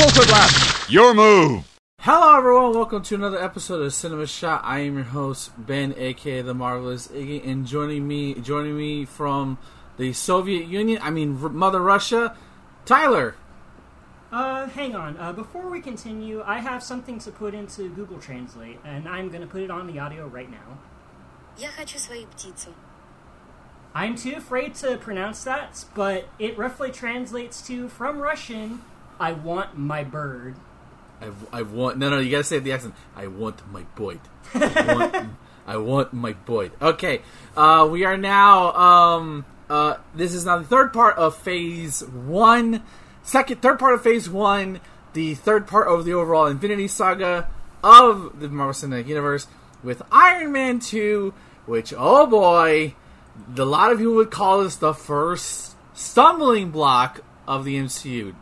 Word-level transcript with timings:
Closer 0.00 0.25
blast! 0.27 0.91
Your 0.91 1.15
move! 1.15 1.67
Hello, 2.01 2.37
everyone. 2.37 2.75
Welcome 2.75 3.01
to 3.01 3.15
another 3.15 3.41
episode 3.43 3.81
of 3.81 3.91
Cinema 3.91 4.27
Shot. 4.27 4.61
I 4.63 4.81
am 4.81 4.93
your 4.93 5.05
host 5.05 5.53
Ben, 5.57 5.95
aka 5.97 6.43
the 6.43 6.53
Marvelous 6.53 7.07
Iggy, 7.07 7.43
and 7.47 7.65
joining 7.65 8.07
me, 8.07 8.35
joining 8.35 8.77
me 8.77 9.05
from 9.05 9.57
the 9.97 10.13
Soviet 10.13 10.67
Union, 10.67 10.99
I 11.01 11.09
mean 11.09 11.39
R- 11.41 11.49
Mother 11.49 11.81
Russia, 11.81 12.37
Tyler. 12.85 13.33
Uh, 14.31 14.67
hang 14.67 14.95
on. 14.95 15.17
Uh, 15.17 15.33
before 15.33 15.67
we 15.67 15.81
continue, 15.81 16.43
I 16.45 16.59
have 16.59 16.83
something 16.83 17.17
to 17.17 17.31
put 17.31 17.55
into 17.55 17.89
Google 17.89 18.19
Translate, 18.19 18.77
and 18.85 19.09
I'm 19.09 19.29
going 19.29 19.41
to 19.41 19.47
put 19.47 19.63
it 19.63 19.71
on 19.71 19.87
the 19.87 19.97
audio 19.97 20.27
right 20.27 20.51
now. 20.51 20.77
Я 21.57 21.69
хочу 21.69 21.97
свою 21.97 22.27
птицу. 22.27 22.69
I'm 23.95 24.15
too 24.15 24.35
afraid 24.37 24.75
to 24.75 24.97
pronounce 24.97 25.43
that, 25.45 25.85
but 25.95 26.29
it 26.37 26.55
roughly 26.55 26.91
translates 26.91 27.65
to 27.65 27.89
from 27.89 28.19
Russian, 28.19 28.83
I 29.21 29.33
want 29.33 29.77
my 29.77 30.03
bird. 30.03 30.55
I, 31.21 31.29
I 31.53 31.61
want 31.61 31.99
no, 31.99 32.09
no. 32.09 32.17
You 32.17 32.31
gotta 32.31 32.43
say 32.43 32.57
the 32.57 32.71
accent. 32.71 32.95
I 33.15 33.27
want 33.27 33.61
my 33.71 33.83
boy. 33.95 34.17
I 34.55 34.95
want, 34.95 35.29
I 35.67 35.77
want 35.77 36.11
my 36.11 36.33
boy. 36.33 36.71
Okay, 36.81 37.21
uh, 37.55 37.87
we 37.89 38.03
are 38.03 38.17
now. 38.17 38.73
Um, 38.73 39.45
uh, 39.69 39.97
this 40.15 40.33
is 40.33 40.45
now 40.45 40.57
the 40.57 40.65
third 40.65 40.91
part 40.91 41.17
of 41.17 41.37
Phase 41.37 42.03
One. 42.03 42.81
Second, 43.21 43.61
third 43.61 43.77
part 43.77 43.93
of 43.93 44.01
Phase 44.01 44.27
One. 44.27 44.81
The 45.13 45.35
third 45.35 45.67
part 45.67 45.87
of 45.87 46.03
the 46.03 46.13
overall 46.13 46.47
Infinity 46.47 46.87
Saga 46.87 47.47
of 47.83 48.39
the 48.39 48.49
Marvel 48.49 48.73
Cinematic 48.73 49.05
Universe 49.05 49.45
with 49.83 50.01
Iron 50.11 50.51
Man 50.51 50.79
Two, 50.79 51.35
which 51.67 51.93
oh 51.95 52.25
boy, 52.25 52.95
a 53.55 53.65
lot 53.65 53.91
of 53.91 53.99
people 53.99 54.15
would 54.15 54.31
call 54.31 54.63
this 54.63 54.77
the 54.77 54.95
first 54.95 55.75
stumbling 55.93 56.71
block 56.71 57.21
of 57.47 57.65
the 57.65 57.75
MCU. 57.75 58.33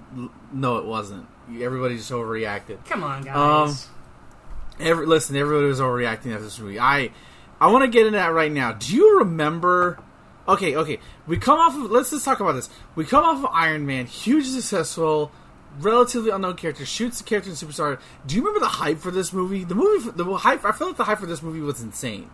No, 0.51 0.77
it 0.77 0.85
wasn't. 0.85 1.27
Everybody 1.59 1.97
just 1.97 2.11
overreacted. 2.11 2.85
Come 2.85 3.03
on, 3.03 3.23
guys. 3.23 3.87
Every, 4.79 5.05
listen, 5.05 5.35
everybody 5.35 5.67
was 5.67 5.79
overreacting 5.79 6.31
after 6.31 6.43
this 6.43 6.59
movie. 6.59 6.79
I 6.79 7.11
I 7.59 7.67
want 7.67 7.83
to 7.83 7.89
get 7.89 8.05
into 8.05 8.17
that 8.17 8.33
right 8.33 8.51
now. 8.51 8.73
Do 8.73 8.95
you 8.95 9.19
remember? 9.19 9.99
Okay, 10.47 10.75
okay. 10.75 10.99
We 11.27 11.37
come 11.37 11.59
off 11.59 11.75
of. 11.75 11.91
Let's 11.91 12.11
just 12.11 12.23
talk 12.23 12.39
about 12.39 12.53
this. 12.53 12.69
We 12.95 13.05
come 13.05 13.23
off 13.23 13.43
of 13.43 13.49
Iron 13.53 13.85
Man, 13.85 14.05
huge 14.05 14.45
successful, 14.45 15.31
relatively 15.79 16.31
unknown 16.31 16.55
character, 16.55 16.85
shoots 16.85 17.19
the 17.19 17.23
character 17.25 17.49
in 17.49 17.55
Superstar. 17.55 17.99
Do 18.25 18.35
you 18.35 18.41
remember 18.41 18.61
the 18.61 18.71
hype 18.71 18.99
for 18.99 19.11
this 19.11 19.33
movie? 19.33 19.63
The 19.63 19.75
movie, 19.75 20.11
the 20.11 20.25
hype. 20.37 20.63
I 20.63 20.71
feel 20.71 20.87
like 20.87 20.97
the 20.97 21.03
hype 21.03 21.19
for 21.19 21.25
this 21.25 21.43
movie 21.43 21.59
was 21.59 21.81
insane. 21.81 22.29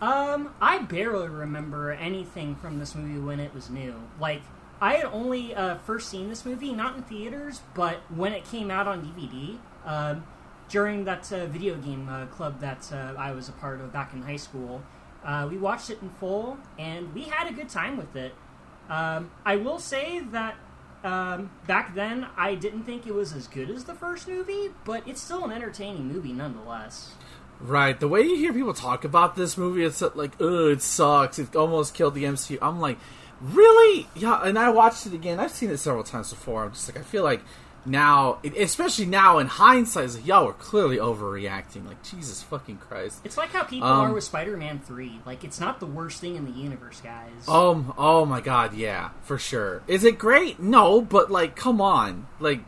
Um, 0.00 0.54
I 0.60 0.78
barely 0.78 1.28
remember 1.28 1.90
anything 1.90 2.54
from 2.54 2.78
this 2.78 2.94
movie 2.94 3.18
when 3.18 3.40
it 3.40 3.52
was 3.52 3.68
new. 3.68 3.94
Like, 4.20 4.42
I 4.80 4.94
had 4.94 5.06
only 5.06 5.54
uh, 5.54 5.78
first 5.78 6.08
seen 6.08 6.28
this 6.28 6.44
movie, 6.44 6.72
not 6.72 6.96
in 6.96 7.02
theaters, 7.02 7.62
but 7.74 7.96
when 8.14 8.32
it 8.32 8.44
came 8.44 8.70
out 8.70 8.86
on 8.86 9.02
DVD, 9.02 9.58
um, 9.84 10.24
during 10.68 11.04
that 11.04 11.32
uh, 11.32 11.46
video 11.46 11.76
game 11.76 12.08
uh, 12.08 12.26
club 12.26 12.60
that 12.60 12.90
uh, 12.92 13.14
I 13.18 13.32
was 13.32 13.48
a 13.48 13.52
part 13.52 13.80
of 13.80 13.92
back 13.92 14.12
in 14.12 14.22
high 14.22 14.36
school. 14.36 14.82
Uh, 15.24 15.48
we 15.50 15.56
watched 15.56 15.90
it 15.90 16.00
in 16.00 16.10
full, 16.10 16.58
and 16.78 17.12
we 17.14 17.24
had 17.24 17.50
a 17.50 17.52
good 17.52 17.68
time 17.68 17.96
with 17.96 18.14
it. 18.14 18.34
Um, 18.88 19.30
I 19.44 19.56
will 19.56 19.78
say 19.78 20.20
that 20.20 20.56
um, 21.04 21.50
back 21.66 21.94
then, 21.94 22.26
I 22.36 22.54
didn't 22.54 22.84
think 22.84 23.06
it 23.06 23.14
was 23.14 23.32
as 23.32 23.46
good 23.46 23.70
as 23.70 23.84
the 23.84 23.94
first 23.94 24.28
movie, 24.28 24.70
but 24.84 25.06
it's 25.06 25.20
still 25.20 25.44
an 25.44 25.52
entertaining 25.52 26.06
movie 26.06 26.32
nonetheless. 26.32 27.14
Right. 27.60 27.98
The 27.98 28.08
way 28.08 28.22
you 28.22 28.36
hear 28.36 28.52
people 28.52 28.74
talk 28.74 29.04
about 29.04 29.34
this 29.34 29.58
movie, 29.58 29.84
it's 29.84 30.00
like, 30.00 30.40
ugh, 30.40 30.70
it 30.70 30.82
sucks. 30.82 31.38
It 31.38 31.56
almost 31.56 31.94
killed 31.94 32.14
the 32.14 32.24
MCU. 32.24 32.58
I'm 32.62 32.80
like, 32.80 32.98
really? 33.40 34.06
Yeah. 34.14 34.40
And 34.42 34.58
I 34.58 34.70
watched 34.70 35.06
it 35.06 35.14
again. 35.14 35.38
I've 35.40 35.50
seen 35.50 35.70
it 35.70 35.78
several 35.78 36.04
times 36.04 36.30
before. 36.30 36.64
I'm 36.64 36.72
just 36.72 36.88
like, 36.88 36.98
I 36.98 37.02
feel 37.02 37.22
like 37.24 37.42
now, 37.86 38.38
especially 38.56 39.06
now 39.06 39.38
in 39.38 39.46
hindsight, 39.46 40.04
it's 40.04 40.16
like, 40.16 40.26
y'all 40.26 40.46
were 40.46 40.52
clearly 40.52 40.96
overreacting. 40.98 41.86
Like, 41.86 42.02
Jesus 42.02 42.42
fucking 42.42 42.78
Christ. 42.78 43.20
It's 43.24 43.36
like 43.36 43.50
how 43.50 43.62
people 43.62 43.88
Um, 43.88 44.10
are 44.10 44.12
with 44.12 44.24
Spider-Man 44.24 44.80
Three. 44.80 45.20
Like, 45.24 45.44
it's 45.44 45.58
not 45.60 45.80
the 45.80 45.86
worst 45.86 46.20
thing 46.20 46.36
in 46.36 46.44
the 46.44 46.50
universe, 46.50 47.00
guys. 47.00 47.30
Oh, 47.46 47.94
oh 47.96 48.24
my 48.26 48.40
God, 48.40 48.74
yeah, 48.74 49.10
for 49.22 49.38
sure. 49.38 49.82
Is 49.86 50.04
it 50.04 50.18
great? 50.18 50.60
No, 50.60 51.00
but 51.00 51.30
like, 51.30 51.56
come 51.56 51.80
on, 51.80 52.26
like, 52.40 52.60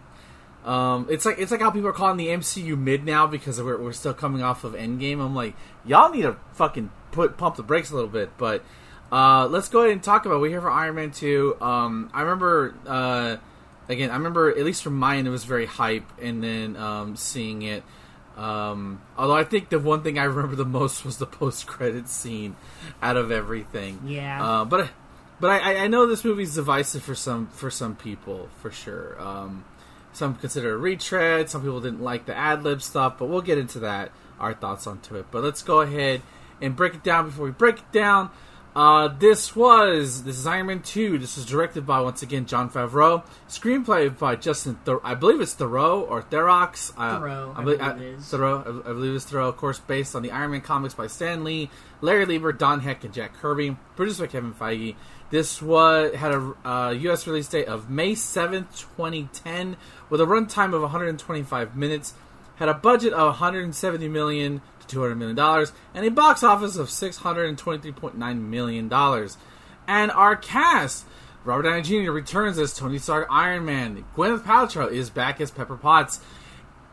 um, 0.65 1.06
it's 1.11 1.25
like 1.25 1.39
it's 1.39 1.50
like 1.50 1.61
how 1.61 1.71
people 1.71 1.89
are 1.89 1.93
calling 1.93 2.16
the 2.19 2.28
MCU 2.28 2.78
mid 2.78 3.05
now 3.05 3.27
because 3.27 3.61
we're, 3.61 3.78
we're 3.78 3.93
still 3.93 4.15
coming 4.15 4.43
off 4.43 4.62
of 4.65 4.75
Endgame. 4.75 5.21
I'm 5.21 5.34
like, 5.34 5.55
y'all 5.84 6.11
need 6.11 6.22
to 6.22 6.37
fucking 6.53 6.91
put 7.12 7.37
pump 7.37 7.56
the 7.56 7.62
brakes 7.62 7.91
a 7.91 7.95
little 7.95 8.11
bit. 8.11 8.31
But 8.37 8.62
uh, 9.12 9.47
let's 9.48 9.69
go 9.69 9.81
ahead 9.81 9.93
and 9.93 10.03
talk 10.03 10.26
about. 10.26 10.37
it. 10.37 10.41
We're 10.41 10.50
here 10.50 10.60
for 10.60 10.71
Iron 10.71 10.94
Man 10.94 11.10
two. 11.10 11.56
Um, 11.60 12.10
I 12.12 12.22
remember 12.22 12.75
uh, 12.87 13.37
again. 13.88 14.10
I 14.10 14.15
remember 14.15 14.50
at 14.50 14.65
least 14.65 14.82
from 14.82 14.97
mine, 14.97 15.26
it 15.26 15.31
was 15.31 15.44
very 15.44 15.66
hype, 15.66 16.10
and 16.21 16.43
then 16.43 16.76
um, 16.76 17.16
seeing 17.16 17.62
it. 17.62 17.82
Um, 18.37 19.03
although 19.19 19.37
I 19.37 19.44
think 19.44 19.69
the 19.69 19.78
one 19.78 20.03
thing 20.03 20.19
I 20.19 20.25
remember 20.25 20.56
the 20.56 20.65
most 20.65 21.04
was 21.04 21.19
the 21.19 21.26
post 21.26 21.66
credit 21.66 22.09
scene 22.09 22.56
out 23.03 23.16
of 23.16 23.31
everything. 23.31 24.00
Yeah. 24.06 24.43
Uh, 24.43 24.65
but 24.65 24.91
but 25.41 25.62
I, 25.62 25.84
I 25.84 25.87
know 25.88 26.06
this 26.06 26.25
movie's 26.25 26.54
divisive 26.54 27.03
for 27.03 27.15
some 27.15 27.48
for 27.48 27.71
some 27.71 27.97
people 27.97 28.48
for 28.60 28.71
sure. 28.71 29.21
Um, 29.21 29.65
some 30.12 30.34
consider 30.37 30.71
it 30.71 30.75
a 30.75 30.77
retread. 30.77 31.50
Some 31.50 31.62
people 31.62 31.81
didn't 31.81 32.03
like 32.03 32.27
the 32.27 32.37
ad 32.37 32.62
lib 32.62 32.82
stuff, 32.82 33.19
but 33.19 33.27
we'll 33.27 33.42
get 33.42 33.59
into 33.59 33.81
that. 33.81 34.12
Our 34.38 34.54
thoughts 34.54 34.87
onto 34.87 35.16
it. 35.16 35.27
But 35.31 35.42
let's 35.42 35.62
go 35.62 35.81
ahead 35.82 36.22
and 36.62 36.75
break 36.75 36.94
it 36.94 37.03
down 37.03 37.27
before 37.27 37.44
we 37.44 37.50
break 37.50 37.78
it 37.78 37.92
down. 37.92 38.31
Uh, 38.75 39.09
this 39.19 39.57
was 39.57 40.23
this 40.23 40.39
is 40.39 40.47
Iron 40.47 40.67
Man 40.67 40.83
two. 40.83 41.19
This 41.19 41.37
was 41.37 41.45
directed 41.45 41.85
by 41.87 42.01
once 42.01 42.23
again 42.23 42.47
Jon 42.47 42.71
Favreau. 42.71 43.25
Screenplay 43.49 44.17
by 44.17 44.37
Justin. 44.37 44.79
I 45.03 45.15
believe 45.15 45.41
it's 45.41 45.55
Thoreau 45.55 46.03
or 46.03 46.23
Therox. 46.23 46.93
Uh, 46.97 47.19
Thoreau, 47.19 47.55
I, 47.57 47.65
believe, 47.65 47.81
I 47.81 47.93
believe 47.93 48.01
I, 48.01 48.05
it 48.05 48.15
uh, 48.15 48.19
is. 48.19 48.29
Thoreau. 48.29 48.83
I, 48.87 48.91
I, 48.91 48.93
believe 48.93 49.15
it's 49.15 49.25
Thoreau. 49.25 49.49
Of 49.49 49.57
course, 49.57 49.81
based 49.81 50.15
on 50.15 50.23
the 50.23 50.31
Iron 50.31 50.53
Man 50.53 50.61
comics 50.61 50.95
by 50.95 51.09
Stan 51.09 51.43
Lee, 51.43 51.69
Larry 52.01 52.27
Lieber, 52.27 52.53
Don 52.53 52.81
Heck, 52.81 53.03
and 53.03 53.13
Jack 53.13 53.35
Kirby. 53.35 53.77
Produced 53.97 54.21
by 54.21 54.29
Kevin 54.29 54.55
Feige. 54.55 54.95
This 55.31 55.61
was 55.61 56.15
had 56.15 56.33
a 56.33 56.55
uh, 56.65 56.91
U.S. 56.91 57.27
release 57.27 57.49
date 57.49 57.67
of 57.67 57.91
May 57.91 58.15
seventh, 58.15 58.81
twenty 58.95 59.29
ten, 59.33 59.77
with 60.09 60.21
a 60.21 60.27
runtime 60.27 60.75
of 60.75 60.83
one 60.83 60.91
hundred 60.93 61.09
and 61.09 61.19
twenty 61.19 61.43
five 61.43 61.77
minutes. 61.77 62.15
Had 62.57 62.69
a 62.69 62.75
budget 62.75 63.13
of 63.15 63.27
one 63.27 63.35
hundred 63.35 63.65
and 63.65 63.75
seventy 63.75 64.07
million. 64.07 64.53
million 64.53 64.63
$200 64.91 65.17
million 65.17 65.67
and 65.95 66.06
a 66.06 66.11
box 66.11 66.43
office 66.43 66.77
of 66.77 66.89
$623.9 66.89 68.41
million. 68.41 68.93
And 69.87 70.11
our 70.11 70.37
cast 70.37 71.05
Robert 71.45 71.62
Downey 71.62 71.83
Jr. 71.83 72.12
returns 72.12 72.59
as 72.59 72.75
Tony 72.75 72.99
Stark 72.99 73.27
Iron 73.31 73.65
Man. 73.65 74.05
Gwyneth 74.15 74.43
Paltrow 74.43 74.91
is 74.91 75.09
back 75.11 75.41
as 75.41 75.51
Pepper 75.51 75.77
Potts. 75.77 76.21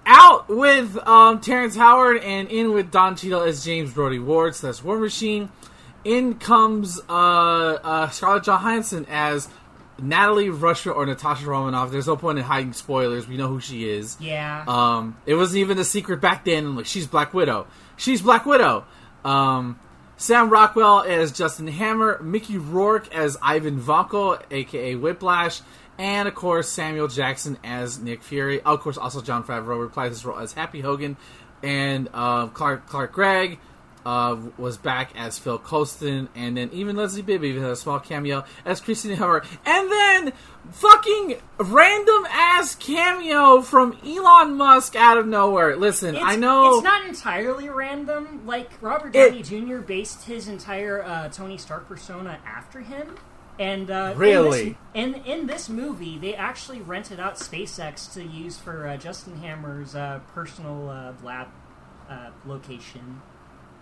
Out 0.06 0.48
with 0.48 0.98
um, 1.06 1.42
Terrence 1.42 1.76
Howard 1.76 2.18
and 2.24 2.48
in 2.48 2.72
with 2.72 2.92
Don 2.92 3.18
Cheadle 3.18 3.42
as 3.42 3.66
James 3.66 3.92
Brody 3.92 4.20
Ward 4.20 4.56
slash 4.56 4.82
War 4.82 4.98
Machine. 4.98 5.50
In 6.06 6.36
comes 6.36 7.02
uh, 7.10 7.14
uh, 7.14 8.10
Scarlett 8.10 8.46
Johansson 8.46 9.06
as 9.10 9.50
Natalie 10.00 10.48
Rushman 10.48 10.96
or 10.96 11.06
Natasha 11.06 11.46
Romanoff. 11.46 11.92
There's 11.92 12.08
no 12.08 12.16
point 12.16 12.38
in 12.40 12.46
hiding 12.46 12.72
spoilers. 12.72 13.28
We 13.28 13.36
know 13.36 13.50
who 13.50 13.60
she 13.60 13.90
is. 13.90 14.16
Yeah. 14.22 14.64
Um, 14.66 15.18
it 15.26 15.36
wasn't 15.36 15.60
even 15.60 15.78
a 15.78 15.84
secret 15.84 16.22
back 16.22 16.46
then. 16.46 16.78
Like 16.78 16.86
she's 16.86 17.06
Black 17.06 17.34
Widow. 17.34 17.68
She's 17.98 18.22
Black 18.22 18.46
Widow. 18.46 18.86
Um, 19.26 19.80
Sam 20.16 20.50
Rockwell 20.50 21.02
as 21.02 21.32
Justin 21.32 21.68
Hammer, 21.68 22.20
Mickey 22.24 22.58
Rourke 22.58 23.14
as 23.14 23.38
Ivan 23.42 23.80
Vanko, 23.80 24.42
aka 24.50 24.96
Whiplash, 24.96 25.62
and 25.98 26.28
of 26.28 26.34
course 26.36 26.70
Samuel 26.70 27.08
Jackson 27.08 27.58
as 27.64 28.00
Nick 28.00 28.24
Fury. 28.24 28.62
Of 28.62 28.80
course, 28.80 28.98
also 28.98 29.22
Jon 29.22 29.44
Favreau 29.44 29.80
replies 29.80 30.12
his 30.12 30.26
role 30.26 30.40
as 30.40 30.54
Happy 30.54 30.82
Hogan, 30.82 31.18
and 31.62 32.10
uh, 32.14 32.48
Clark 32.48 32.88
Clark 32.88 33.12
Gregg. 33.12 33.60
Uh, 34.08 34.38
was 34.58 34.78
back 34.78 35.12
as 35.18 35.38
Phil 35.38 35.58
Coulson, 35.60 36.30
and 36.34 36.56
then 36.56 36.70
even 36.72 36.96
Leslie 36.96 37.22
Bibby 37.22 37.60
had 37.60 37.70
a 37.72 37.76
small 37.76 38.00
cameo 38.00 38.46
as 38.64 38.80
Christine 38.80 39.18
Hummer, 39.18 39.44
and 39.66 39.92
then 39.92 40.32
fucking 40.72 41.36
random 41.58 42.26
ass 42.30 42.74
cameo 42.76 43.62
from 43.62 43.98
Elon 44.06 44.56
Musk 44.56 44.96
out 44.96 45.18
of 45.18 45.28
nowhere. 45.28 45.76
Listen, 45.76 46.16
It's- 46.16 46.24
I 46.26 46.38
know 46.38 46.76
it's 46.76 46.86
not 46.86 47.06
entirely 47.06 47.68
random. 47.68 48.44
Like 48.46 48.72
Robert 48.80 49.14
It- 49.14 49.32
Downey 49.32 49.44
Jr. 49.44 49.80
based 49.80 50.24
his 50.24 50.48
entire 50.48 51.04
uh, 51.04 51.28
Tony 51.28 51.58
Stark 51.58 51.90
persona 51.90 52.40
after 52.46 52.80
him, 52.80 53.14
and 53.60 53.92
uh, 53.92 54.14
Really? 54.16 54.78
in 54.94 55.14
this, 55.16 55.26
in 55.26 55.40
in 55.42 55.48
this 55.48 55.68
movie, 55.68 56.18
they 56.18 56.34
actually 56.34 56.80
rented 56.80 57.20
out 57.20 57.36
SpaceX 57.36 58.14
to 58.14 58.24
use 58.24 58.58
for 58.58 58.88
uh, 58.88 58.96
Justin 58.96 59.36
Hammer's 59.40 59.96
uh, 59.96 60.22
personal 60.34 60.90
uh, 60.90 61.12
lab 61.26 61.48
uh, 62.10 62.30
location. 62.46 63.22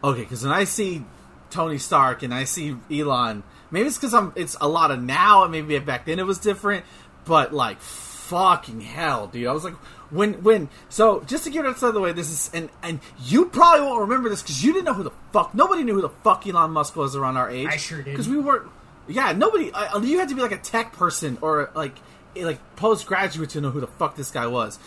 Okay, 0.06 0.22
because 0.22 0.44
when 0.44 0.52
I 0.52 0.66
see 0.66 1.04
Tony 1.50 1.80
Stark 1.80 2.22
and 2.22 2.32
I 2.32 2.44
see 2.44 2.78
Elon, 2.92 3.42
maybe 3.72 3.88
it's 3.88 3.98
because 3.98 4.14
I'm. 4.14 4.34
It's 4.36 4.56
a 4.62 4.68
lot 4.68 4.92
of 4.92 5.02
now, 5.02 5.44
and 5.44 5.52
maybe 5.52 5.80
back 5.80 6.06
then 6.06 6.20
it 6.20 6.26
was 6.28 6.38
different. 6.38 6.86
But 7.26 7.54
like, 7.54 7.82
fucking 7.82 8.82
hell, 8.82 9.26
dude! 9.26 9.48
I 9.48 9.52
was 9.52 9.64
like, 9.64 9.74
when 10.12 10.44
when. 10.44 10.70
So 10.90 11.22
just 11.22 11.46
to 11.46 11.50
get 11.50 11.66
it 11.66 11.70
out 11.70 11.82
of 11.82 11.94
the 11.96 12.02
way, 12.02 12.12
this 12.12 12.30
is 12.30 12.52
and 12.54 12.70
and 12.84 13.00
you 13.24 13.46
probably 13.48 13.82
won't 13.82 14.02
remember 14.02 14.30
this 14.30 14.44
because 14.44 14.64
you 14.64 14.74
didn't 14.74 14.86
know 14.86 14.94
who 14.94 15.04
the 15.04 15.12
fuck. 15.34 15.56
Nobody 15.56 15.84
knew 15.84 15.96
who 15.96 16.02
the 16.02 16.10
fuck 16.10 16.46
Elon 16.46 16.70
Musk 16.70 16.96
was 16.96 17.16
around 17.16 17.38
our 17.38 17.50
age. 17.50 17.68
I 17.68 17.78
sure 17.78 18.04
did. 18.04 18.12
because 18.12 18.30
we 18.30 18.38
weren't. 18.38 18.70
Yeah, 19.08 19.32
nobody. 19.32 19.72
Uh, 19.72 20.00
you 20.02 20.20
had 20.20 20.30
to 20.30 20.36
be 20.36 20.42
like 20.42 20.52
a 20.52 20.58
tech 20.58 20.94
person 20.94 21.40
or 21.42 21.72
like 21.74 21.96
like 22.36 22.60
postgraduate 22.76 23.50
to 23.52 23.62
know 23.62 23.72
who 23.72 23.80
the 23.80 23.88
fuck 23.88 24.16
this 24.16 24.30
guy 24.30 24.46
was. 24.46 24.78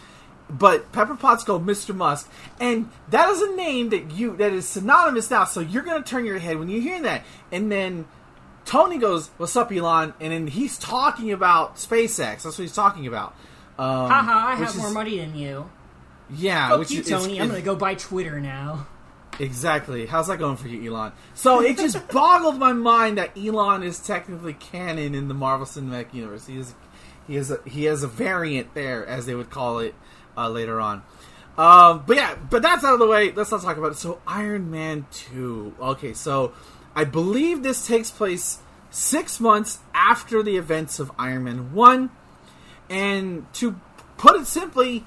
But 0.50 0.90
Pepper 0.92 1.14
Potts 1.14 1.44
go 1.44 1.58
Mr. 1.58 1.94
Musk, 1.94 2.30
and 2.60 2.88
that 3.10 3.28
is 3.30 3.42
a 3.42 3.54
name 3.56 3.90
that 3.90 4.12
you 4.12 4.36
that 4.36 4.52
is 4.52 4.66
synonymous 4.66 5.30
now. 5.30 5.44
So 5.44 5.60
you're 5.60 5.82
gonna 5.82 6.02
turn 6.04 6.24
your 6.24 6.38
head 6.38 6.58
when 6.58 6.68
you 6.68 6.80
hear 6.80 7.00
that, 7.02 7.24
and 7.52 7.70
then 7.70 8.06
Tony 8.64 8.98
goes, 8.98 9.30
"What's 9.36 9.56
up, 9.56 9.70
Elon?" 9.72 10.14
And 10.20 10.32
then 10.32 10.46
he's 10.46 10.78
talking 10.78 11.32
about 11.32 11.76
SpaceX. 11.76 12.42
That's 12.42 12.44
what 12.44 12.58
he's 12.58 12.74
talking 12.74 13.06
about. 13.06 13.34
Um, 13.78 14.10
Haha, 14.10 14.48
I 14.48 14.54
have 14.56 14.68
is- 14.70 14.76
more 14.76 14.90
money 14.90 15.18
than 15.18 15.34
you. 15.36 15.70
Yeah, 16.30 16.68
Fuck 16.76 16.90
you, 16.90 17.00
is, 17.00 17.08
Tony. 17.08 17.40
I'm 17.40 17.48
gonna 17.48 17.62
go 17.62 17.74
buy 17.76 17.94
Twitter 17.94 18.40
now. 18.40 18.86
Exactly. 19.40 20.06
How's 20.06 20.26
that 20.26 20.38
going 20.38 20.56
for 20.56 20.68
you, 20.68 20.92
Elon? 20.92 21.12
So 21.34 21.60
it 21.62 21.78
just 21.78 22.08
boggled 22.12 22.58
my 22.58 22.72
mind 22.72 23.18
that 23.18 23.36
Elon 23.36 23.82
is 23.82 23.98
technically 24.00 24.52
canon 24.54 25.14
in 25.14 25.28
the 25.28 25.34
Marvel 25.34 25.64
Cinematic 25.66 26.12
Universe. 26.12 26.46
He 26.46 26.58
is, 26.58 26.74
he 27.26 27.36
is, 27.36 27.50
a, 27.50 27.60
he 27.64 27.84
has 27.84 28.02
a 28.02 28.08
variant 28.08 28.74
there, 28.74 29.06
as 29.06 29.26
they 29.26 29.34
would 29.34 29.48
call 29.48 29.78
it 29.78 29.94
uh, 30.38 30.48
later 30.48 30.80
on. 30.80 31.02
Um, 31.58 32.04
but 32.06 32.16
yeah, 32.16 32.36
but 32.48 32.62
that's 32.62 32.84
out 32.84 32.92
of 32.92 33.00
the 33.00 33.06
way. 33.06 33.32
Let's 33.32 33.50
not 33.50 33.62
talk 33.62 33.76
about 33.76 33.92
it. 33.92 33.98
So 33.98 34.20
Iron 34.26 34.70
Man 34.70 35.06
two. 35.10 35.74
Okay, 35.80 36.14
so 36.14 36.52
I 36.94 37.02
believe 37.04 37.64
this 37.64 37.84
takes 37.84 38.12
place 38.12 38.60
six 38.90 39.40
months 39.40 39.80
after 39.92 40.42
the 40.42 40.56
events 40.56 41.00
of 41.00 41.10
Iron 41.18 41.44
Man 41.44 41.74
one, 41.74 42.10
and 42.88 43.52
to 43.54 43.80
put 44.16 44.40
it 44.40 44.46
simply, 44.46 45.04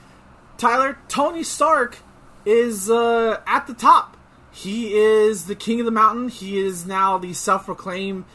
Tyler, 0.57 0.98
Tony 1.07 1.44
Stark 1.44 2.00
is 2.45 2.89
uh, 2.89 3.39
at 3.48 3.66
the 3.68 3.74
top. 3.74 4.18
He 4.51 4.94
is 4.94 5.45
the 5.45 5.56
king 5.56 5.80
of 5.80 5.86
the 5.86 5.92
mountain. 5.92 6.28
He 6.28 6.60
is 6.60 6.86
now 6.86 7.18
the 7.18 7.33
self-proclaimed. 7.33 8.25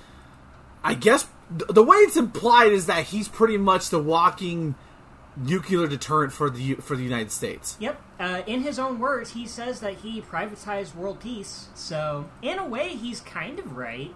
I 0.83 0.95
guess 0.95 1.29
th- 1.51 1.69
the 1.69 1.83
way 1.83 1.97
it's 1.99 2.17
implied 2.17 2.73
is 2.73 2.87
that 2.87 3.05
he's 3.05 3.29
pretty 3.29 3.59
much 3.59 3.91
the 3.91 3.99
walking 3.99 4.75
nuclear 5.37 5.87
deterrent 5.87 6.33
for 6.33 6.51
the 6.51 6.75
for 6.77 6.97
the 6.97 7.03
United 7.03 7.31
States. 7.31 7.77
Yep. 7.81 8.01
Uh, 8.19 8.43
in 8.47 8.63
his 8.63 8.79
own 8.79 8.99
words, 8.99 9.33
he 9.33 9.47
says 9.47 9.81
that 9.81 9.95
he 9.97 10.21
privatized 10.21 10.95
world 10.95 11.21
peace. 11.21 11.69
So, 11.75 12.29
in 12.43 12.59
a 12.59 12.67
way, 12.67 12.91
he's 12.91 13.21
kind 13.21 13.59
of 13.59 13.77
right. 13.77 14.15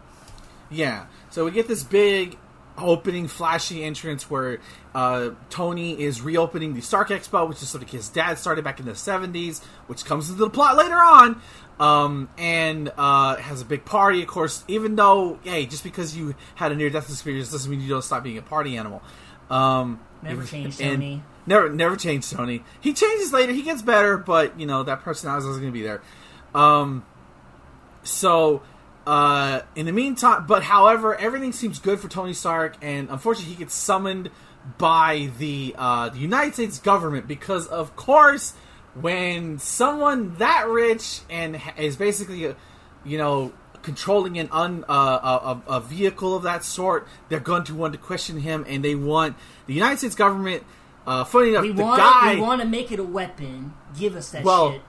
Yeah. 0.71 1.07
So 1.31 1.45
we 1.45 1.51
get 1.51 1.69
this 1.69 1.83
big 1.83 2.39
opening, 2.79 3.29
flashy 3.29 3.85
entrance 3.85 4.31
where 4.31 4.61
uh, 4.95 5.31
Tony 5.51 6.01
is 6.01 6.23
reopening 6.23 6.75
the 6.75 6.81
Stark 6.81 7.09
Expo, 7.09 7.49
which 7.49 7.63
is 7.63 7.69
something 7.69 7.89
his 7.89 8.09
dad 8.09 8.39
started 8.39 8.65
back 8.65 8.81
in 8.81 8.87
the 8.87 8.93
'70s, 8.93 9.63
which 9.87 10.05
comes 10.05 10.31
into 10.31 10.45
the 10.45 10.51
plot 10.51 10.77
later 10.77 10.97
on. 10.97 11.41
Um, 11.79 12.29
and 12.37 12.93
uh, 12.99 13.37
has 13.37 13.63
a 13.63 13.65
big 13.65 13.87
party, 13.87 14.21
of 14.21 14.29
course. 14.29 14.65
Even 14.69 14.97
though, 14.97 15.39
hey, 15.45 15.65
just 15.65 15.83
because 15.83 16.15
you 16.15 16.35
had 16.55 16.73
a 16.73 16.75
near-death 16.75 17.09
experience 17.09 17.51
doesn't 17.51 17.71
mean 17.71 17.81
you 17.81 17.89
don't 17.89 18.05
stop 18.05 18.23
being 18.23 18.37
a 18.37 18.43
party 18.43 18.77
animal. 18.77 19.03
Um, 19.51 20.01
Never 20.23 20.45
changed, 20.45 20.79
Tony. 20.79 21.23
Never, 21.47 21.69
never 21.71 21.97
changed 21.97 22.31
Tony. 22.33 22.63
He 22.81 22.93
changes 22.93 23.33
later. 23.33 23.53
He 23.53 23.63
gets 23.63 23.83
better, 23.83 24.19
but 24.19 24.61
you 24.61 24.67
know 24.67 24.83
that 24.83 25.01
personality 25.01 25.49
is 25.49 25.57
going 25.57 25.69
to 25.69 25.73
be 25.73 25.83
there. 25.83 26.03
Um, 26.55 27.05
so, 28.03 28.63
uh, 29.07 29.63
in 29.75 29.87
the 29.87 29.93
meantime, 29.93 30.47
but 30.47 30.63
however, 30.65 31.15
everything 31.17 31.53
seems 31.53 31.79
good 31.79 32.01
for 32.01 32.09
Tony 32.09 32.35
Stark, 32.35 32.77
and 32.83 33.09
unfortunately, 33.11 33.55
he 33.55 33.59
gets 33.59 33.75
summoned 33.75 34.31
by 34.79 35.31
the 35.39 35.75
uh, 35.79 36.11
the 36.11 36.19
United 36.19 36.55
States 36.55 36.79
government 36.79 37.27
because, 37.27 37.67
of 37.67 37.97
course, 37.97 38.53
when 38.95 39.59
someone 39.59 40.35
that 40.37 40.69
rich 40.69 41.21
and 41.31 41.61
is 41.79 41.97
basically, 41.97 42.55
you 43.05 43.19
know, 43.19 43.53
controlling 43.83 44.39
an 44.39 44.49
un 44.53 44.85
uh, 44.89 45.61
a, 45.69 45.73
a 45.77 45.81
vehicle 45.81 46.37
of 46.37 46.43
that 46.45 46.65
sort, 46.65 47.07
they're 47.29 47.41
going 47.41 47.65
to 47.65 47.75
want 47.75 47.93
to 47.95 47.99
question 47.99 48.39
him, 48.41 48.65
and 48.69 48.85
they 48.85 48.95
want 48.95 49.37
the 49.67 49.75
United 49.75 49.99
States 49.99 50.15
government. 50.15 50.65
Uh, 51.07 51.25
funny 51.25 51.51
enough, 51.51 51.63
We 51.63 51.73
the 51.73 51.83
want 51.83 51.99
guy. 51.99 52.35
we 52.35 52.41
want 52.41 52.61
to 52.61 52.69
make 52.69 52.93
it 52.93 52.99
a 53.01 53.05
weapon. 53.05 53.73
Give 53.99 54.17
us 54.17 54.31
that 54.33 54.45
Well, 54.45 54.73
shit. 54.73 54.83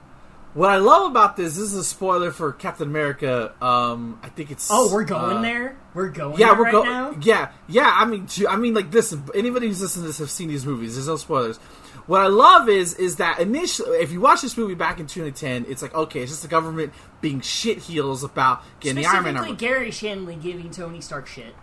What 0.54 0.70
I 0.70 0.78
love 0.78 1.10
about 1.10 1.38
this, 1.38 1.56
this 1.56 1.64
is 1.72 1.76
a 1.76 1.84
spoiler 1.84 2.30
for 2.30 2.52
Captain 2.52 2.86
America. 2.86 3.54
Um, 3.62 4.20
I 4.22 4.28
think 4.28 4.52
it's. 4.52 4.68
Oh, 4.70 4.94
we're 4.94 5.06
going 5.06 5.38
uh, 5.38 5.42
there. 5.42 5.78
We're 5.94 6.10
going 6.10 6.38
Yeah, 6.38 6.48
there 6.48 6.58
we're 6.58 6.64
right 6.66 6.72
going. 6.74 7.22
Yeah, 7.22 7.52
yeah. 7.70 7.90
I 7.96 8.04
mean, 8.04 8.28
I 8.50 8.58
mean, 8.58 8.74
like 8.74 8.92
this. 8.92 9.16
Anybody 9.34 9.68
who's 9.68 9.82
listening 9.82 10.04
to 10.04 10.08
this 10.10 10.18
have 10.18 10.30
seen 10.30 10.50
these 10.50 10.66
movies. 10.66 10.96
There's 10.96 11.08
no 11.08 11.16
spoilers. 11.16 11.58
What 12.08 12.22
I 12.22 12.28
love 12.28 12.68
is 12.68 12.94
is 12.96 13.18
that 13.18 13.40
initially, 13.40 13.98
if 14.00 14.12
you 14.12 14.20
watch 14.22 14.42
this 14.42 14.58
movie 14.58 14.76
back 14.76 15.00
in 15.00 15.08
2010, 15.08 15.66
it's 15.70 15.82
like 15.82 15.94
okay, 15.94 16.22
it's 16.22 16.32
just 16.32 16.42
the 16.42 16.48
government 16.48 16.94
being 17.22 17.42
shit 17.42 17.78
heels 17.78 18.24
about 18.24 18.64
getting 18.80 19.04
the 19.04 19.10
Iron 19.10 19.24
Man 19.24 19.38
armor. 19.38 19.56
Gary 19.56 19.92
Shandling 19.92 20.42
giving 20.42 20.72
Tony 20.72 21.02
Stark 21.02 21.28
shit. 21.28 21.56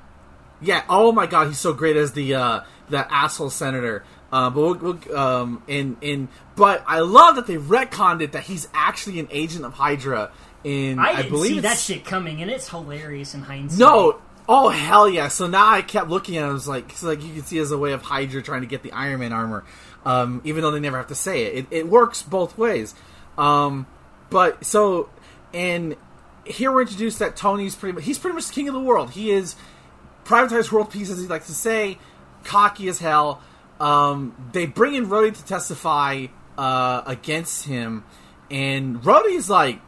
Yeah. 0.60 0.84
Oh 0.88 1.12
my 1.12 1.26
god, 1.26 1.48
he's 1.48 1.58
so 1.58 1.72
great 1.72 1.96
as 1.96 2.12
the 2.12 2.34
uh, 2.34 2.60
that 2.90 3.08
asshole 3.10 3.50
senator. 3.50 4.04
Uh, 4.30 4.50
but 4.50 4.60
we'll, 4.60 4.74
we'll, 4.74 5.16
um, 5.16 5.62
in 5.66 5.96
in 6.00 6.28
but 6.54 6.84
I 6.86 7.00
love 7.00 7.36
that 7.36 7.46
they 7.46 7.56
retconned 7.56 8.22
it 8.22 8.32
that 8.32 8.44
he's 8.44 8.68
actually 8.74 9.20
an 9.20 9.28
agent 9.30 9.64
of 9.64 9.74
Hydra. 9.74 10.30
In 10.64 10.98
I 10.98 11.02
I, 11.02 11.16
didn't 11.16 11.30
believe 11.30 11.54
see 11.54 11.60
that 11.60 11.78
shit 11.78 12.04
coming, 12.04 12.42
and 12.42 12.50
it's 12.50 12.68
hilarious 12.68 13.34
in 13.34 13.42
hindsight. 13.42 13.78
No. 13.78 14.20
Oh 14.50 14.70
hell 14.70 15.08
yeah! 15.08 15.28
So 15.28 15.46
now 15.46 15.68
I 15.68 15.82
kept 15.82 16.08
looking 16.08 16.38
at 16.38 16.44
it. 16.44 16.48
I 16.48 16.52
was 16.52 16.66
like, 16.66 16.92
so 16.92 17.08
like 17.08 17.22
you 17.22 17.34
can 17.34 17.42
see 17.42 17.58
as 17.58 17.70
a 17.70 17.76
way 17.76 17.92
of 17.92 18.00
Hydra 18.00 18.42
trying 18.42 18.62
to 18.62 18.66
get 18.66 18.82
the 18.82 18.92
Iron 18.92 19.20
Man 19.20 19.32
armor, 19.32 19.64
um, 20.04 20.40
even 20.44 20.62
though 20.62 20.70
they 20.70 20.80
never 20.80 20.96
have 20.96 21.08
to 21.08 21.14
say 21.14 21.44
it. 21.44 21.54
It, 21.54 21.66
it 21.70 21.88
works 21.88 22.22
both 22.22 22.56
ways. 22.56 22.94
Um, 23.36 23.86
but 24.30 24.64
so 24.64 25.08
and 25.52 25.96
here 26.44 26.72
we're 26.72 26.82
introduced 26.82 27.18
that 27.18 27.36
Tony's 27.36 27.74
pretty 27.74 27.94
much 27.94 28.04
he's 28.04 28.18
pretty 28.18 28.34
much 28.34 28.48
the 28.48 28.52
king 28.52 28.68
of 28.68 28.74
the 28.74 28.80
world. 28.80 29.10
He 29.10 29.30
is 29.30 29.56
privatized 30.24 30.70
world 30.72 30.90
peace, 30.90 31.10
as 31.10 31.20
he 31.20 31.26
likes 31.26 31.46
to 31.46 31.54
say, 31.54 31.98
cocky 32.44 32.88
as 32.88 32.98
hell. 32.98 33.40
Um, 33.80 34.50
they 34.52 34.66
bring 34.66 34.94
in 34.94 35.06
Rhodey 35.06 35.34
to 35.36 35.44
testify 35.44 36.26
uh, 36.56 37.02
against 37.06 37.66
him, 37.66 38.04
and 38.50 39.00
Rhodey's 39.02 39.48
like, 39.48 39.80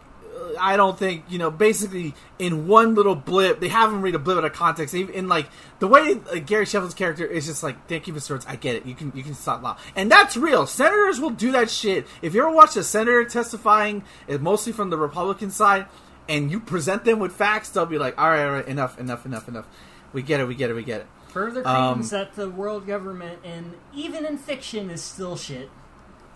I 0.59 0.77
don't 0.77 0.99
think 0.99 1.25
you 1.29 1.39
know. 1.39 1.51
Basically, 1.51 2.15
in 2.39 2.67
one 2.67 2.95
little 2.95 3.15
blip, 3.15 3.61
they 3.61 3.69
have 3.69 3.93
him 3.93 4.03
read 4.03 4.15
a 4.15 4.19
blip 4.19 4.39
out 4.39 4.45
of 4.45 4.53
context. 4.53 4.95
Even 4.95 5.15
in 5.15 5.29
like 5.29 5.49
the 5.79 5.87
way 5.87 6.21
uh, 6.33 6.39
Gary 6.39 6.65
Sheffield's 6.67 6.95
character 6.95 7.25
is 7.27 7.47
just 7.47 7.63
like, 7.63 7.87
thank 7.89 8.07
you, 8.07 8.13
Mr. 8.15 8.31
Rhodes. 8.31 8.47
I 8.49 8.57
get 8.57 8.77
it. 8.77 8.87
You 8.87 8.95
can 8.95 9.13
you 9.15 9.23
can 9.23 9.35
stop 9.35 9.63
now, 9.63 9.77
and 9.97 10.11
that's 10.11 10.37
real. 10.37 10.67
Senators 10.67 11.21
will 11.21 11.31
do 11.31 11.53
that 11.53 11.71
shit. 11.71 12.07
If 12.23 12.35
you 12.35 12.43
ever 12.43 12.51
watch 12.51 12.77
a 12.77 12.83
senator 12.85 13.25
testifying, 13.25 14.05
uh, 14.29 14.39
mostly 14.39 14.73
from 14.73 14.91
the 14.91 14.97
Republican 14.99 15.51
side, 15.51 15.87
and 16.29 16.51
you 16.51 16.61
present 16.61 17.05
them 17.05 17.19
with 17.19 17.33
facts, 17.33 17.71
they'll 17.71 17.87
be 17.87 17.99
like, 17.99 18.19
all 18.19 18.29
right, 18.31 18.45
all 18.45 18.53
right, 18.53 18.69
enough, 18.69 18.99
enough, 18.99 19.27
enough, 19.27 19.49
enough. 19.49 19.67
We 20.13 20.23
get 20.23 20.41
it. 20.41 20.47
We 20.47 20.55
get 20.55 20.71
it. 20.71 20.75
We 20.75 20.83
get 20.85 21.03
it. 21.03 21.07
Further 21.29 21.67
Um, 21.67 21.95
claims 21.95 22.11
that 22.11 22.35
the 22.35 22.51
world 22.51 22.87
government, 22.87 23.39
and 23.45 23.75
even 23.95 24.27
in 24.27 24.37
fiction, 24.39 24.91
is 24.91 25.01
still 25.03 25.37
shit. 25.37 25.71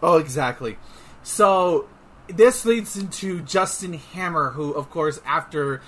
Oh, 0.02 0.18
exactly. 0.18 0.76
So 1.24 1.88
this 2.28 2.64
leads 2.64 2.96
into 2.96 3.40
Justin 3.42 3.94
Hammer, 3.94 4.50
who, 4.50 4.72
of 4.72 4.90
course, 4.90 5.20
after 5.26 5.80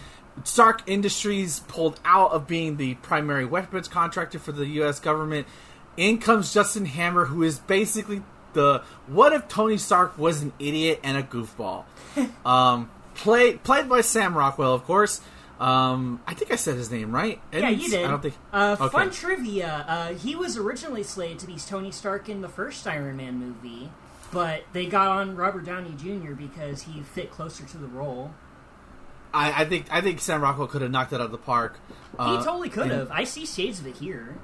Stark 0.44 0.82
Industries 0.86 1.60
pulled 1.60 2.00
out 2.04 2.32
of 2.32 2.46
being 2.46 2.76
the 2.76 2.94
primary 2.96 3.44
weapons 3.44 3.88
contractor 3.88 4.38
for 4.38 4.52
the 4.52 4.66
U.S. 4.66 5.00
government, 5.00 5.46
in 5.96 6.18
comes 6.18 6.52
Justin 6.52 6.84
Hammer, 6.84 7.26
who 7.26 7.42
is 7.42 7.58
basically 7.58 8.22
the 8.52 8.82
what 9.06 9.32
if 9.32 9.48
Tony 9.48 9.78
Stark 9.78 10.18
was 10.18 10.42
an 10.42 10.52
idiot 10.58 11.00
and 11.02 11.16
a 11.16 11.22
goofball. 11.22 11.84
um, 12.44 12.90
played 13.14 13.62
played 13.62 13.88
by 13.88 14.00
Sam 14.00 14.36
Rockwell, 14.36 14.74
of 14.74 14.84
course. 14.84 15.20
Um, 15.58 16.20
I 16.26 16.34
think 16.34 16.52
I 16.52 16.56
said 16.56 16.76
his 16.76 16.90
name 16.90 17.12
right. 17.12 17.40
Yeah, 17.50 17.70
you 17.70 17.88
did. 17.88 18.04
I 18.04 18.10
don't 18.10 18.22
think. 18.22 18.34
Uh, 18.52 18.76
Okay. 18.78 18.92
Fun 18.92 19.10
trivia: 19.10 19.84
uh, 19.88 20.14
he 20.14 20.36
was 20.36 20.56
originally 20.56 21.02
slated 21.02 21.38
to 21.40 21.46
be 21.46 21.56
Tony 21.56 21.90
Stark 21.90 22.28
in 22.28 22.42
the 22.42 22.48
first 22.48 22.86
Iron 22.86 23.16
Man 23.16 23.38
movie, 23.38 23.90
but 24.36 24.64
they 24.74 24.84
got 24.84 25.08
on 25.08 25.34
Robert 25.34 25.64
Downey 25.64 25.94
Jr. 25.96 26.34
because 26.34 26.82
he 26.82 27.00
fit 27.00 27.30
closer 27.30 27.64
to 27.64 27.78
the 27.78 27.86
role. 27.86 28.34
I, 29.32 29.62
I 29.62 29.64
think 29.64 29.86
I 29.90 30.02
think 30.02 30.20
Sam 30.20 30.42
Rockwell 30.42 30.66
could 30.66 30.82
have 30.82 30.90
knocked 30.90 31.14
it 31.14 31.16
out 31.16 31.22
of 31.22 31.30
the 31.30 31.38
park. 31.38 31.80
He 31.88 31.94
Uh, 32.18 32.44
totally 32.44 32.68
could 32.68 32.90
have. 32.90 33.10
I 33.10 33.24
see 33.24 33.46
shades 33.46 33.80
of 33.80 33.86
it 33.86 33.96
here. 33.96 34.36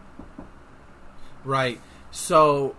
Right. 1.44 1.78
So 2.10 2.74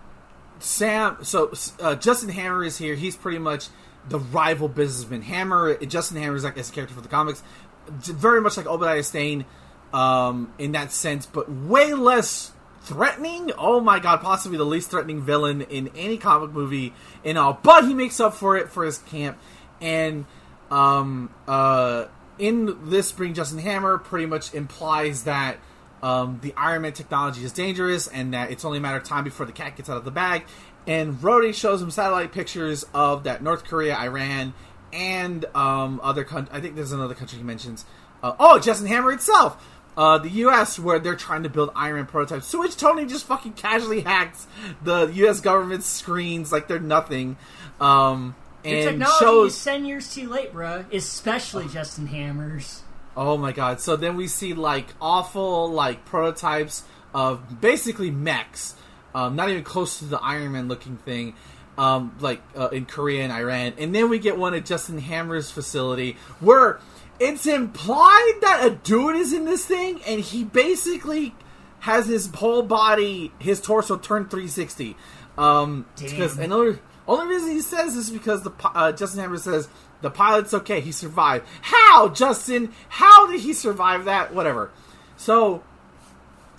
Sam, 0.58 1.18
so 1.22 1.52
uh, 1.80 1.94
Justin 1.94 2.30
Hammer 2.30 2.64
is 2.64 2.78
here. 2.78 2.96
He's 2.96 3.14
pretty 3.14 3.38
much 3.38 3.68
the 4.08 4.18
rival 4.18 4.66
businessman. 4.66 5.22
Hammer, 5.22 5.76
Justin 5.86 6.20
Hammer 6.20 6.34
is 6.34 6.42
like 6.42 6.58
as 6.58 6.68
a 6.68 6.72
character 6.72 6.96
for 6.96 7.00
the 7.00 7.08
comics, 7.08 7.44
very 7.88 8.40
much 8.40 8.56
like 8.56 8.66
Obadiah 8.66 9.04
Stane 9.04 9.44
um, 9.92 10.52
in 10.58 10.72
that 10.72 10.90
sense, 10.90 11.26
but 11.26 11.48
way 11.48 11.94
less 11.94 12.50
threatening. 12.84 13.50
Oh 13.58 13.80
my 13.80 13.98
god, 13.98 14.20
possibly 14.20 14.58
the 14.58 14.64
least 14.64 14.90
threatening 14.90 15.22
villain 15.22 15.62
in 15.62 15.90
any 15.96 16.16
comic 16.16 16.52
movie 16.52 16.92
in 17.24 17.36
all. 17.36 17.58
But 17.62 17.86
he 17.86 17.94
makes 17.94 18.20
up 18.20 18.34
for 18.34 18.56
it 18.56 18.70
for 18.70 18.84
his 18.84 18.98
camp 18.98 19.38
and. 19.80 20.26
Um, 20.70 21.32
uh, 21.46 22.06
in 22.38 22.90
this, 22.90 23.12
bring 23.12 23.34
Justin 23.34 23.58
Hammer 23.58 23.98
pretty 23.98 24.26
much 24.26 24.54
implies 24.54 25.24
that 25.24 25.58
um, 26.02 26.38
the 26.42 26.52
Iron 26.56 26.82
Man 26.82 26.92
technology 26.92 27.44
is 27.44 27.52
dangerous 27.52 28.08
and 28.08 28.34
that 28.34 28.50
it's 28.50 28.64
only 28.64 28.78
a 28.78 28.80
matter 28.80 28.98
of 28.98 29.04
time 29.04 29.24
before 29.24 29.46
the 29.46 29.52
cat 29.52 29.76
gets 29.76 29.88
out 29.88 29.96
of 29.96 30.04
the 30.04 30.10
bag. 30.10 30.44
And 30.86 31.14
Rhodey 31.14 31.54
shows 31.54 31.80
him 31.80 31.90
satellite 31.90 32.32
pictures 32.32 32.84
of 32.92 33.24
that 33.24 33.42
North 33.42 33.64
Korea, 33.64 33.96
Iran, 33.96 34.52
and 34.92 35.44
um, 35.54 36.00
other 36.02 36.24
countries. 36.24 36.54
I 36.54 36.60
think 36.60 36.74
there's 36.74 36.92
another 36.92 37.14
country 37.14 37.38
he 37.38 37.44
mentions. 37.44 37.86
Uh, 38.22 38.34
oh, 38.38 38.58
Justin 38.58 38.86
Hammer 38.88 39.12
itself. 39.12 39.64
Uh, 39.96 40.18
the 40.18 40.28
U.S. 40.30 40.78
where 40.78 40.98
they're 40.98 41.14
trying 41.14 41.44
to 41.44 41.48
build 41.48 41.70
Iron 41.74 41.96
Man 41.96 42.06
prototypes, 42.06 42.50
to 42.50 42.58
which 42.58 42.76
Tony 42.76 43.06
just 43.06 43.26
fucking 43.26 43.52
casually 43.52 44.00
hacks 44.00 44.46
the 44.82 45.06
U.S. 45.06 45.40
government's 45.40 45.86
screens 45.86 46.50
like 46.52 46.68
they're 46.68 46.80
nothing, 46.80 47.36
um, 47.80 48.34
The 48.62 48.70
and 48.70 48.88
technology 48.90 49.18
shows 49.18 49.56
is 49.56 49.64
ten 49.64 49.84
years 49.84 50.12
too 50.12 50.28
late, 50.28 50.52
bruh. 50.52 50.92
Especially 50.92 51.68
Justin 51.68 52.06
Hammers. 52.08 52.82
Oh 53.16 53.36
my 53.36 53.52
god! 53.52 53.80
So 53.80 53.96
then 53.96 54.16
we 54.16 54.26
see 54.26 54.54
like 54.54 54.88
awful 55.00 55.70
like 55.70 56.04
prototypes 56.04 56.82
of 57.14 57.60
basically 57.60 58.10
mechs, 58.10 58.74
um, 59.14 59.36
not 59.36 59.48
even 59.48 59.62
close 59.62 60.00
to 60.00 60.06
the 60.06 60.20
Iron 60.20 60.52
Man 60.52 60.66
looking 60.66 60.96
thing, 60.96 61.34
um, 61.78 62.16
like 62.18 62.42
uh, 62.56 62.68
in 62.68 62.86
Korea 62.86 63.22
and 63.22 63.32
Iran. 63.32 63.74
And 63.78 63.94
then 63.94 64.10
we 64.10 64.18
get 64.18 64.36
one 64.36 64.54
at 64.54 64.64
Justin 64.64 64.98
Hammer's 64.98 65.50
facility 65.50 66.16
where 66.40 66.80
it's 67.20 67.46
implied 67.46 68.34
that 68.42 68.66
a 68.66 68.70
dude 68.70 69.16
is 69.16 69.32
in 69.32 69.44
this 69.44 69.64
thing, 69.64 70.00
and 70.06 70.20
he 70.20 70.44
basically 70.44 71.34
has 71.80 72.06
his 72.06 72.26
whole 72.34 72.62
body, 72.62 73.32
his 73.38 73.60
torso 73.60 73.96
turned 73.96 74.30
360. 74.30 74.96
Um, 75.36 75.86
because 75.98 76.38
another 76.38 76.80
only 77.06 77.26
reason 77.26 77.50
he 77.50 77.60
says 77.60 77.94
this 77.94 78.06
is 78.06 78.10
because 78.10 78.42
the 78.42 78.52
uh, 78.64 78.92
Justin 78.92 79.20
Hammer 79.20 79.36
says 79.36 79.68
the 80.00 80.10
pilot's 80.10 80.54
okay, 80.54 80.80
he 80.80 80.92
survived. 80.92 81.46
How, 81.62 82.08
Justin? 82.08 82.72
How 82.88 83.30
did 83.30 83.40
he 83.40 83.52
survive 83.52 84.04
that? 84.06 84.34
Whatever. 84.34 84.70
So, 85.16 85.62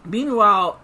meanwhile, 0.03 0.79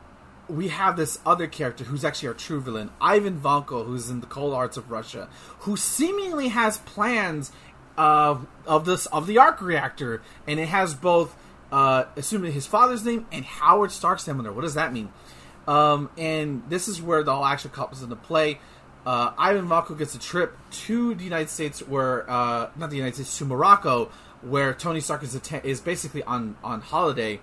we 0.47 0.67
have 0.67 0.97
this 0.97 1.19
other 1.25 1.47
character 1.47 1.83
who's 1.83 2.03
actually 2.03 2.29
our 2.29 2.33
true 2.33 2.59
villain, 2.61 2.91
Ivan 2.99 3.39
Vanko, 3.39 3.85
who's 3.85 4.09
in 4.09 4.19
the 4.19 4.27
cold 4.27 4.53
arts 4.53 4.77
of 4.77 4.91
Russia, 4.91 5.29
who 5.59 5.77
seemingly 5.77 6.49
has 6.49 6.79
plans 6.79 7.51
uh, 7.97 8.37
of 8.65 8.85
this 8.85 9.05
of 9.07 9.27
the 9.27 9.37
arc 9.37 9.61
reactor, 9.61 10.21
and 10.47 10.59
it 10.59 10.67
has 10.67 10.93
both, 10.93 11.35
uh, 11.71 12.05
assuming 12.15 12.53
his 12.53 12.67
father's 12.67 13.03
name 13.03 13.25
and 13.31 13.45
Howard 13.45 13.91
Stark's 13.91 14.27
name 14.27 14.37
on 14.37 14.43
there. 14.43 14.53
What 14.53 14.61
does 14.61 14.75
that 14.75 14.93
mean? 14.93 15.11
Um, 15.67 16.09
and 16.17 16.63
this 16.69 16.87
is 16.87 17.01
where 17.01 17.23
the 17.23 17.33
whole 17.33 17.45
action 17.45 17.71
comes 17.71 18.01
into 18.01 18.15
play. 18.15 18.59
Uh, 19.05 19.31
Ivan 19.37 19.67
Vanko 19.67 19.97
gets 19.97 20.13
a 20.15 20.19
trip 20.19 20.55
to 20.71 21.15
the 21.15 21.23
United 21.23 21.49
States, 21.49 21.79
where 21.81 22.29
uh, 22.29 22.69
not 22.75 22.89
the 22.89 22.97
United 22.97 23.15
States, 23.15 23.37
to 23.39 23.45
Morocco, 23.45 24.11
where 24.41 24.73
Tony 24.73 24.99
Stark 24.99 25.23
is 25.23 25.35
atten- 25.35 25.61
is 25.63 25.81
basically 25.81 26.23
on 26.23 26.55
on 26.63 26.81
holiday, 26.81 27.39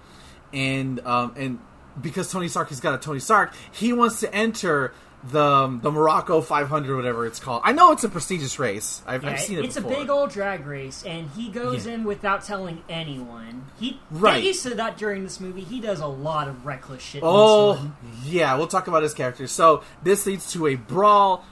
and 0.52 1.00
um, 1.06 1.34
and 1.36 1.58
because 2.00 2.30
Tony 2.30 2.48
Stark 2.48 2.68
has 2.68 2.80
got 2.80 2.94
a 2.94 2.98
Tony 2.98 3.18
Stark, 3.18 3.54
he 3.72 3.92
wants 3.92 4.20
to 4.20 4.32
enter 4.34 4.92
the 5.24 5.42
um, 5.42 5.80
the 5.80 5.90
Morocco 5.90 6.40
500, 6.40 6.94
whatever 6.96 7.26
it's 7.26 7.40
called. 7.40 7.62
I 7.64 7.72
know 7.72 7.90
it's 7.92 8.04
a 8.04 8.08
prestigious 8.08 8.58
race. 8.58 9.02
I've, 9.06 9.24
Yeah, 9.24 9.30
I've 9.30 9.40
seen 9.40 9.58
it. 9.58 9.64
it's 9.64 9.74
before. 9.74 9.92
a 9.92 9.96
big 9.96 10.10
old 10.10 10.30
drag 10.30 10.64
race, 10.66 11.02
and 11.04 11.28
he 11.36 11.48
goes 11.48 11.86
Yeah. 11.86 11.94
in 11.94 12.04
without 12.04 12.44
telling 12.44 12.82
anyone. 12.88 13.66
He 13.80 14.00
Right. 14.10 14.42
He 14.42 14.52
said 14.52 14.76
that 14.76 14.96
during 14.96 15.24
this 15.24 15.40
movie. 15.40 15.62
He 15.62 15.80
does 15.80 16.00
a 16.00 16.06
lot 16.06 16.46
of 16.48 16.64
reckless 16.64 17.02
shit. 17.02 17.22
in 17.22 17.26
this 17.28 17.34
Oh, 17.34 17.90
yeah, 18.24 18.54
we'll 18.56 18.68
talk 18.68 18.86
about 18.86 19.02
his 19.02 19.12
character. 19.14 19.46
So 19.48 19.82
this 20.02 20.24
leads 20.26 20.52
to 20.52 20.66
a 20.68 20.76
brawl 20.76 21.44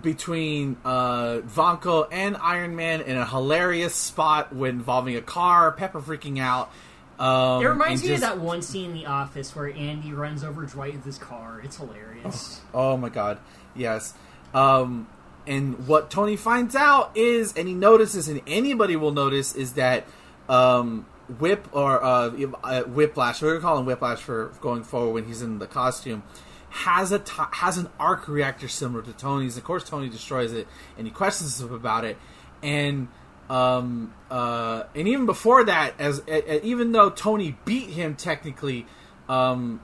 between 0.00 0.76
uh, 0.84 1.40
Vanko 1.46 2.08
and 2.10 2.36
Iron 2.38 2.74
Man 2.74 3.00
in 3.02 3.16
a 3.16 3.26
hilarious 3.26 3.94
spot 3.94 4.54
when 4.54 4.70
involving 4.70 5.14
a 5.16 5.20
car, 5.20 5.70
Pepper 5.72 6.00
freaking 6.00 6.40
out. 6.40 6.70
Um, 7.18 7.62
It 7.62 7.66
reminds 7.68 8.02
me 8.02 8.08
just- 8.08 8.22
of 8.24 8.28
that 8.30 8.38
one 8.40 8.60
scene 8.62 8.90
in 8.90 8.96
The 8.96 9.06
Office 9.06 9.54
where 9.54 9.72
Andy 9.72 10.12
runs 10.12 10.42
over 10.42 10.64
Dwight 10.66 10.94
with 10.94 11.04
his 11.04 11.18
car. 11.18 11.60
It's 11.62 11.76
hilarious. 11.76 12.60
Oh 12.72 12.96
my 12.96 13.08
god, 13.08 13.38
yes. 13.74 14.14
Um, 14.52 15.06
and 15.46 15.86
what 15.86 16.10
Tony 16.10 16.36
finds 16.36 16.74
out 16.74 17.10
is, 17.14 17.52
and 17.56 17.68
he 17.68 17.74
notices, 17.74 18.28
and 18.28 18.40
anybody 18.46 18.96
will 18.96 19.12
notice, 19.12 19.54
is 19.54 19.74
that 19.74 20.04
um, 20.48 21.06
Whip 21.38 21.68
or 21.72 22.02
uh, 22.02 22.30
uh, 22.64 22.82
Whiplash, 22.82 23.40
we're 23.42 23.50
gonna 23.50 23.60
call 23.60 23.78
him 23.78 23.86
Whiplash 23.86 24.18
for 24.20 24.46
going 24.60 24.82
forward 24.82 25.12
when 25.14 25.24
he's 25.24 25.40
in 25.42 25.58
the 25.58 25.66
costume, 25.66 26.22
has 26.70 27.12
a 27.12 27.18
t- 27.20 27.32
has 27.52 27.78
an 27.78 27.88
arc 28.00 28.26
reactor 28.26 28.68
similar 28.68 29.02
to 29.02 29.12
Tony's. 29.12 29.56
Of 29.56 29.64
course, 29.64 29.84
Tony 29.84 30.08
destroys 30.08 30.52
it, 30.52 30.66
and 30.98 31.06
he 31.06 31.12
questions 31.12 31.60
him 31.60 31.72
about 31.72 32.04
it, 32.04 32.16
and. 32.62 33.08
Um, 33.50 34.14
uh, 34.30 34.84
and 34.94 35.06
even 35.06 35.26
before 35.26 35.64
that, 35.64 35.94
as 35.98 36.20
uh, 36.20 36.60
even 36.62 36.92
though 36.92 37.10
Tony 37.10 37.56
beat 37.64 37.90
him 37.90 38.14
technically, 38.14 38.86
um, 39.28 39.80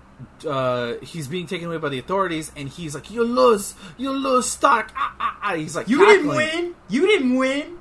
uh, 0.47 0.95
he's 1.03 1.29
being 1.29 1.47
taken 1.47 1.69
away 1.69 1.79
by 1.79 1.89
the 1.89 1.99
authorities, 1.99 2.53
and 2.57 2.69
he's 2.69 2.95
like, 2.95 3.11
"You 3.11 3.23
lose, 3.25 3.75
you 3.97 4.11
lose, 4.11 4.47
Stark." 4.47 4.91
Ah, 4.97 5.15
ah, 5.21 5.39
ah. 5.43 5.55
He's 5.55 5.77
like, 5.77 5.89
You 5.89 6.05
didn't 6.07 6.29
win. 6.29 6.75
You 6.89 7.07
didn't 7.07 7.37
win. 7.37 7.79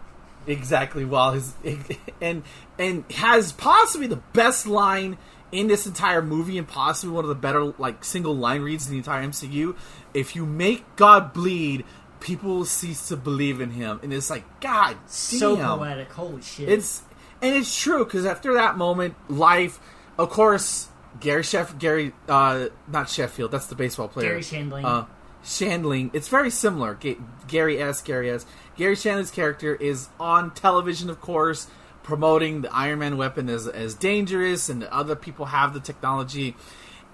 exactly. 0.48 1.06
While 1.06 1.34
his 1.34 1.54
and 2.22 2.44
and 2.78 3.04
has 3.12 3.52
possibly 3.54 4.08
the 4.08 4.22
best 4.34 4.68
line 4.68 5.18
in 5.52 5.68
this 5.68 5.88
entire 5.88 6.22
movie, 6.22 6.58
and 6.58 6.68
possibly 6.68 7.14
one 7.16 7.24
of 7.24 7.30
the 7.30 7.36
better 7.36 7.74
like 7.78 8.04
single 8.04 8.36
line 8.36 8.62
reads 8.62 8.86
in 8.86 8.92
the 8.92 8.98
entire 8.98 9.26
MCU. 9.26 9.76
If 10.14 10.36
you 10.36 10.46
make 10.46 10.96
God 10.96 11.34
bleed, 11.34 11.86
people 12.20 12.66
cease 12.66 13.08
to 13.10 13.18
believe 13.18 13.62
in 13.62 13.72
Him, 13.72 14.00
and 14.04 14.14
it's 14.14 14.30
like, 14.30 14.44
God, 14.62 14.98
So 15.08 15.56
damn. 15.56 15.78
poetic. 15.80 16.12
Holy 16.12 16.42
shit. 16.42 16.70
It's 16.70 17.02
and 17.42 17.56
it's 17.56 17.80
true 17.82 18.04
because 18.04 18.26
after 18.26 18.54
that 18.56 18.78
moment, 18.78 19.16
life, 19.30 19.80
of 20.18 20.30
course, 20.30 20.90
Gary 21.20 21.44
Sheff, 21.44 21.78
Gary, 21.80 22.14
uh, 22.28 22.68
not 22.88 23.10
Sheffield. 23.10 23.52
That's 23.52 23.68
the 23.68 23.76
baseball 23.76 24.08
player. 24.10 24.30
Gary 24.30 24.42
Shandling. 24.42 24.84
Uh, 24.86 25.06
Shandling. 25.44 26.12
It's 26.14 26.28
very 26.28 26.50
similar. 26.50 26.96
Ga- 26.96 27.18
Gary 27.48 27.82
S. 27.82 28.02
Gary 28.02 28.30
S. 28.30 28.46
Gary 28.76 28.96
Shandling's 28.96 29.32
character 29.32 29.76
is 29.76 30.10
on 30.20 30.52
television, 30.54 31.10
of 31.10 31.20
course, 31.22 31.68
promoting 32.04 32.62
the 32.62 32.74
Iron 32.74 33.00
Man 33.00 33.18
weapon 33.18 33.50
as 33.50 33.68
as 33.68 33.94
dangerous, 33.96 34.68
and 34.70 34.84
other 34.86 35.16
people 35.16 35.46
have 35.48 35.74
the 35.74 35.80
technology, 35.80 36.56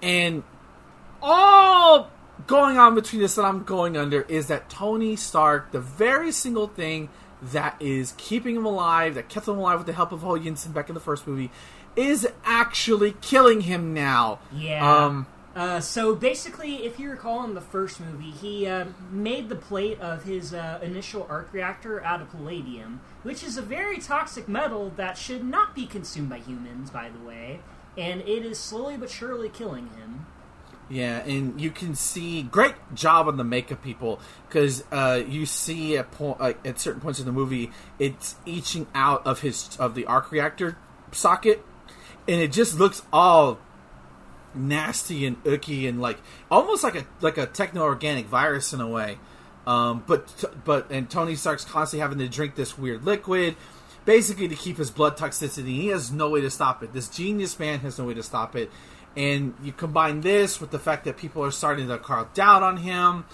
and 0.02 0.42
all 1.22 2.10
going 2.46 2.78
on 2.78 2.94
between 2.94 3.22
this 3.22 3.34
that 3.36 3.44
I'm 3.44 3.64
going 3.64 3.96
under 3.96 4.22
is 4.22 4.48
that 4.48 4.68
Tony 4.68 5.16
Stark, 5.16 5.72
the 5.72 5.80
very 5.80 6.32
single 6.32 6.68
thing 6.68 7.08
that 7.42 7.76
is 7.80 8.14
keeping 8.16 8.56
him 8.56 8.64
alive, 8.66 9.14
that 9.14 9.28
kept 9.28 9.48
him 9.48 9.58
alive 9.58 9.78
with 9.78 9.86
the 9.86 9.92
help 9.92 10.12
of 10.12 10.20
Ho 10.20 10.38
Yinsen 10.38 10.72
back 10.72 10.88
in 10.88 10.94
the 10.94 11.00
first 11.00 11.26
movie, 11.26 11.50
is 11.94 12.26
actually 12.44 13.14
killing 13.20 13.62
him 13.62 13.94
now. 13.94 14.38
Yeah. 14.54 15.04
Um, 15.04 15.26
Uh, 15.56 15.80
so 15.80 16.14
basically, 16.14 16.84
if 16.84 17.00
you 17.00 17.08
recall 17.08 17.42
in 17.44 17.54
the 17.54 17.62
first 17.62 17.98
movie, 17.98 18.30
he 18.30 18.66
uh, 18.66 18.84
made 19.10 19.48
the 19.48 19.56
plate 19.56 19.98
of 20.02 20.24
his 20.24 20.52
uh, 20.52 20.78
initial 20.82 21.26
arc 21.30 21.50
reactor 21.50 22.04
out 22.04 22.20
of 22.20 22.30
palladium, 22.30 23.00
which 23.22 23.42
is 23.42 23.56
a 23.56 23.62
very 23.62 23.96
toxic 23.96 24.48
metal 24.48 24.92
that 24.96 25.16
should 25.16 25.42
not 25.42 25.74
be 25.74 25.86
consumed 25.86 26.28
by 26.28 26.40
humans, 26.40 26.90
by 26.90 27.08
the 27.08 27.26
way, 27.26 27.60
and 27.96 28.20
it 28.20 28.44
is 28.44 28.58
slowly 28.58 28.98
but 28.98 29.08
surely 29.08 29.48
killing 29.48 29.86
him. 29.96 30.26
Yeah, 30.88 31.18
and 31.18 31.60
you 31.60 31.70
can 31.70 31.96
see 31.96 32.44
great 32.44 32.74
job 32.94 33.26
on 33.26 33.36
the 33.36 33.44
makeup 33.44 33.82
people 33.82 34.20
because 34.46 34.84
uh, 34.92 35.20
you 35.26 35.44
see 35.44 35.96
at 35.96 36.12
po- 36.12 36.36
uh, 36.38 36.52
at 36.64 36.78
certain 36.78 37.00
points 37.00 37.18
in 37.18 37.26
the 37.26 37.32
movie 37.32 37.72
it's 37.98 38.36
etching 38.46 38.86
out 38.94 39.26
of 39.26 39.40
his 39.40 39.76
of 39.80 39.96
the 39.96 40.06
arc 40.06 40.30
reactor 40.30 40.78
socket, 41.10 41.64
and 42.28 42.40
it 42.40 42.52
just 42.52 42.78
looks 42.78 43.02
all 43.12 43.58
nasty 44.54 45.26
and 45.26 45.36
icky 45.44 45.86
and 45.86 46.00
like 46.00 46.18
almost 46.50 46.84
like 46.84 46.94
a 46.94 47.04
like 47.20 47.36
a 47.36 47.46
techno 47.46 47.82
organic 47.82 48.26
virus 48.26 48.72
in 48.72 48.80
a 48.80 48.88
way. 48.88 49.18
Um, 49.66 50.04
but 50.06 50.44
but 50.64 50.90
and 50.92 51.10
Tony 51.10 51.34
Stark's 51.34 51.64
constantly 51.64 52.02
having 52.02 52.18
to 52.18 52.28
drink 52.28 52.54
this 52.54 52.78
weird 52.78 53.04
liquid, 53.04 53.56
basically 54.04 54.46
to 54.46 54.54
keep 54.54 54.76
his 54.76 54.92
blood 54.92 55.16
toxicity. 55.16 55.66
He 55.66 55.88
has 55.88 56.12
no 56.12 56.30
way 56.30 56.40
to 56.42 56.50
stop 56.50 56.84
it. 56.84 56.92
This 56.92 57.08
genius 57.08 57.58
man 57.58 57.80
has 57.80 57.98
no 57.98 58.04
way 58.04 58.14
to 58.14 58.22
stop 58.22 58.54
it. 58.54 58.70
And 59.16 59.54
you 59.62 59.72
combine 59.72 60.20
this 60.20 60.60
with 60.60 60.70
the 60.70 60.78
fact 60.78 61.04
that 61.04 61.16
people 61.16 61.42
are 61.42 61.50
starting 61.50 61.88
to 61.88 61.98
cast 61.98 62.34
doubt 62.34 62.62
on 62.62 62.76
him, 62.76 63.24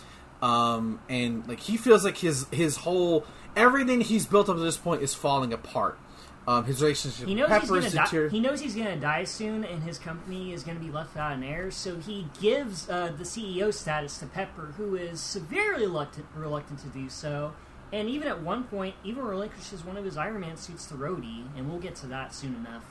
um, 0.40 1.00
and 1.08 1.46
like 1.48 1.60
he 1.60 1.76
feels 1.76 2.04
like 2.04 2.18
his 2.18 2.46
his 2.52 2.76
whole 2.78 3.26
everything 3.56 4.00
he's 4.00 4.26
built 4.26 4.48
up 4.48 4.56
to 4.56 4.62
this 4.62 4.76
point 4.76 5.02
is 5.02 5.14
falling 5.14 5.52
apart. 5.52 5.98
Um, 6.46 6.64
his 6.64 6.82
relationship 6.82 7.28
He 7.28 7.34
with 7.34 7.48
knows 7.48 7.50
he's 7.50 7.60
Pepper 7.60 7.74
gonna 7.74 7.86
is 7.86 7.92
die. 7.92 8.28
He 8.28 8.40
knows 8.40 8.60
he's 8.60 8.74
gonna 8.74 8.96
die 8.96 9.24
soon, 9.24 9.64
and 9.64 9.82
his 9.84 9.98
company 9.98 10.52
is 10.52 10.64
gonna 10.64 10.80
be 10.80 10.90
left 10.90 11.14
without 11.14 11.32
an 11.32 11.44
heir. 11.44 11.70
So 11.70 11.98
he 11.98 12.26
gives 12.40 12.88
uh, 12.88 13.12
the 13.16 13.24
CEO 13.24 13.72
status 13.72 14.18
to 14.18 14.26
Pepper, 14.26 14.74
who 14.76 14.96
is 14.96 15.20
severely 15.20 15.86
reluctant, 15.86 16.26
reluctant 16.34 16.80
to 16.80 16.88
do 16.88 17.08
so, 17.08 17.52
and 17.92 18.08
even 18.08 18.26
at 18.26 18.42
one 18.42 18.64
point, 18.64 18.96
even 19.04 19.24
relinquishes 19.24 19.84
one 19.84 19.96
of 19.96 20.04
his 20.04 20.16
Iron 20.16 20.40
Man 20.40 20.56
suits 20.56 20.86
to 20.86 20.94
Rhodey, 20.94 21.44
and 21.56 21.70
we'll 21.70 21.80
get 21.80 21.94
to 21.96 22.06
that 22.08 22.34
soon 22.34 22.56
enough. 22.56 22.84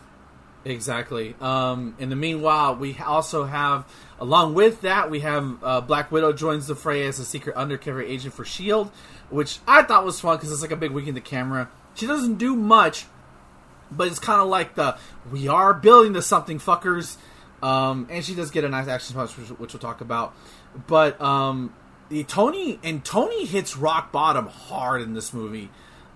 Exactly. 0.64 1.36
Um, 1.42 1.96
in 1.98 2.10
the 2.10 2.16
meanwhile, 2.16 2.76
we 2.76 2.98
also 3.00 3.46
have, 3.46 3.86
along 4.20 4.54
with 4.54 4.82
that, 4.82 5.10
we 5.10 5.22
have 5.22 5.64
uh, 5.64 5.82
Black 5.82 6.12
Widow 6.12 6.34
joins 6.34 6.68
the 6.68 6.76
fray 6.76 7.08
as 7.08 7.18
a 7.18 7.26
secret 7.26 7.56
undercover 7.56 8.02
agent 8.02 8.34
for 8.34 8.46
Shield, 8.46 8.92
which 9.30 9.60
I 9.68 9.82
thought 9.84 10.06
was 10.06 10.20
fun 10.20 10.38
because 10.38 10.52
it's 10.52 10.62
like 10.62 10.72
a 10.72 10.76
big 10.76 10.92
week 10.92 11.08
in 11.08 11.16
the 11.16 11.22
camera. 11.22 11.70
She 11.96 12.06
doesn't 12.06 12.36
do 12.36 12.56
much, 12.56 13.06
but 13.92 14.08
it's 14.08 14.20
kind 14.20 14.40
of 14.40 14.50
like 14.50 14.76
the 14.76 14.98
we 15.32 15.48
are 15.48 15.74
building 15.74 16.14
to 16.14 16.22
something, 16.22 16.60
fuckers. 16.60 17.18
Um, 17.64 18.08
and 18.10 18.24
she 18.24 18.34
does 18.36 18.52
get 18.52 18.64
a 18.64 18.70
nice 18.70 18.88
action 18.88 19.16
punch, 19.16 19.38
which, 19.38 19.50
which 19.50 19.74
we'll 19.74 19.80
talk 19.80 20.02
about. 20.02 20.36
But 20.88 21.20
um, 21.22 21.74
the 22.10 22.24
Tony 22.24 22.80
and 22.84 23.04
Tony 23.04 23.46
hits 23.46 23.78
rock 23.78 24.12
bottom 24.12 24.48
hard 24.48 25.02
in 25.02 25.14
this 25.14 25.34
movie. 25.34 25.70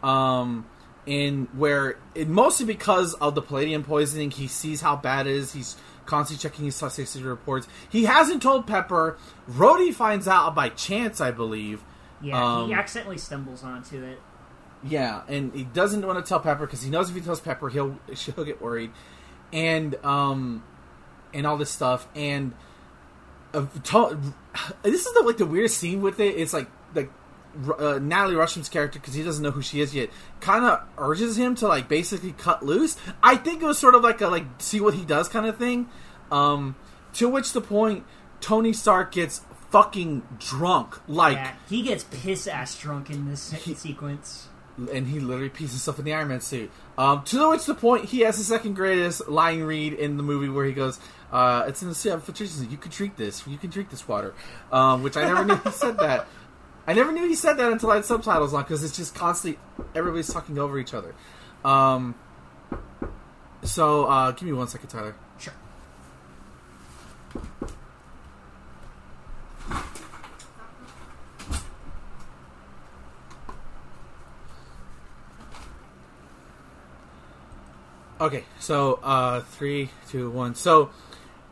Um, 0.03 0.65
in 1.05 1.47
where 1.53 1.97
it, 2.13 2.27
mostly 2.27 2.65
because 2.65 3.13
of 3.15 3.35
the 3.35 3.41
palladium 3.41 3.83
poisoning, 3.83 4.31
he 4.31 4.47
sees 4.47 4.81
how 4.81 4.95
bad 4.95 5.27
it 5.27 5.35
is. 5.35 5.53
He's 5.53 5.77
constantly 6.05 6.41
checking 6.41 6.65
his 6.65 6.79
toxicity 6.79 7.25
reports. 7.25 7.67
He 7.89 8.05
hasn't 8.05 8.41
told 8.41 8.67
Pepper. 8.67 9.17
Rhodey 9.49 9.93
finds 9.93 10.27
out 10.27 10.55
by 10.55 10.69
chance, 10.69 11.19
I 11.21 11.31
believe. 11.31 11.83
Yeah, 12.21 12.43
Um, 12.43 12.67
he 12.69 12.73
accidentally 12.73 13.17
stumbles 13.17 13.63
onto 13.63 14.03
it. 14.03 14.19
Yeah, 14.83 15.21
and 15.27 15.53
he 15.53 15.63
doesn't 15.63 16.05
want 16.05 16.23
to 16.23 16.27
tell 16.27 16.39
Pepper 16.39 16.65
because 16.65 16.83
he 16.83 16.89
knows 16.89 17.09
if 17.09 17.15
he 17.15 17.21
tells 17.21 17.39
Pepper, 17.39 17.69
he'll 17.69 17.97
she'll 18.13 18.43
get 18.43 18.61
worried, 18.61 18.91
and 19.51 19.95
um, 20.05 20.63
and 21.33 21.47
all 21.47 21.57
this 21.57 21.71
stuff. 21.71 22.07
And 22.15 22.53
uh, 23.53 23.65
to, 23.85 24.19
this 24.83 25.05
is 25.05 25.13
the 25.13 25.21
like 25.21 25.37
the 25.37 25.45
weirdest 25.45 25.77
scene 25.77 26.01
with 26.01 26.19
it. 26.19 26.35
It's 26.35 26.53
like 26.53 26.67
like 26.67 26.69
uh, 27.79 27.99
Natalie 28.01 28.35
Rushman's 28.35 28.69
character 28.69 28.99
because 28.99 29.13
he 29.13 29.23
doesn't 29.23 29.43
know 29.43 29.51
who 29.51 29.61
she 29.61 29.81
is 29.81 29.93
yet, 29.95 30.09
kind 30.41 30.65
of 30.65 30.81
urges 30.97 31.37
him 31.37 31.55
to 31.55 31.67
like 31.67 31.87
basically 31.87 32.33
cut 32.33 32.63
loose. 32.63 32.97
I 33.23 33.35
think 33.37 33.61
it 33.61 33.65
was 33.65 33.77
sort 33.79 33.95
of 33.95 34.03
like 34.03 34.21
a 34.21 34.27
like 34.27 34.45
see 34.59 34.79
what 34.81 34.93
he 34.93 35.05
does 35.05 35.27
kind 35.29 35.45
of 35.45 35.57
thing. 35.57 35.89
Um, 36.31 36.75
to 37.13 37.29
which 37.29 37.53
the 37.53 37.61
point 37.61 38.03
Tony 38.41 38.73
Stark 38.73 39.11
gets 39.13 39.41
fucking 39.69 40.23
drunk, 40.39 40.97
like. 41.07 41.35
yeah, 41.37 41.53
he 41.69 41.81
gets 41.81 42.03
piss 42.05 42.47
ass 42.47 42.77
drunk 42.79 43.09
in 43.09 43.29
this 43.29 43.41
se- 43.41 43.73
sequence. 43.75 44.47
and 44.91 45.07
he 45.07 45.19
literally 45.19 45.49
pees 45.49 45.71
himself 45.71 45.99
in 45.99 46.05
the 46.05 46.13
Iron 46.13 46.27
Man 46.29 46.41
suit. 46.41 46.69
Um, 46.97 47.23
to 47.25 47.49
which 47.51 47.65
the 47.65 47.75
point 47.75 48.05
he 48.05 48.21
has 48.21 48.37
the 48.37 48.43
second 48.43 48.75
greatest 48.75 49.27
line 49.29 49.61
read 49.63 49.93
in 49.93 50.17
the 50.17 50.23
movie 50.23 50.49
where 50.49 50.65
he 50.65 50.73
goes, 50.73 50.99
uh, 51.31 51.65
"It's 51.67 51.81
in 51.81 51.89
the 51.89 51.95
suit. 51.95 52.21
You 52.69 52.77
can 52.77 52.91
drink 52.91 53.15
this. 53.17 53.45
You 53.47 53.57
can 53.57 53.69
drink 53.69 53.89
this 53.89 54.07
water." 54.07 54.33
Um, 54.71 55.03
which 55.03 55.17
I 55.17 55.25
never 55.25 55.43
knew 55.45 55.55
he 55.57 55.71
said 55.71 55.97
that. 55.97 56.27
I 56.87 56.93
never 56.93 57.11
knew 57.11 57.27
he 57.27 57.35
said 57.35 57.53
that 57.55 57.71
until 57.71 57.91
I 57.91 57.95
had 57.95 58.05
subtitles 58.05 58.53
on 58.53 58.63
because 58.63 58.83
it's 58.83 58.95
just 58.95 59.15
constantly 59.15 59.59
everybody's 59.95 60.31
talking 60.31 60.59
over 60.59 60.77
each 60.77 60.93
other. 60.93 61.15
Um, 61.63 62.15
so 63.63 64.05
uh, 64.05 64.31
give 64.31 64.43
me 64.43 64.53
one 64.53 64.67
second, 64.67 64.89
Tyler. 64.89 65.15
Sure. 65.39 65.53
Okay, 78.21 78.43
so 78.59 78.99
uh 79.03 79.41
three, 79.41 79.89
two, 80.09 80.29
one. 80.29 80.55
So 80.55 80.89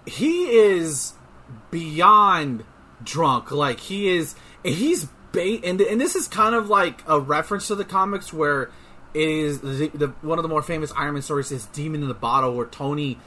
he 0.06 0.46
is 0.52 1.14
beyond 1.72 2.64
drunk. 3.04 3.52
Like 3.52 3.80
he 3.80 4.10
is 4.16 4.36
he's 4.64 5.08
and 5.36 5.82
and 5.82 6.00
this 6.00 6.16
is 6.16 6.28
kind 6.28 6.56
of 6.56 6.70
like 6.70 7.04
a 7.08 7.20
reference 7.20 7.68
to 7.68 7.76
the 7.76 7.86
comics 7.86 8.32
where 8.32 8.70
it 9.14 9.30
is 9.30 9.62
the, 9.62 9.90
the 9.94 10.08
one 10.22 10.40
of 10.40 10.44
the 10.44 10.50
more 10.50 10.62
famous 10.62 10.92
Iron 10.96 11.14
Man 11.14 11.22
stories 11.22 11.52
is 11.52 11.66
Demon 11.68 12.02
in 12.02 12.08
the 12.08 12.14
Bottle 12.14 12.56
where 12.56 12.66
Tony 12.66 13.20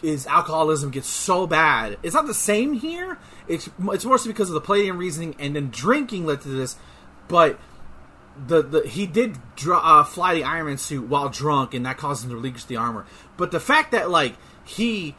his 0.00 0.26
alcoholism 0.26 0.90
gets 0.90 1.08
so 1.08 1.46
bad. 1.46 1.98
It's 2.02 2.14
not 2.14 2.26
the 2.26 2.34
same 2.34 2.72
here. 2.72 3.18
It's 3.48 3.68
it's 3.92 4.04
mostly 4.04 4.32
because 4.32 4.48
of 4.48 4.54
the 4.54 4.60
palladium 4.60 4.98
reasoning 4.98 5.36
and 5.38 5.56
then 5.56 5.70
drinking 5.70 6.26
led 6.26 6.40
to 6.42 6.48
this, 6.48 6.76
but 7.28 7.58
the, 8.46 8.62
the 8.62 8.88
he 8.88 9.06
did 9.06 9.36
dr- 9.56 9.82
uh, 9.82 10.04
fly 10.04 10.34
the 10.34 10.44
Iron 10.44 10.66
Man 10.66 10.78
suit 10.78 11.08
while 11.08 11.28
drunk, 11.28 11.74
and 11.74 11.84
that 11.86 11.98
caused 11.98 12.24
him 12.24 12.30
to 12.30 12.36
relinquish 12.36 12.64
the 12.64 12.76
armor. 12.76 13.04
But 13.36 13.50
the 13.50 13.60
fact 13.60 13.92
that 13.92 14.10
like 14.10 14.36
he 14.64 15.14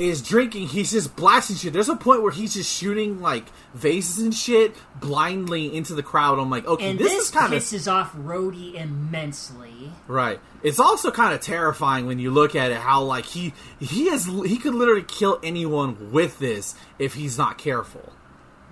is 0.00 0.22
drinking, 0.22 0.68
he's 0.68 0.90
just 0.90 1.14
blasting 1.16 1.56
shit. 1.56 1.72
There's 1.72 1.88
a 1.88 1.96
point 1.96 2.22
where 2.22 2.32
he's 2.32 2.54
just 2.54 2.70
shooting 2.72 3.20
like 3.20 3.46
vases 3.74 4.22
and 4.22 4.34
shit 4.34 4.74
blindly 5.00 5.74
into 5.74 5.94
the 5.94 6.02
crowd. 6.02 6.38
I'm 6.38 6.50
like, 6.50 6.66
okay, 6.66 6.90
And 6.90 6.98
this, 6.98 7.12
this, 7.12 7.24
is 7.26 7.30
kind 7.30 7.52
of 7.52 7.62
pisses 7.62 7.90
off 7.90 8.14
Rhodey 8.14 8.74
immensely. 8.74 9.92
right. 10.08 10.40
It's 10.62 10.80
also 10.80 11.10
kind 11.10 11.34
of 11.34 11.40
terrifying 11.40 12.06
when 12.06 12.18
you 12.18 12.30
look 12.30 12.54
at 12.54 12.70
it. 12.70 12.78
How 12.78 13.02
like 13.02 13.24
he 13.24 13.54
he 13.78 14.08
is 14.08 14.26
he 14.26 14.58
could 14.58 14.74
literally 14.74 15.04
kill 15.04 15.38
anyone 15.42 16.12
with 16.12 16.38
this 16.38 16.74
if 16.98 17.14
he's 17.14 17.38
not 17.38 17.56
careful. 17.56 18.12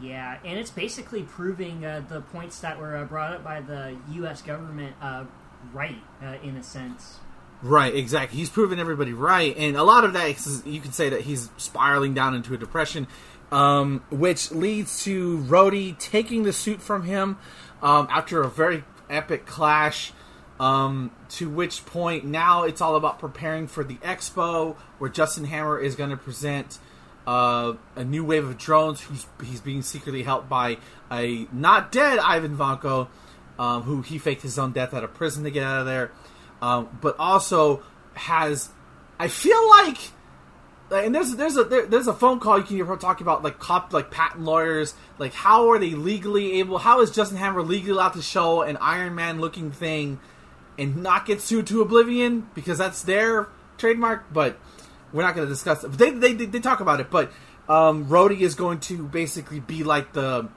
Yeah, 0.00 0.38
and 0.44 0.58
it's 0.58 0.70
basically 0.70 1.22
proving 1.22 1.84
uh, 1.84 2.02
the 2.08 2.20
points 2.20 2.60
that 2.60 2.78
were 2.78 2.96
uh, 2.96 3.04
brought 3.04 3.32
up 3.32 3.42
by 3.42 3.60
the 3.60 3.96
U.S. 4.12 4.42
government 4.42 4.94
uh, 5.02 5.24
right, 5.72 6.00
uh, 6.22 6.36
in 6.42 6.56
a 6.56 6.62
sense. 6.62 7.18
Right, 7.62 7.94
exactly. 7.94 8.38
He's 8.38 8.50
proven 8.50 8.78
everybody 8.78 9.12
right, 9.12 9.56
and 9.56 9.76
a 9.76 9.82
lot 9.82 10.04
of 10.04 10.12
that 10.12 10.28
is, 10.28 10.62
you 10.64 10.80
can 10.80 10.92
say 10.92 11.08
that 11.08 11.22
he's 11.22 11.50
spiraling 11.56 12.14
down 12.14 12.34
into 12.34 12.54
a 12.54 12.56
depression, 12.56 13.08
um, 13.50 14.04
which 14.10 14.52
leads 14.52 15.02
to 15.04 15.38
Rhodey 15.38 15.98
taking 15.98 16.44
the 16.44 16.52
suit 16.52 16.80
from 16.80 17.02
him 17.02 17.36
um, 17.82 18.06
after 18.10 18.42
a 18.42 18.48
very 18.48 18.84
epic 19.10 19.46
clash. 19.46 20.12
Um, 20.60 21.12
to 21.28 21.48
which 21.48 21.86
point 21.86 22.24
now 22.24 22.64
it's 22.64 22.80
all 22.80 22.96
about 22.96 23.20
preparing 23.20 23.68
for 23.68 23.84
the 23.84 23.94
expo, 23.96 24.74
where 24.98 25.08
Justin 25.08 25.44
Hammer 25.44 25.78
is 25.78 25.94
going 25.94 26.10
to 26.10 26.16
present 26.16 26.80
uh, 27.28 27.74
a 27.94 28.02
new 28.02 28.24
wave 28.24 28.44
of 28.44 28.58
drones. 28.58 29.00
Who's 29.02 29.26
he's 29.44 29.60
being 29.60 29.82
secretly 29.82 30.24
helped 30.24 30.48
by 30.48 30.78
a 31.12 31.46
not 31.52 31.92
dead 31.92 32.18
Ivan 32.18 32.56
Vanko, 32.56 33.06
um, 33.56 33.82
who 33.82 34.02
he 34.02 34.18
faked 34.18 34.42
his 34.42 34.58
own 34.58 34.72
death 34.72 34.92
out 34.94 35.04
of 35.04 35.14
prison 35.14 35.44
to 35.44 35.50
get 35.52 35.62
out 35.62 35.78
of 35.78 35.86
there 35.86 36.10
um, 36.60 36.98
but 37.00 37.16
also 37.18 37.82
has 38.14 38.70
I 39.18 39.28
feel 39.28 39.68
like 39.68 39.98
and 40.90 41.14
there's 41.14 41.36
there's 41.36 41.56
a 41.56 41.64
there, 41.64 41.86
there's 41.86 42.06
a 42.06 42.14
phone 42.14 42.40
call 42.40 42.58
you 42.58 42.64
can 42.64 42.76
hear 42.76 42.84
her 42.86 42.96
talking 42.96 43.24
about 43.24 43.42
like 43.42 43.58
cop 43.58 43.92
like 43.92 44.10
patent 44.10 44.44
lawyers 44.44 44.94
like 45.18 45.34
how 45.34 45.70
are 45.70 45.78
they 45.78 45.90
legally 45.90 46.58
able 46.58 46.78
how 46.78 47.00
is 47.00 47.10
Justin 47.10 47.36
Hammer 47.36 47.62
legally 47.62 47.92
allowed 47.92 48.14
to 48.14 48.22
show 48.22 48.62
an 48.62 48.76
Iron 48.78 49.14
Man 49.14 49.40
looking 49.40 49.70
thing 49.70 50.18
and 50.78 51.02
not 51.02 51.26
get 51.26 51.40
sued 51.40 51.66
to 51.66 51.82
oblivion 51.82 52.48
because 52.54 52.78
that's 52.78 53.02
their 53.02 53.48
trademark 53.76 54.32
but 54.32 54.58
we're 55.12 55.22
not 55.22 55.34
going 55.34 55.46
to 55.46 55.52
discuss 55.52 55.84
it. 55.84 55.92
They, 55.92 56.10
they, 56.10 56.32
they 56.32 56.60
talk 56.60 56.80
about 56.80 57.00
it 57.00 57.10
but 57.10 57.32
um, 57.68 58.06
Rhodey 58.06 58.40
is 58.40 58.54
going 58.54 58.80
to 58.80 59.06
basically 59.06 59.60
be 59.60 59.84
like 59.84 60.12
the 60.14 60.48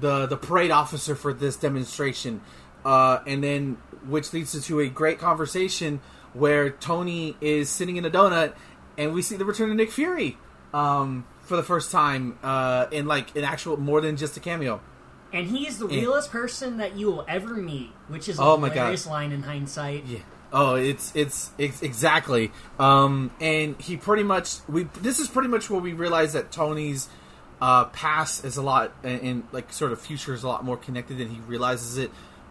the 0.00 0.26
the 0.26 0.36
parade 0.36 0.70
officer 0.70 1.14
for 1.14 1.32
this 1.32 1.56
demonstration 1.56 2.40
uh, 2.84 3.18
and 3.26 3.42
then 3.42 3.78
which 4.06 4.32
leads 4.32 4.58
to 4.66 4.80
a 4.80 4.88
great 4.88 5.18
conversation 5.18 6.00
where 6.32 6.70
Tony 6.70 7.36
is 7.40 7.68
sitting 7.68 7.96
in 7.96 8.04
a 8.04 8.10
donut, 8.10 8.54
and 8.96 9.12
we 9.12 9.22
see 9.22 9.36
the 9.36 9.44
return 9.44 9.70
of 9.70 9.76
Nick 9.76 9.90
Fury 9.90 10.38
um, 10.72 11.26
for 11.42 11.56
the 11.56 11.62
first 11.62 11.90
time 11.90 12.38
uh, 12.42 12.86
in 12.92 13.06
like 13.06 13.36
an 13.36 13.44
actual 13.44 13.76
more 13.76 14.00
than 14.00 14.16
just 14.16 14.36
a 14.36 14.40
cameo. 14.40 14.80
And 15.32 15.46
he 15.46 15.66
is 15.66 15.78
the 15.78 15.86
Yeah. 15.88 16.00
realest 16.00 16.30
person 16.30 16.78
that 16.78 16.96
you 16.96 17.06
will 17.06 17.24
ever 17.28 17.54
meet, 17.54 17.92
which 18.08 18.28
is 18.28 18.38
a 18.38 18.42
Oh 18.42 18.56
my 18.56 18.68
God. 18.68 18.74
hilarious 18.76 19.06
line 19.06 19.32
in 19.32 19.42
hindsight. 19.42 20.04
Yeah. 20.06 20.18
Oh, 20.52 20.74
it's 20.74 21.12
it's, 21.14 21.50
it's 21.58 21.80
exactly. 21.82 22.50
Um, 22.80 23.30
and 23.40 23.80
he 23.80 23.96
pretty 23.96 24.24
much 24.24 24.56
we 24.68 24.84
this 25.00 25.20
is 25.20 25.28
pretty 25.28 25.48
much 25.48 25.70
where 25.70 25.80
we 25.80 25.92
realize 25.92 26.32
that 26.32 26.50
Tony's 26.50 27.08
uh, 27.62 27.84
past 27.86 28.44
is 28.44 28.56
a 28.56 28.62
lot 28.62 28.92
and, 29.04 29.20
and 29.22 29.42
like 29.52 29.72
sort 29.72 29.92
of 29.92 30.00
future 30.00 30.34
is 30.34 30.42
a 30.42 30.48
lot 30.48 30.64
more 30.64 30.76
connected 30.76 31.18
than 31.18 31.28
he 31.28 31.38
realizes 31.46 31.98
it. 31.98 32.10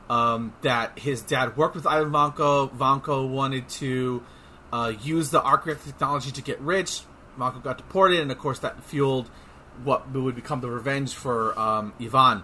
Um, 0.09 0.53
that 0.63 0.97
his 0.97 1.21
dad 1.21 1.55
worked 1.55 1.75
with 1.75 1.85
Ivan 1.85 2.11
Vanko. 2.11 2.75
Vanko 2.75 3.29
wanted 3.29 3.69
to 3.69 4.23
uh, 4.73 4.93
use 5.01 5.29
the 5.29 5.39
arc 5.41 5.67
reactor 5.67 5.85
technology 5.85 6.31
to 6.31 6.41
get 6.41 6.59
rich. 6.61 7.01
Vanko 7.37 7.61
got 7.63 7.77
deported, 7.77 8.19
and 8.19 8.31
of 8.31 8.39
course 8.39 8.57
that 8.59 8.83
fueled 8.83 9.29
what 9.83 10.11
would 10.11 10.35
become 10.35 10.61
the 10.61 10.69
revenge 10.69 11.13
for 11.13 11.57
um, 11.59 11.93
Ivan. 12.01 12.43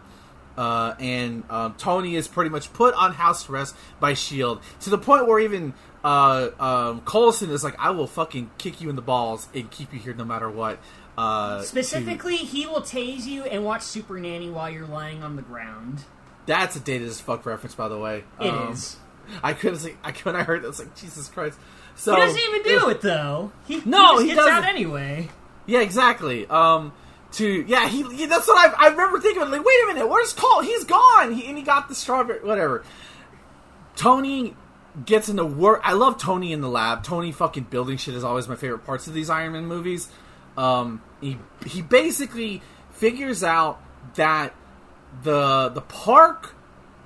Uh, 0.58 0.96
and 1.00 1.44
um, 1.50 1.74
Tony 1.78 2.16
is 2.16 2.28
pretty 2.28 2.50
much 2.50 2.72
put 2.72 2.94
on 2.94 3.14
house 3.14 3.50
arrest 3.50 3.76
by 4.00 4.14
Shield 4.14 4.62
to 4.82 4.90
the 4.90 4.98
point 4.98 5.28
where 5.28 5.40
even 5.40 5.74
uh, 6.04 6.50
um, 6.60 7.02
Coulson 7.02 7.50
is 7.50 7.64
like, 7.64 7.76
"I 7.80 7.90
will 7.90 8.08
fucking 8.08 8.52
kick 8.58 8.80
you 8.80 8.90
in 8.90 8.96
the 8.96 9.02
balls 9.02 9.50
and 9.54 9.70
keep 9.70 9.92
you 9.92 10.00
here 10.00 10.14
no 10.14 10.24
matter 10.24 10.50
what." 10.50 10.80
Uh, 11.18 11.60
to- 11.60 11.66
Specifically, 11.66 12.38
he 12.38 12.68
will 12.68 12.82
tase 12.82 13.26
you 13.26 13.44
and 13.44 13.66
watch 13.66 13.82
Super 13.82 14.20
Nanny 14.20 14.50
while 14.50 14.70
you're 14.70 14.86
lying 14.88 15.24
on 15.24 15.36
the 15.36 15.42
ground. 15.42 16.04
That's 16.46 16.76
a 16.76 16.80
dated 16.80 17.08
as 17.08 17.20
fuck 17.22 17.46
reference, 17.46 17.76
by 17.76 17.88
the 17.88 17.98
way. 17.98 18.24
It 18.40 18.48
um, 18.48 18.74
is. 18.74 18.98
I 19.44 19.54
couldn't. 19.54 19.80
say- 19.80 19.96
I 20.04 20.12
when 20.24 20.36
I 20.36 20.44
heard 20.44 20.62
that, 20.62 20.68
I 20.68 20.70
was 20.70 20.80
like, 20.80 20.96
Jesus 20.96 21.28
Christ. 21.28 21.58
So 21.96 22.14
He 22.14 22.22
doesn't 22.22 22.42
even 22.42 22.64
do 22.64 22.90
it 22.90 23.02
though. 23.02 23.52
He, 23.68 23.82
No, 23.86 24.18
he, 24.20 24.30
he 24.30 24.36
gets 24.36 24.46
doesn't. 24.46 24.66
anyway. 24.66 25.30
Yeah, 25.66 25.80
exactly. 25.80 26.46
Um, 26.48 26.94
to 27.34 27.66
yeah, 27.68 27.88
he. 27.88 28.06
yeah, 28.16 28.28
that's 28.28 28.48
what 28.48 28.58
I. 28.58 28.86
I 28.86 28.90
remember 28.90 29.20
thinking. 29.20 29.42
Like, 29.50 29.64
wait 29.66 29.84
a 29.84 29.88
minute, 29.88 30.08
where's 30.08 30.34
Cole? 30.34 30.62
He's 30.62 30.84
gone. 30.84 31.34
He 31.34 31.48
and 31.48 31.58
he 31.58 31.64
got 31.64 31.90
the 31.90 31.96
strawberry. 31.96 32.40
Whatever. 32.44 32.84
Tony 33.96 34.56
gets 35.06 35.30
into 35.30 35.46
work. 35.46 35.82
I 35.84 35.94
love 35.94 36.18
Tony 36.18 36.54
in 36.54 36.62
the 36.62 36.70
lab. 36.70 37.04
Tony 37.04 37.32
fucking 37.32 37.64
building 37.66 37.98
shit 37.98 38.14
is 38.14 38.24
always 38.24 38.48
my 38.48 38.56
favorite 38.56 38.86
parts 38.86 39.08
of 39.08 39.14
these 39.14 39.30
Iron 39.30 39.54
Man 39.54 39.66
movies. 39.66 40.10
Um, 40.58 41.02
he 41.22 41.38
he 41.66 41.82
basically 41.82 42.62
figures 42.92 43.44
out 43.44 43.82
that 44.16 44.54
the 45.24 45.70
the 45.70 45.82
park 45.82 46.56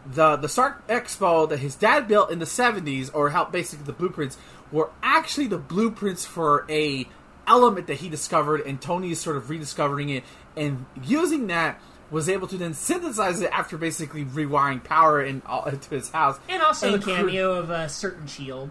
the 0.05 0.35
the 0.37 0.49
Stark 0.49 0.87
Expo 0.87 1.47
that 1.49 1.59
his 1.59 1.75
dad 1.75 2.07
built 2.07 2.31
in 2.31 2.39
the 2.39 2.45
70s 2.45 3.09
or 3.13 3.29
how 3.29 3.45
basically 3.45 3.85
the 3.85 3.93
blueprints 3.93 4.37
were 4.71 4.89
actually 5.03 5.47
the 5.47 5.57
blueprints 5.57 6.25
for 6.25 6.65
a 6.69 7.07
element 7.47 7.87
that 7.87 7.95
he 7.95 8.09
discovered 8.09 8.61
and 8.61 8.81
Tony 8.81 9.11
is 9.11 9.19
sort 9.19 9.35
of 9.35 9.49
rediscovering 9.49 10.09
it 10.09 10.23
and 10.55 10.85
using 11.03 11.47
that 11.47 11.79
was 12.11 12.27
able 12.27 12.47
to 12.47 12.57
then 12.57 12.73
synthesize 12.73 13.41
it 13.41 13.51
after 13.51 13.77
basically 13.77 14.25
rewiring 14.25 14.83
power 14.83 15.21
in, 15.21 15.41
all, 15.45 15.65
into 15.65 15.89
his 15.91 16.09
house. 16.09 16.39
And 16.49 16.61
also 16.61 16.93
And 16.93 17.03
a 17.03 17.05
cameo 17.05 17.53
of 17.53 17.69
a 17.69 17.87
certain 17.87 18.27
shield. 18.27 18.69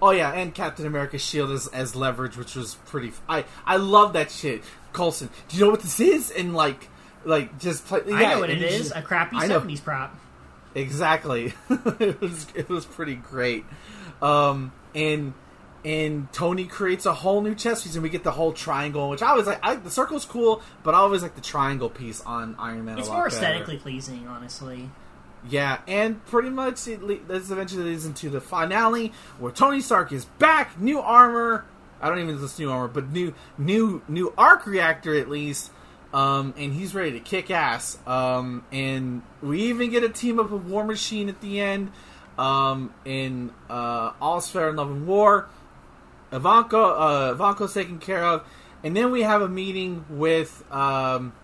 Oh 0.00 0.10
yeah, 0.10 0.32
and 0.32 0.52
Captain 0.52 0.84
America's 0.84 1.24
shield 1.24 1.52
as, 1.52 1.68
as 1.68 1.94
leverage, 1.94 2.36
which 2.36 2.56
was 2.56 2.74
pretty. 2.86 3.08
F- 3.08 3.22
I 3.28 3.44
I 3.64 3.76
love 3.76 4.14
that 4.14 4.32
shit. 4.32 4.64
Coulson, 4.92 5.30
do 5.48 5.56
you 5.56 5.64
know 5.64 5.70
what 5.70 5.80
this 5.80 6.00
is? 6.00 6.32
And 6.32 6.54
like, 6.54 6.88
like 7.24 7.58
just 7.58 7.86
play. 7.86 8.00
I 8.12 8.34
know 8.34 8.40
what 8.40 8.50
it 8.50 8.62
is. 8.62 8.78
just- 8.88 8.96
A 8.96 9.02
crappy 9.02 9.38
seventies 9.40 9.80
prop. 9.80 10.14
Exactly. 10.74 11.52
it 12.00 12.20
was 12.20 12.46
it 12.54 12.68
was 12.68 12.84
pretty 12.86 13.14
great. 13.14 13.64
Um, 14.20 14.72
and 14.94 15.34
and 15.84 16.32
Tony 16.32 16.64
creates 16.66 17.06
a 17.06 17.12
whole 17.12 17.42
new 17.42 17.54
chess 17.54 17.82
piece, 17.82 17.94
and 17.94 18.02
we 18.02 18.08
get 18.08 18.22
the 18.24 18.30
whole 18.30 18.52
triangle, 18.52 19.10
which 19.10 19.20
I 19.22 19.28
always 19.30 19.46
like. 19.46 19.58
I, 19.62 19.74
the 19.76 19.90
circle's 19.90 20.24
cool, 20.24 20.62
but 20.82 20.94
I 20.94 20.98
always 20.98 21.22
like 21.22 21.34
the 21.34 21.40
triangle 21.40 21.90
piece 21.90 22.20
on 22.22 22.54
Iron 22.58 22.84
Man. 22.84 22.98
It's 22.98 23.08
a 23.08 23.10
lot 23.10 23.16
more 23.18 23.24
better. 23.28 23.36
aesthetically 23.36 23.78
pleasing, 23.78 24.26
honestly. 24.28 24.90
Yeah, 25.48 25.78
and 25.88 26.24
pretty 26.26 26.50
much 26.50 26.86
it 26.86 27.02
le- 27.02 27.18
this 27.26 27.50
eventually 27.50 27.82
leads 27.84 28.06
into 28.06 28.30
the 28.30 28.40
finale 28.40 29.12
where 29.40 29.50
Tony 29.50 29.80
Stark 29.80 30.12
is 30.12 30.24
back, 30.24 30.80
new 30.80 31.00
armor. 31.00 31.64
I 32.00 32.08
don't 32.08 32.18
even 32.18 32.30
know 32.36 32.38
if 32.38 32.44
it's 32.44 32.58
new 32.60 32.70
armor, 32.70 32.88
but 32.88 33.10
new 33.10 33.34
new 33.58 34.02
new 34.08 34.32
arc 34.38 34.66
reactor 34.66 35.14
at 35.18 35.28
least. 35.28 35.70
Um, 36.12 36.52
and 36.58 36.74
he's 36.74 36.94
ready 36.94 37.12
to 37.12 37.20
kick 37.20 37.50
ass. 37.50 37.98
Um, 38.06 38.64
and 38.70 39.22
we 39.42 39.62
even 39.64 39.90
get 39.90 40.04
a 40.04 40.08
team 40.08 40.38
up 40.38 40.50
with 40.50 40.62
War 40.62 40.84
Machine 40.84 41.28
at 41.28 41.40
the 41.40 41.60
end. 41.60 41.90
Um, 42.38 42.94
in 43.04 43.50
uh, 43.68 44.40
Fair 44.40 44.70
in 44.70 44.76
Love 44.76 44.90
and 44.90 45.06
War. 45.06 45.48
Ivanka, 46.32 46.78
uh, 46.78 47.30
Ivanka's 47.32 47.74
taken 47.74 47.98
care 47.98 48.24
of, 48.24 48.46
and 48.82 48.96
then 48.96 49.10
we 49.10 49.22
have 49.22 49.42
a 49.42 49.48
meeting 49.48 50.06
with 50.08 50.64
um, 50.72 51.34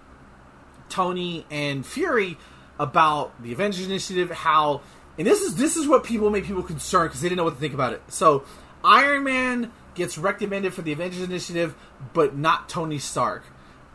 Tony 0.88 1.44
and 1.50 1.84
Fury 1.84 2.38
about 2.78 3.40
the 3.42 3.52
Avengers 3.52 3.84
Initiative. 3.84 4.30
How 4.30 4.80
and 5.18 5.26
this 5.26 5.42
is 5.42 5.56
this 5.56 5.76
is 5.76 5.86
what 5.86 6.04
people 6.04 6.30
made 6.30 6.44
people 6.44 6.62
concerned 6.62 7.10
because 7.10 7.20
they 7.20 7.28
didn't 7.28 7.36
know 7.36 7.44
what 7.44 7.54
to 7.54 7.60
think 7.60 7.74
about 7.74 7.92
it. 7.92 8.02
So 8.08 8.44
Iron 8.82 9.24
Man 9.24 9.72
gets 9.94 10.16
recommended 10.16 10.72
for 10.72 10.82
the 10.82 10.92
Avengers 10.92 11.22
Initiative, 11.22 11.74
but 12.14 12.36
not 12.36 12.68
Tony 12.68 12.98
Stark. 12.98 13.44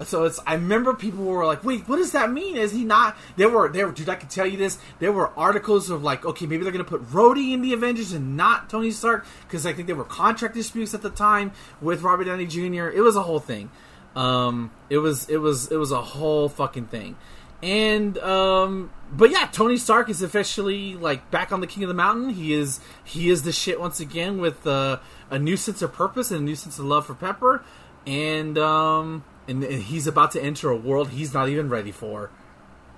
So 0.02 0.24
it's 0.24 0.40
I 0.46 0.56
remember 0.56 0.94
people 0.94 1.24
were 1.24 1.46
like, 1.46 1.64
"Wait, 1.64 1.88
what 1.88 1.98
does 1.98 2.12
that 2.14 2.32
mean? 2.32 2.58
Is 2.58 2.72
he 2.72 2.84
not?" 2.84 3.16
There 3.36 3.48
were 3.48 3.70
there, 3.70 3.92
dude. 3.92 4.10
I 4.10 4.16
can 4.16 4.28
tell 4.28 4.46
you 4.46 4.58
this. 4.58 4.80
There 5.00 5.12
were 5.12 5.30
articles 5.38 5.90
of 5.90 6.04
like, 6.04 6.26
okay, 6.26 6.46
maybe 6.46 6.64
they're 6.64 6.72
gonna 6.72 6.84
put 6.84 7.08
Rhodey 7.12 7.54
in 7.54 7.62
the 7.62 7.74
Avengers 7.74 8.12
and 8.12 8.36
not 8.36 8.70
Tony 8.70 8.92
Stark 8.92 9.26
because 9.48 9.66
I 9.66 9.74
think 9.74 9.88
there 9.88 9.96
were 9.96 10.04
contract 10.04 10.56
disputes 10.56 10.94
at 10.94 11.04
the 11.04 11.10
time 11.10 11.52
with 11.80 12.02
Robert 12.02 12.26
Downey 12.26 12.48
Jr. 12.48 12.90
It 12.90 13.02
was 13.02 13.16
a 13.16 13.22
whole 13.22 13.40
thing. 13.40 13.70
Um, 14.16 14.72
it 14.90 14.98
was 14.98 15.30
it 15.30 15.38
was 15.38 15.72
it 15.72 15.78
was 15.78 15.92
a 15.92 16.02
whole 16.02 16.50
fucking 16.50 16.88
thing. 16.88 17.16
And 17.62 18.18
um, 18.18 18.92
but 19.12 19.32
yeah, 19.32 19.48
Tony 19.52 19.78
Stark 19.78 20.10
is 20.10 20.22
officially 20.22 20.96
like 20.96 21.32
back 21.32 21.52
on 21.52 21.62
the 21.62 21.68
King 21.68 21.84
of 21.84 21.88
the 21.88 21.94
Mountain. 21.94 22.32
He 22.32 22.54
is 22.54 22.82
he 23.04 23.30
is 23.30 23.44
the 23.44 23.54
shit 23.54 23.80
once 23.80 24.00
again 24.00 24.42
with 24.42 24.68
uh, 24.68 25.00
a 25.30 25.40
new 25.40 25.56
sense 25.56 25.82
of 25.82 25.94
purpose 25.94 26.30
and 26.30 26.42
a 26.42 26.44
new 26.44 26.56
sense 26.56 26.78
of 26.78 26.86
love 26.86 27.06
for 27.06 27.14
Pepper. 27.14 27.64
And 28.06 28.58
um, 28.58 29.24
and, 29.48 29.64
and 29.64 29.84
he's 29.84 30.08
about 30.08 30.32
to 30.32 30.42
enter 30.42 30.70
a 30.70 30.78
world 30.78 31.10
he's 31.10 31.34
not 31.34 31.50
even 31.50 31.70
ready 31.70 31.92
for. 31.92 32.30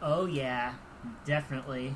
Oh 0.02 0.26
yeah, 0.26 0.74
definitely. 1.26 1.96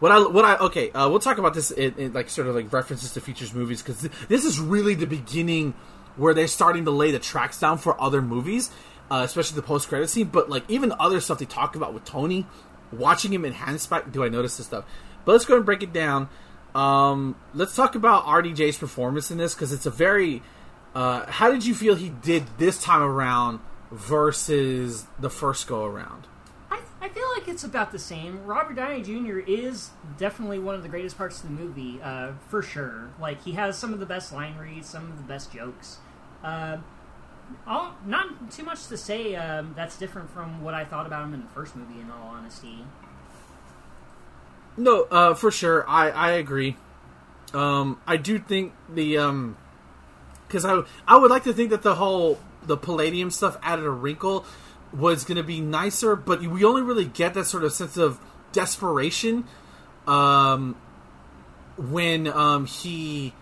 What 0.00 0.10
I 0.10 0.20
what 0.20 0.44
I 0.44 0.56
okay, 0.56 0.90
uh, 0.90 1.08
we'll 1.08 1.20
talk 1.20 1.38
about 1.38 1.54
this 1.54 1.70
in, 1.70 1.94
in 1.96 2.12
like 2.12 2.28
sort 2.28 2.48
of 2.48 2.54
like 2.54 2.72
references 2.72 3.12
to 3.12 3.20
features 3.20 3.54
movies 3.54 3.82
because 3.82 4.00
th- 4.00 4.12
this 4.28 4.44
is 4.44 4.58
really 4.58 4.94
the 4.94 5.06
beginning 5.06 5.74
where 6.16 6.34
they're 6.34 6.48
starting 6.48 6.84
to 6.86 6.90
lay 6.90 7.10
the 7.10 7.18
tracks 7.18 7.60
down 7.60 7.78
for 7.78 8.00
other 8.00 8.20
movies, 8.20 8.70
uh, 9.10 9.22
especially 9.24 9.56
the 9.56 9.62
post 9.62 9.88
credit 9.88 10.10
scene. 10.10 10.26
But 10.26 10.50
like 10.50 10.64
even 10.68 10.92
other 10.98 11.20
stuff 11.20 11.38
they 11.38 11.44
talk 11.44 11.76
about 11.76 11.94
with 11.94 12.04
Tony, 12.04 12.46
watching 12.90 13.32
him 13.32 13.44
in 13.44 13.52
Handspike. 13.52 14.12
Do 14.12 14.24
I 14.24 14.28
notice 14.28 14.56
this 14.56 14.66
stuff? 14.66 14.84
But 15.24 15.32
let's 15.32 15.44
go 15.44 15.56
and 15.56 15.64
break 15.64 15.82
it 15.82 15.92
down. 15.92 16.28
Um, 16.74 17.36
let's 17.54 17.76
talk 17.76 17.94
about 17.94 18.24
RDJ's 18.24 18.78
performance 18.78 19.30
in 19.30 19.38
this 19.38 19.54
because 19.54 19.72
it's 19.72 19.86
a 19.86 19.90
very. 19.90 20.42
Uh, 20.94 21.24
how 21.26 21.50
did 21.50 21.64
you 21.64 21.74
feel 21.74 21.94
he 21.94 22.10
did 22.10 22.44
this 22.58 22.82
time 22.82 23.02
around 23.02 23.60
versus 23.90 25.06
the 25.18 25.30
first 25.30 25.66
go 25.66 25.84
around? 25.84 26.26
I, 26.70 26.80
I 27.00 27.08
feel 27.08 27.24
like 27.36 27.48
it's 27.48 27.64
about 27.64 27.92
the 27.92 27.98
same. 27.98 28.44
Robert 28.44 28.74
Downey 28.74 29.02
Jr. 29.02 29.38
is 29.38 29.90
definitely 30.18 30.58
one 30.58 30.74
of 30.74 30.82
the 30.82 30.88
greatest 30.88 31.16
parts 31.16 31.42
of 31.42 31.48
the 31.48 31.54
movie, 31.54 32.00
uh, 32.02 32.32
for 32.48 32.62
sure. 32.62 33.10
Like 33.20 33.42
he 33.42 33.52
has 33.52 33.78
some 33.78 33.92
of 33.94 34.00
the 34.00 34.06
best 34.06 34.32
line 34.32 34.56
reads, 34.58 34.88
some 34.88 35.10
of 35.10 35.16
the 35.16 35.24
best 35.24 35.52
jokes. 35.52 35.98
Uh, 36.44 36.78
all, 37.66 37.94
not 38.06 38.50
too 38.50 38.62
much 38.64 38.86
to 38.88 38.96
say. 38.96 39.34
Um, 39.36 39.72
that's 39.76 39.96
different 39.98 40.30
from 40.30 40.62
what 40.62 40.74
I 40.74 40.84
thought 40.84 41.06
about 41.06 41.24
him 41.24 41.34
in 41.34 41.40
the 41.40 41.48
first 41.48 41.74
movie. 41.76 42.00
In 42.00 42.10
all 42.10 42.28
honesty, 42.28 42.84
No, 44.76 45.02
uh, 45.10 45.34
for 45.34 45.50
sure. 45.50 45.88
I, 45.88 46.10
I 46.10 46.30
agree. 46.32 46.76
Um, 47.52 48.00
I 48.06 48.16
do 48.16 48.38
think 48.38 48.72
the 48.88 49.18
um, 49.18 49.56
because 50.52 50.64
I 50.66 50.82
I 51.08 51.16
would 51.16 51.30
like 51.30 51.44
to 51.44 51.54
think 51.54 51.70
that 51.70 51.82
the 51.82 51.94
whole 51.94 52.38
the 52.64 52.76
palladium 52.76 53.30
stuff 53.30 53.56
added 53.62 53.84
a 53.86 53.90
wrinkle 53.90 54.44
was 54.92 55.24
going 55.24 55.36
to 55.36 55.42
be 55.42 55.60
nicer, 55.60 56.14
but 56.14 56.42
we 56.42 56.64
only 56.64 56.82
really 56.82 57.06
get 57.06 57.32
that 57.34 57.46
sort 57.46 57.64
of 57.64 57.72
sense 57.72 57.96
of 57.96 58.20
desperation 58.52 59.44
um, 60.06 60.76
when 61.78 62.28
um, 62.28 62.66
he 62.66 63.32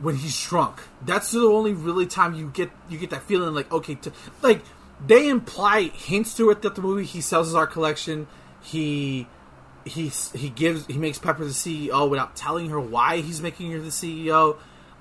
when 0.00 0.16
he's 0.16 0.42
drunk. 0.44 0.82
That's 1.00 1.30
the 1.30 1.46
only 1.46 1.72
really 1.72 2.06
time 2.06 2.34
you 2.34 2.50
get 2.50 2.70
you 2.88 2.98
get 2.98 3.10
that 3.10 3.22
feeling 3.22 3.54
like 3.54 3.72
okay, 3.72 3.96
like 4.42 4.62
they 5.04 5.28
imply 5.28 5.82
hints 5.82 6.36
to 6.36 6.50
it 6.50 6.62
that 6.62 6.74
the 6.74 6.82
movie 6.82 7.04
he 7.04 7.20
sells 7.20 7.46
his 7.48 7.54
art 7.54 7.70
collection. 7.70 8.26
He 8.60 9.28
he 9.84 10.08
he 10.34 10.48
gives 10.48 10.86
he 10.86 10.98
makes 10.98 11.18
Pepper 11.18 11.44
the 11.44 11.50
CEO 11.50 12.10
without 12.10 12.34
telling 12.34 12.70
her 12.70 12.80
why 12.80 13.18
he's 13.20 13.40
making 13.40 13.70
her 13.70 13.78
the 13.78 13.90
CEO. 13.90 14.56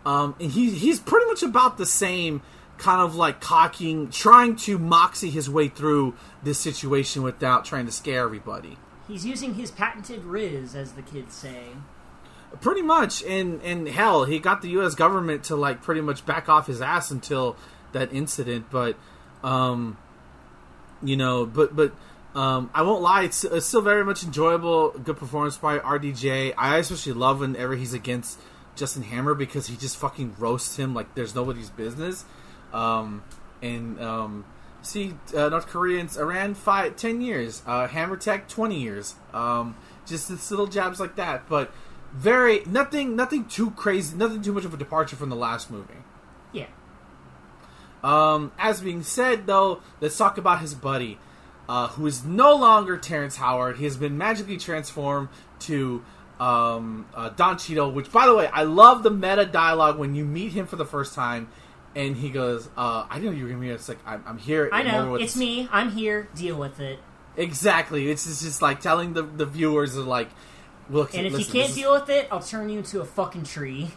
Um, 0.06 0.36
and 0.40 0.52
he 0.52 0.72
he's 0.72 1.00
pretty 1.00 1.26
much 1.28 1.44
about 1.44 1.78
the 1.78 1.86
same 1.86 2.42
kind 2.78 3.02
of 3.02 3.16
like 3.16 3.40
cocking, 3.40 4.10
trying 4.10 4.56
to 4.58 4.78
moxie 4.78 5.30
his 5.30 5.50
way 5.50 5.68
through 5.68 6.16
this 6.42 6.60
situation 6.60 7.24
without 7.24 7.66
trying 7.66 7.86
to 7.86 7.92
scare 7.92 8.24
everybody. 8.24 8.78
he's 9.08 9.26
using 9.26 9.54
his 9.56 9.72
patented 9.72 10.24
riz, 10.24 10.76
as 10.76 10.94
the 10.94 11.02
kids 11.02 11.34
say. 11.34 11.68
Pretty 12.62 12.82
much, 12.82 13.24
and 13.24 13.62
and 13.62 13.88
hell, 13.88 14.26
he 14.26 14.40
got 14.40 14.62
the 14.62 14.70
U.S. 14.70 14.96
government 14.96 15.46
to 15.46 15.56
like 15.56 15.82
pretty 15.82 16.02
much 16.02 16.26
back 16.26 16.50
off 16.50 16.68
his 16.68 16.82
ass 16.82 17.10
until 17.10 17.56
that 17.94 18.14
incident. 18.14 18.68
But, 18.70 18.96
um, 19.44 19.98
you 21.02 21.18
know, 21.18 21.46
but 21.46 21.76
but 21.76 21.94
um, 22.36 22.70
I 22.74 22.82
won't 22.82 23.02
lie, 23.02 23.24
it's, 23.24 23.44
it's 23.44 23.66
still 23.66 23.82
very 23.82 24.04
much 24.04 24.24
enjoyable. 24.24 24.92
Good 24.92 25.18
performance 25.18 25.58
by 25.58 25.80
RDJ. 25.80 26.54
I 26.58 26.78
especially 26.78 27.14
love 27.14 27.40
whenever 27.40 27.76
he's 27.76 27.94
against 27.94 28.40
Justin 28.76 29.04
Hammer 29.04 29.34
because 29.34 29.68
he 29.68 29.78
just 29.78 29.98
fucking 29.98 30.36
roasts 30.40 30.78
him 30.78 30.94
like 30.94 31.16
there's 31.16 31.36
nobody's 31.36 31.70
business. 31.70 32.26
Um, 32.74 33.24
and 33.62 34.00
um, 34.02 34.46
see, 34.82 35.14
uh, 35.36 35.50
North 35.50 35.68
Koreans, 35.68 36.18
Iran, 36.18 36.54
five, 36.56 36.96
10 36.96 37.22
years. 37.22 37.62
Uh, 37.66 37.88
Hammer 37.88 38.18
Tech, 38.18 38.48
20 38.48 38.80
years. 38.80 39.16
Um, 39.34 39.76
just 40.06 40.30
this 40.30 40.50
little 40.52 40.68
jabs 40.68 41.00
like 41.00 41.16
that. 41.16 41.48
But 41.48 41.72
very, 42.12 42.64
nothing, 42.66 43.16
nothing 43.16 43.46
too 43.46 43.72
crazy, 43.72 44.16
nothing 44.18 44.42
too 44.42 44.54
much 44.54 44.66
of 44.66 44.74
a 44.74 44.78
departure 44.78 45.16
from 45.16 45.30
the 45.30 45.36
last 45.36 45.72
movie. 45.72 45.94
Yeah, 46.52 46.68
Um, 48.04 48.52
as 48.60 48.82
being 48.82 49.02
said, 49.02 49.48
though, 49.48 49.82
let's 50.02 50.18
talk 50.18 50.38
about 50.38 50.60
his 50.60 50.76
buddy, 50.76 51.18
uh, 51.68 51.88
who 51.90 52.06
is 52.06 52.24
no 52.24 52.54
longer 52.56 52.98
Terrence 52.98 53.38
Howard. 53.38 53.78
He 53.78 53.86
has 53.86 53.98
been 53.98 54.18
magically 54.18 54.58
transformed 54.58 55.30
to 55.62 56.04
um, 56.40 57.06
uh, 57.14 57.30
Don 57.30 57.58
Cheadle. 57.58 57.92
Which, 57.92 58.12
by 58.12 58.26
the 58.26 58.36
way, 58.36 58.48
I 58.48 58.64
love 58.64 59.04
the 59.04 59.12
meta 59.12 59.46
dialogue 59.46 59.98
when 59.98 60.16
you 60.16 60.26
meet 60.26 60.54
him 60.54 60.66
for 60.68 60.76
the 60.76 60.86
first 60.86 61.14
time, 61.14 61.48
and 61.96 62.16
he 62.16 62.30
goes, 62.30 62.68
uh, 62.78 63.06
"I 63.10 63.16
didn't 63.20 63.32
know 63.32 63.38
you 63.38 63.44
were 63.44 63.50
gonna 63.50 63.62
be." 63.62 63.68
here." 63.68 63.76
It's 63.76 63.90
like 63.90 64.00
I'm, 64.06 64.24
I'm 64.26 64.38
here. 64.38 64.70
I 64.72 64.84
know. 64.84 65.16
It's 65.16 65.34
this." 65.34 65.40
me. 65.40 65.68
I'm 65.72 65.92
here. 65.92 66.28
Deal 66.36 66.58
with 66.58 66.80
it. 66.80 67.00
Exactly. 67.38 68.10
It's 68.12 68.26
just, 68.26 68.44
just 68.44 68.62
like 68.62 68.80
telling 68.80 69.14
the 69.14 69.24
the 69.24 69.46
viewers 69.46 69.96
like, 69.98 70.30
look. 70.90 71.14
And 71.16 71.26
if 71.26 71.34
listen, 71.34 71.48
you 71.56 71.62
can't 71.62 71.70
is- 71.70 71.76
deal 71.76 71.94
with 71.94 72.10
it, 72.10 72.28
I'll 72.32 72.40
turn 72.42 72.70
you 72.70 72.80
into 72.80 73.02
a 73.02 73.06
fucking 73.06 73.44
tree. 73.44 73.92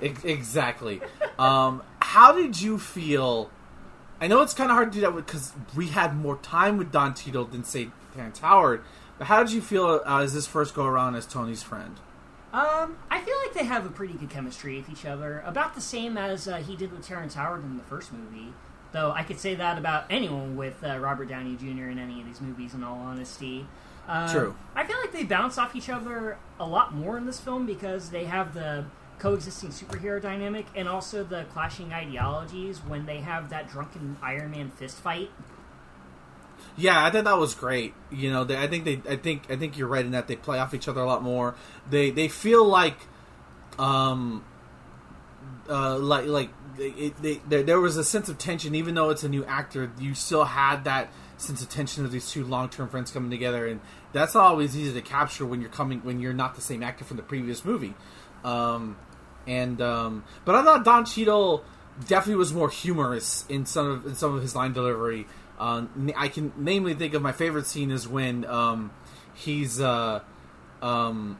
Ex- 0.00 0.24
Exactly. 0.24 1.00
um, 1.38 1.82
how 2.00 2.32
did 2.32 2.60
you 2.60 2.78
feel? 2.78 3.50
I 4.20 4.26
know 4.26 4.42
it's 4.42 4.54
kind 4.54 4.70
of 4.70 4.74
hard 4.74 4.92
to 4.92 4.96
do 4.98 5.00
that 5.02 5.14
because 5.14 5.52
we 5.76 5.88
had 5.88 6.16
more 6.16 6.36
time 6.38 6.76
with 6.78 6.90
Don 6.90 7.14
Tito 7.14 7.44
than 7.44 7.62
say 7.64 7.90
Terrence 8.14 8.38
Howard. 8.40 8.82
How 9.20 9.42
did 9.42 9.52
you 9.52 9.60
feel 9.60 10.00
uh, 10.04 10.22
as 10.22 10.32
this 10.32 10.46
first 10.46 10.74
go 10.74 10.84
around 10.84 11.16
as 11.16 11.26
Tony's 11.26 11.62
friend? 11.62 11.96
Um, 12.52 12.96
I 13.10 13.20
feel 13.20 13.36
like 13.44 13.52
they 13.52 13.64
have 13.64 13.84
a 13.84 13.90
pretty 13.90 14.14
good 14.14 14.30
chemistry 14.30 14.78
with 14.78 14.88
each 14.88 15.04
other, 15.04 15.42
about 15.44 15.74
the 15.74 15.80
same 15.80 16.16
as 16.16 16.48
uh, 16.48 16.56
he 16.58 16.76
did 16.76 16.92
with 16.92 17.06
Terrence 17.06 17.34
Howard 17.34 17.62
in 17.62 17.76
the 17.76 17.82
first 17.84 18.12
movie. 18.12 18.54
Though 18.92 19.12
I 19.12 19.22
could 19.22 19.38
say 19.38 19.54
that 19.54 19.76
about 19.76 20.06
anyone 20.08 20.56
with 20.56 20.82
uh, 20.82 20.98
Robert 20.98 21.28
Downey 21.28 21.56
Jr. 21.56 21.88
in 21.88 21.98
any 21.98 22.20
of 22.20 22.26
these 22.26 22.40
movies. 22.40 22.72
In 22.72 22.82
all 22.82 22.96
honesty, 22.96 23.66
uh, 24.08 24.32
True. 24.32 24.54
I 24.74 24.84
feel 24.84 24.96
like 24.98 25.12
they 25.12 25.24
bounce 25.24 25.58
off 25.58 25.76
each 25.76 25.90
other 25.90 26.38
a 26.58 26.66
lot 26.66 26.94
more 26.94 27.18
in 27.18 27.26
this 27.26 27.38
film 27.38 27.66
because 27.66 28.08
they 28.08 28.24
have 28.24 28.54
the 28.54 28.86
coexisting 29.18 29.70
superhero 29.70 30.22
dynamic 30.22 30.64
and 30.74 30.88
also 30.88 31.22
the 31.22 31.44
clashing 31.52 31.92
ideologies 31.92 32.78
when 32.78 33.04
they 33.04 33.18
have 33.18 33.50
that 33.50 33.68
drunken 33.68 34.16
Iron 34.22 34.52
Man 34.52 34.70
fist 34.70 34.98
fight. 34.98 35.30
Yeah, 36.78 37.04
I 37.04 37.10
think 37.10 37.24
that 37.24 37.36
was 37.36 37.54
great. 37.54 37.92
You 38.10 38.30
know, 38.30 38.44
they, 38.44 38.56
I 38.56 38.68
think 38.68 38.84
they, 38.84 39.02
I 39.10 39.16
think, 39.16 39.50
I 39.50 39.56
think 39.56 39.76
you're 39.76 39.88
right 39.88 40.04
in 40.04 40.12
that 40.12 40.28
they 40.28 40.36
play 40.36 40.60
off 40.60 40.72
each 40.74 40.86
other 40.86 41.00
a 41.00 41.06
lot 41.06 41.24
more. 41.24 41.56
They, 41.90 42.10
they 42.10 42.28
feel 42.28 42.64
like, 42.64 42.96
um, 43.80 44.44
uh, 45.68 45.98
like, 45.98 46.26
like 46.26 46.50
it, 46.78 47.20
they, 47.20 47.40
there, 47.48 47.64
there 47.64 47.80
was 47.80 47.96
a 47.96 48.04
sense 48.04 48.28
of 48.28 48.38
tension, 48.38 48.76
even 48.76 48.94
though 48.94 49.10
it's 49.10 49.24
a 49.24 49.28
new 49.28 49.44
actor. 49.44 49.90
You 49.98 50.14
still 50.14 50.44
had 50.44 50.84
that 50.84 51.08
sense 51.36 51.62
of 51.62 51.68
tension 51.68 52.04
of 52.04 52.12
these 52.12 52.30
two 52.30 52.44
long 52.44 52.68
term 52.68 52.88
friends 52.88 53.10
coming 53.10 53.30
together, 53.30 53.66
and 53.66 53.80
that's 54.12 54.34
not 54.34 54.44
always 54.44 54.76
easy 54.76 54.92
to 54.94 55.02
capture 55.02 55.44
when 55.44 55.60
you're 55.60 55.70
coming 55.70 56.00
when 56.00 56.20
you're 56.20 56.32
not 56.32 56.54
the 56.54 56.60
same 56.60 56.82
actor 56.82 57.04
from 57.04 57.16
the 57.16 57.22
previous 57.22 57.64
movie. 57.64 57.94
Um, 58.44 58.96
and 59.46 59.80
um, 59.80 60.24
but 60.44 60.54
I 60.54 60.62
thought 60.62 60.84
Don 60.84 61.04
Cheadle 61.04 61.64
definitely 62.06 62.36
was 62.36 62.52
more 62.52 62.70
humorous 62.70 63.44
in 63.48 63.66
some 63.66 63.86
of 63.88 64.06
in 64.06 64.14
some 64.14 64.34
of 64.34 64.42
his 64.42 64.54
line 64.54 64.72
delivery. 64.72 65.26
Uh, 65.58 65.86
I 66.16 66.28
can 66.28 66.52
namely 66.56 66.94
think 66.94 67.14
of 67.14 67.22
my 67.22 67.32
favorite 67.32 67.66
scene 67.66 67.90
is 67.90 68.06
when 68.06 68.44
um, 68.44 68.92
he's 69.34 69.80
uh, 69.80 70.20
um, 70.80 71.38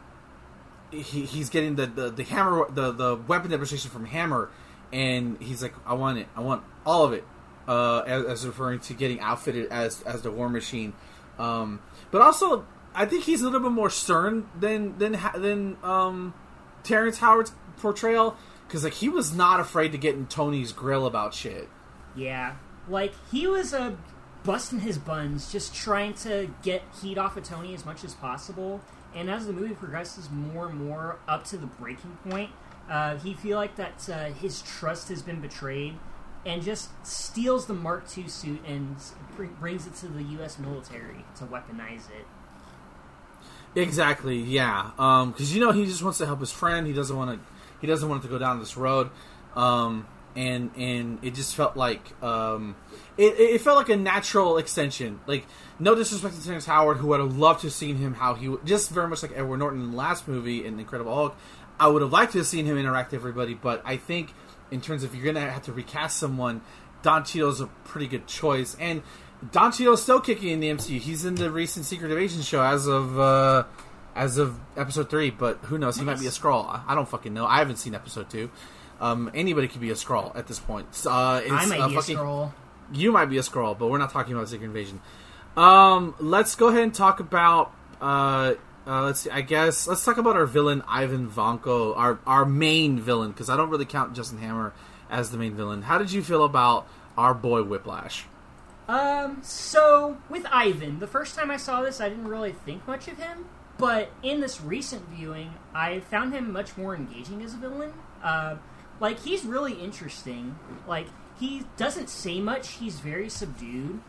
he, 0.90 1.24
he's 1.24 1.50
getting 1.50 1.76
the, 1.76 1.86
the, 1.86 2.10
the 2.10 2.24
hammer 2.24 2.66
the, 2.70 2.92
the 2.92 3.16
weapon 3.16 3.50
demonstration 3.50 3.90
from 3.90 4.06
Hammer, 4.06 4.50
and 4.92 5.40
he's 5.40 5.62
like, 5.62 5.74
"I 5.86 5.94
want 5.94 6.18
it, 6.18 6.26
I 6.34 6.40
want 6.40 6.64
all 6.84 7.04
of 7.04 7.12
it," 7.12 7.24
uh, 7.68 8.00
as, 8.00 8.24
as 8.24 8.46
referring 8.46 8.80
to 8.80 8.94
getting 8.94 9.20
outfitted 9.20 9.70
as 9.70 10.02
as 10.02 10.22
the 10.22 10.30
War 10.30 10.48
Machine. 10.48 10.94
Um, 11.38 11.80
but 12.10 12.20
also, 12.20 12.66
I 12.94 13.06
think 13.06 13.24
he's 13.24 13.42
a 13.42 13.44
little 13.44 13.60
bit 13.60 13.72
more 13.72 13.90
stern 13.90 14.48
than 14.58 14.98
than 14.98 15.18
than 15.36 15.76
um, 15.82 16.34
Terrence 16.82 17.18
Howard's 17.18 17.52
portrayal 17.76 18.36
because 18.66 18.84
like 18.84 18.94
he 18.94 19.08
was 19.08 19.34
not 19.34 19.60
afraid 19.60 19.92
to 19.92 19.98
get 19.98 20.14
in 20.14 20.26
Tony's 20.26 20.72
grill 20.72 21.06
about 21.06 21.34
shit. 21.34 21.68
Yeah, 22.16 22.56
like 22.88 23.12
he 23.30 23.46
was 23.46 23.72
uh, 23.74 23.92
busting 24.44 24.80
his 24.80 24.98
buns, 24.98 25.52
just 25.52 25.74
trying 25.74 26.14
to 26.14 26.50
get 26.62 26.82
heat 27.00 27.18
off 27.18 27.36
of 27.36 27.44
Tony 27.44 27.74
as 27.74 27.84
much 27.84 28.04
as 28.04 28.14
possible. 28.14 28.80
And 29.14 29.30
as 29.30 29.46
the 29.46 29.52
movie 29.52 29.74
progresses 29.74 30.30
more 30.30 30.68
and 30.68 30.86
more 30.86 31.18
up 31.26 31.44
to 31.44 31.56
the 31.56 31.66
breaking 31.66 32.18
point, 32.28 32.50
uh, 32.90 33.16
he 33.16 33.34
feel 33.34 33.56
like 33.56 33.76
that 33.76 34.08
uh, 34.08 34.24
his 34.32 34.62
trust 34.62 35.08
has 35.08 35.22
been 35.22 35.40
betrayed, 35.40 35.94
and 36.46 36.62
just 36.62 36.90
steals 37.06 37.66
the 37.66 37.74
Mark 37.74 38.04
II 38.16 38.28
suit 38.28 38.60
and 38.66 38.96
br- 39.36 39.44
brings 39.44 39.86
it 39.86 39.94
to 39.96 40.08
the 40.08 40.22
U.S. 40.22 40.58
military 40.58 41.24
to 41.36 41.44
weaponize 41.44 42.08
it. 42.10 42.26
Exactly, 43.74 44.38
yeah. 44.38 44.90
Because 44.96 45.54
you 45.54 45.60
know 45.60 45.72
he 45.72 45.84
just 45.84 46.02
wants 46.02 46.18
to 46.18 46.26
help 46.26 46.40
his 46.40 46.52
friend. 46.52 46.86
He 46.86 46.92
doesn't 46.92 47.16
want 47.16 47.38
to. 47.38 47.46
He 47.80 47.86
doesn't 47.86 48.08
want 48.08 48.22
it 48.22 48.26
to 48.26 48.30
go 48.30 48.38
down 48.38 48.58
this 48.58 48.76
road. 48.76 49.10
Um, 49.54 50.06
and 50.36 50.70
and 50.76 51.18
it 51.22 51.34
just 51.34 51.54
felt 51.56 51.76
like 51.76 52.00
um, 52.22 52.76
it, 53.16 53.34
it 53.38 53.60
felt 53.60 53.76
like 53.76 53.88
a 53.88 53.96
natural 53.96 54.58
extension. 54.58 55.20
Like 55.26 55.46
no 55.78 55.94
disrespect 55.94 56.36
to 56.36 56.44
Terrence 56.44 56.66
Howard, 56.66 56.98
who 56.98 57.08
would 57.08 57.20
have 57.20 57.36
loved 57.36 57.60
to 57.62 57.66
have 57.68 57.74
seen 57.74 57.96
him 57.96 58.14
how 58.14 58.34
he 58.34 58.54
just 58.64 58.90
very 58.90 59.08
much 59.08 59.22
like 59.22 59.32
Edward 59.34 59.58
Norton 59.58 59.80
in 59.82 59.90
the 59.92 59.96
last 59.96 60.28
movie 60.28 60.64
in 60.64 60.78
Incredible 60.78 61.14
Hulk. 61.14 61.36
I 61.80 61.88
would 61.88 62.02
have 62.02 62.12
liked 62.12 62.32
to 62.32 62.38
have 62.38 62.46
seen 62.46 62.66
him 62.66 62.76
interact 62.76 63.12
with 63.12 63.20
everybody, 63.20 63.54
but 63.54 63.82
I 63.84 63.96
think 63.96 64.32
in 64.70 64.80
terms 64.80 65.04
of 65.04 65.14
you're 65.14 65.24
gonna 65.24 65.48
have 65.50 65.62
to 65.64 65.72
recast 65.72 66.18
someone, 66.18 66.60
Don 67.02 67.24
Cheadle's 67.24 67.60
a 67.60 67.66
pretty 67.84 68.06
good 68.08 68.26
choice. 68.26 68.76
And 68.80 69.02
Don 69.52 69.70
Cheadle's 69.72 70.02
still 70.02 70.20
kicking 70.20 70.48
in 70.50 70.60
the 70.60 70.68
MCU. 70.70 70.98
He's 70.98 71.24
in 71.24 71.36
the 71.36 71.50
recent 71.50 71.84
Secret 71.86 72.10
Invasion 72.10 72.42
show 72.42 72.60
as 72.62 72.86
of 72.88 73.18
uh, 73.18 73.64
as 74.16 74.36
of 74.36 74.58
episode 74.76 75.08
three, 75.08 75.30
but 75.30 75.58
who 75.62 75.78
knows? 75.78 75.96
He 75.96 76.04
might 76.04 76.18
be 76.18 76.26
a 76.26 76.30
Skrull. 76.30 76.66
I- 76.66 76.82
I 76.88 76.94
don't 76.96 77.08
fucking 77.08 77.32
know. 77.32 77.46
I 77.46 77.58
haven't 77.58 77.76
seen 77.76 77.94
episode 77.94 78.28
two. 78.28 78.50
Um, 79.00 79.30
anybody 79.34 79.68
could 79.68 79.80
be 79.80 79.90
a 79.90 79.94
Skrull 79.94 80.34
at 80.36 80.46
this 80.46 80.58
point. 80.58 80.86
Uh, 81.06 81.40
it's, 81.44 81.52
I 81.52 81.66
might 81.66 81.80
uh, 81.80 81.88
be 81.88 81.94
fucking- 81.94 82.16
a 82.16 82.20
Skrull. 82.20 82.52
you 82.92 83.12
might 83.12 83.26
be 83.26 83.38
a 83.38 83.42
Skrull, 83.42 83.78
but 83.78 83.88
we're 83.88 83.98
not 83.98 84.10
talking 84.10 84.34
about 84.34 84.48
Secret 84.48 84.66
Invasion. 84.66 85.00
Um, 85.56 86.14
let's 86.18 86.54
go 86.54 86.68
ahead 86.68 86.82
and 86.82 86.94
talk 86.94 87.20
about. 87.20 87.72
Uh, 88.00 88.54
uh, 88.86 89.02
let's 89.02 89.20
see. 89.20 89.30
I 89.30 89.40
guess 89.40 89.86
let's 89.86 90.04
talk 90.04 90.16
about 90.16 90.36
our 90.36 90.46
villain 90.46 90.82
Ivan 90.88 91.28
Vanko, 91.28 91.96
our 91.96 92.18
our 92.26 92.44
main 92.44 92.98
villain, 93.00 93.32
because 93.32 93.50
I 93.50 93.56
don't 93.56 93.68
really 93.70 93.84
count 93.84 94.14
Justin 94.14 94.38
Hammer 94.38 94.72
as 95.10 95.30
the 95.30 95.38
main 95.38 95.54
villain. 95.54 95.82
How 95.82 95.98
did 95.98 96.12
you 96.12 96.22
feel 96.22 96.44
about 96.44 96.86
our 97.16 97.34
boy 97.34 97.62
Whiplash? 97.64 98.26
Um, 98.88 99.40
so 99.42 100.16
with 100.30 100.46
Ivan, 100.50 100.98
the 101.00 101.06
first 101.06 101.36
time 101.36 101.50
I 101.50 101.56
saw 101.58 101.82
this, 101.82 102.00
I 102.00 102.08
didn't 102.08 102.28
really 102.28 102.52
think 102.52 102.86
much 102.86 103.08
of 103.08 103.18
him. 103.18 103.46
But 103.76 104.10
in 104.22 104.40
this 104.40 104.60
recent 104.60 105.08
viewing, 105.08 105.54
I 105.74 106.00
found 106.00 106.32
him 106.32 106.52
much 106.52 106.76
more 106.76 106.96
engaging 106.96 107.42
as 107.42 107.54
a 107.54 107.58
villain. 107.58 107.92
Uh, 108.22 108.56
like 109.00 109.20
he's 109.20 109.44
really 109.44 109.74
interesting. 109.74 110.58
Like 110.86 111.06
he 111.38 111.64
doesn't 111.76 112.08
say 112.08 112.40
much. 112.40 112.72
He's 112.72 113.00
very 113.00 113.28
subdued, 113.28 114.00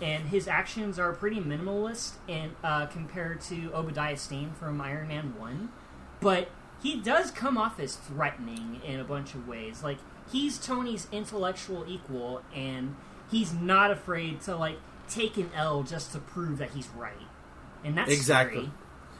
and 0.00 0.28
his 0.28 0.48
actions 0.48 0.98
are 0.98 1.12
pretty 1.12 1.40
minimalist 1.40 2.14
and 2.28 2.52
uh, 2.64 2.86
compared 2.86 3.40
to 3.42 3.70
Obadiah 3.72 4.16
Stane 4.16 4.52
from 4.52 4.80
Iron 4.80 5.08
Man 5.08 5.34
One. 5.38 5.70
But 6.20 6.48
he 6.82 7.00
does 7.00 7.30
come 7.30 7.56
off 7.56 7.78
as 7.80 7.96
threatening 7.96 8.80
in 8.84 9.00
a 9.00 9.04
bunch 9.04 9.34
of 9.34 9.46
ways. 9.48 9.82
Like 9.82 9.98
he's 10.30 10.58
Tony's 10.58 11.06
intellectual 11.12 11.84
equal, 11.88 12.42
and 12.54 12.96
he's 13.30 13.52
not 13.52 13.90
afraid 13.90 14.40
to 14.42 14.56
like 14.56 14.78
take 15.08 15.36
an 15.36 15.50
L 15.54 15.82
just 15.82 16.12
to 16.12 16.18
prove 16.18 16.58
that 16.58 16.70
he's 16.70 16.88
right. 16.88 17.12
And 17.84 17.96
that's 17.96 18.10
Exactly. 18.10 18.62
scary. 18.62 18.72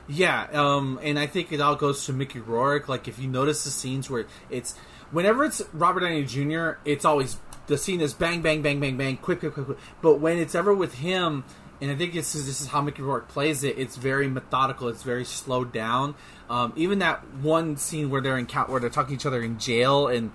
Yeah, 0.09 0.47
um, 0.53 1.01
and 1.03 1.19
I 1.19 1.27
think 1.27 1.53
it 1.53 1.61
all 1.61 1.75
goes 1.75 2.07
to 2.07 2.13
Mickey 2.13 2.39
Rourke. 2.39 2.89
Like, 2.89 3.09
if 3.09 3.19
you 3.19 3.27
notice 3.29 3.65
the 3.65 3.71
scenes 3.71 4.09
where 4.09 4.27
it's 4.51 4.77
whenever 5.11 5.45
it's 5.45 5.63
Robert 5.73 6.01
Downey 6.01 6.25
Jr., 6.25 6.79
it's 6.85 7.05
always 7.05 7.39
the 7.67 7.79
scene 7.79 8.01
is 8.01 8.15
bang, 8.15 8.43
bang, 8.43 8.63
bang, 8.63 8.81
bang, 8.81 8.97
bang, 8.97 9.17
quick, 9.17 9.41
quick, 9.41 9.55
quick, 9.55 9.67
quick. 9.67 9.79
But 10.03 10.21
when 10.21 10.39
it's 10.39 10.55
ever 10.55 10.73
with 10.75 10.95
him, 10.95 11.45
and 11.81 11.91
I 11.91 11.97
think 11.97 12.15
it's 12.15 12.33
this 12.33 12.61
is 12.61 12.69
how 12.69 12.81
Mickey 12.81 13.03
Rourke 13.03 13.29
plays 13.29 13.63
it. 13.63 13.79
It's 13.79 13.97
very 13.97 14.29
methodical. 14.29 14.89
It's 14.89 15.03
very 15.03 15.25
slowed 15.25 15.73
down. 15.73 16.15
Um, 16.49 16.73
even 16.77 17.01
that 17.01 17.27
one 17.35 17.77
scene 17.77 18.09
where 18.09 18.21
they're 18.21 18.39
in 18.39 18.47
count 18.47 18.71
where 18.71 18.81
they're 18.81 18.89
talking 18.89 19.17
to 19.17 19.21
each 19.21 19.27
other 19.27 19.43
in 19.43 19.59
jail, 19.59 20.09
and 20.09 20.33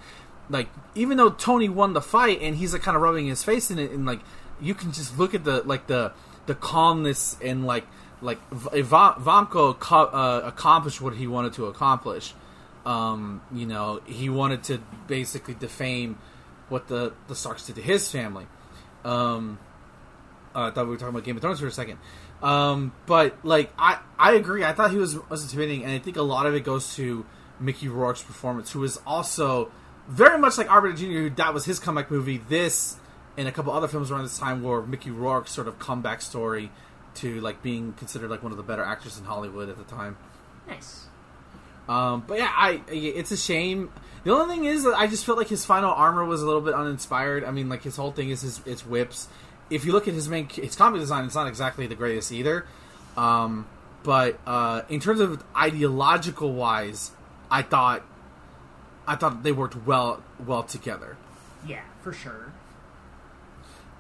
like 0.50 0.68
even 0.94 1.18
though 1.18 1.30
Tony 1.30 1.70
won 1.70 1.94
the 1.94 2.02
fight, 2.02 2.40
and 2.42 2.56
he's 2.56 2.74
like 2.74 2.84
kind 2.84 2.96
of 2.96 3.02
rubbing 3.02 3.28
his 3.28 3.44
face 3.44 3.72
in 3.72 3.80
it, 3.80 3.92
and 3.92 4.06
like 4.06 4.20
you 4.60 4.76
can 4.76 4.92
just 4.92 5.18
look 5.18 5.34
at 5.34 5.44
the 5.44 5.64
like 5.64 5.88
the 5.88 6.12
the 6.46 6.54
calmness 6.54 7.38
and 7.42 7.66
like 7.66 7.86
like 8.22 8.38
V- 8.52 8.84
Vanko 8.84 9.80
co- 9.80 10.06
uh, 10.06 10.42
accomplished 10.44 11.02
what 11.02 11.16
he 11.16 11.26
wanted 11.26 11.54
to 11.54 11.66
accomplish. 11.66 12.34
Um, 12.86 13.42
you 13.54 13.66
know, 13.66 14.02
he 14.06 14.30
wanted 14.30 14.64
to 14.66 14.80
basically 15.08 15.54
defame 15.54 16.18
what 16.70 16.88
the 16.88 17.14
the 17.28 17.36
Starks 17.36 17.66
did 17.68 17.76
to 17.76 17.82
his 17.82 18.10
family. 18.12 18.48
Um, 19.04 19.60
uh, 20.56 20.68
I 20.68 20.72
thought 20.72 20.86
we 20.86 20.92
were 20.92 20.98
talking 20.98 21.10
about 21.10 21.24
Game 21.24 21.36
of 21.36 21.42
Thrones 21.42 21.60
for 21.60 21.68
a 21.68 21.72
second. 21.72 22.00
Um, 22.42 22.94
but 23.06 23.38
like 23.44 23.72
I, 23.78 24.00
I 24.18 24.34
agree. 24.34 24.64
I 24.64 24.74
thought 24.74 24.92
he 24.92 24.98
was 24.98 25.18
was 25.30 25.44
intimidating, 25.44 25.84
and 25.84 25.92
I 25.92 26.00
think 26.00 26.18
a 26.18 26.22
lot 26.22 26.46
of 26.46 26.56
it 26.56 26.64
goes 26.64 26.96
to 26.96 27.26
Mickey 27.60 27.88
Rourke's 27.88 28.24
performance, 28.24 28.72
who 28.72 28.84
is 28.84 29.00
also 29.06 29.72
very 30.08 30.40
much 30.40 30.58
like 30.58 30.70
Arbiter 30.70 30.96
Jr. 30.96 31.06
Who 31.06 31.30
that 31.32 31.54
was 31.54 31.66
his 31.66 31.80
comeback 31.80 32.10
movie. 32.10 32.38
This 32.38 32.98
and 33.38 33.48
a 33.48 33.52
couple 33.52 33.72
other 33.72 33.88
films 33.88 34.12
around 34.12 34.24
this 34.24 34.38
time 34.38 34.64
were 34.64 34.86
Mickey 34.86 35.12
Rourke's 35.12 35.52
sort 35.52 35.68
of 35.68 35.80
comeback 35.80 36.22
story 36.22 36.72
to 37.16 37.40
like 37.42 37.62
being 37.62 37.94
considered 37.94 38.30
like 38.30 38.42
one 38.42 38.52
of 38.52 38.58
the 38.58 38.64
better 38.64 38.84
actors 38.84 39.18
in 39.18 39.26
Hollywood 39.26 39.70
at 39.70 39.78
the 39.78 39.84
time. 39.84 40.18
Nice. 40.68 41.08
Um, 41.90 42.24
but 42.28 42.38
yeah, 42.38 42.52
I 42.56 42.82
it's 42.90 43.32
a 43.32 43.38
shame. 43.38 43.92
The 44.24 44.32
only 44.32 44.56
thing 44.56 44.66
is 44.66 44.84
that 44.84 44.94
I 44.94 45.08
just 45.08 45.26
felt 45.26 45.38
like 45.38 45.48
his 45.48 45.66
final 45.66 45.92
armor 45.92 46.24
was 46.24 46.42
a 46.42 46.46
little 46.46 46.62
bit 46.62 46.74
uninspired. 46.74 47.44
I 47.44 47.52
mean, 47.52 47.70
like 47.70 47.84
his 47.84 47.96
whole 47.96 48.12
thing 48.12 48.30
is 48.30 48.42
his 48.42 48.62
it's 48.66 48.86
whips. 48.86 49.28
If 49.70 49.86
you 49.86 49.92
look 49.92 50.08
at 50.08 50.14
his 50.14 50.28
main 50.28 50.48
his 50.48 50.76
comic 50.76 51.02
design, 51.02 51.26
it's 51.26 51.36
not 51.36 51.48
exactly 51.48 51.88
the 51.88 51.96
greatest 51.96 52.32
either. 52.32 52.66
Um, 53.18 53.68
but 54.04 54.40
uh, 54.46 54.84
in 54.90 55.00
terms 55.00 55.20
of 55.20 55.44
ideological 55.56 56.54
wise, 56.54 57.12
I 57.50 57.62
thought 57.62 58.04
I 59.08 59.16
thought 59.16 59.44
they 59.44 59.52
worked 59.52 59.76
well 59.86 60.24
well 60.46 60.64
together. 60.64 61.18
Yeah, 61.66 61.82
for 62.02 62.14
sure. 62.14 62.54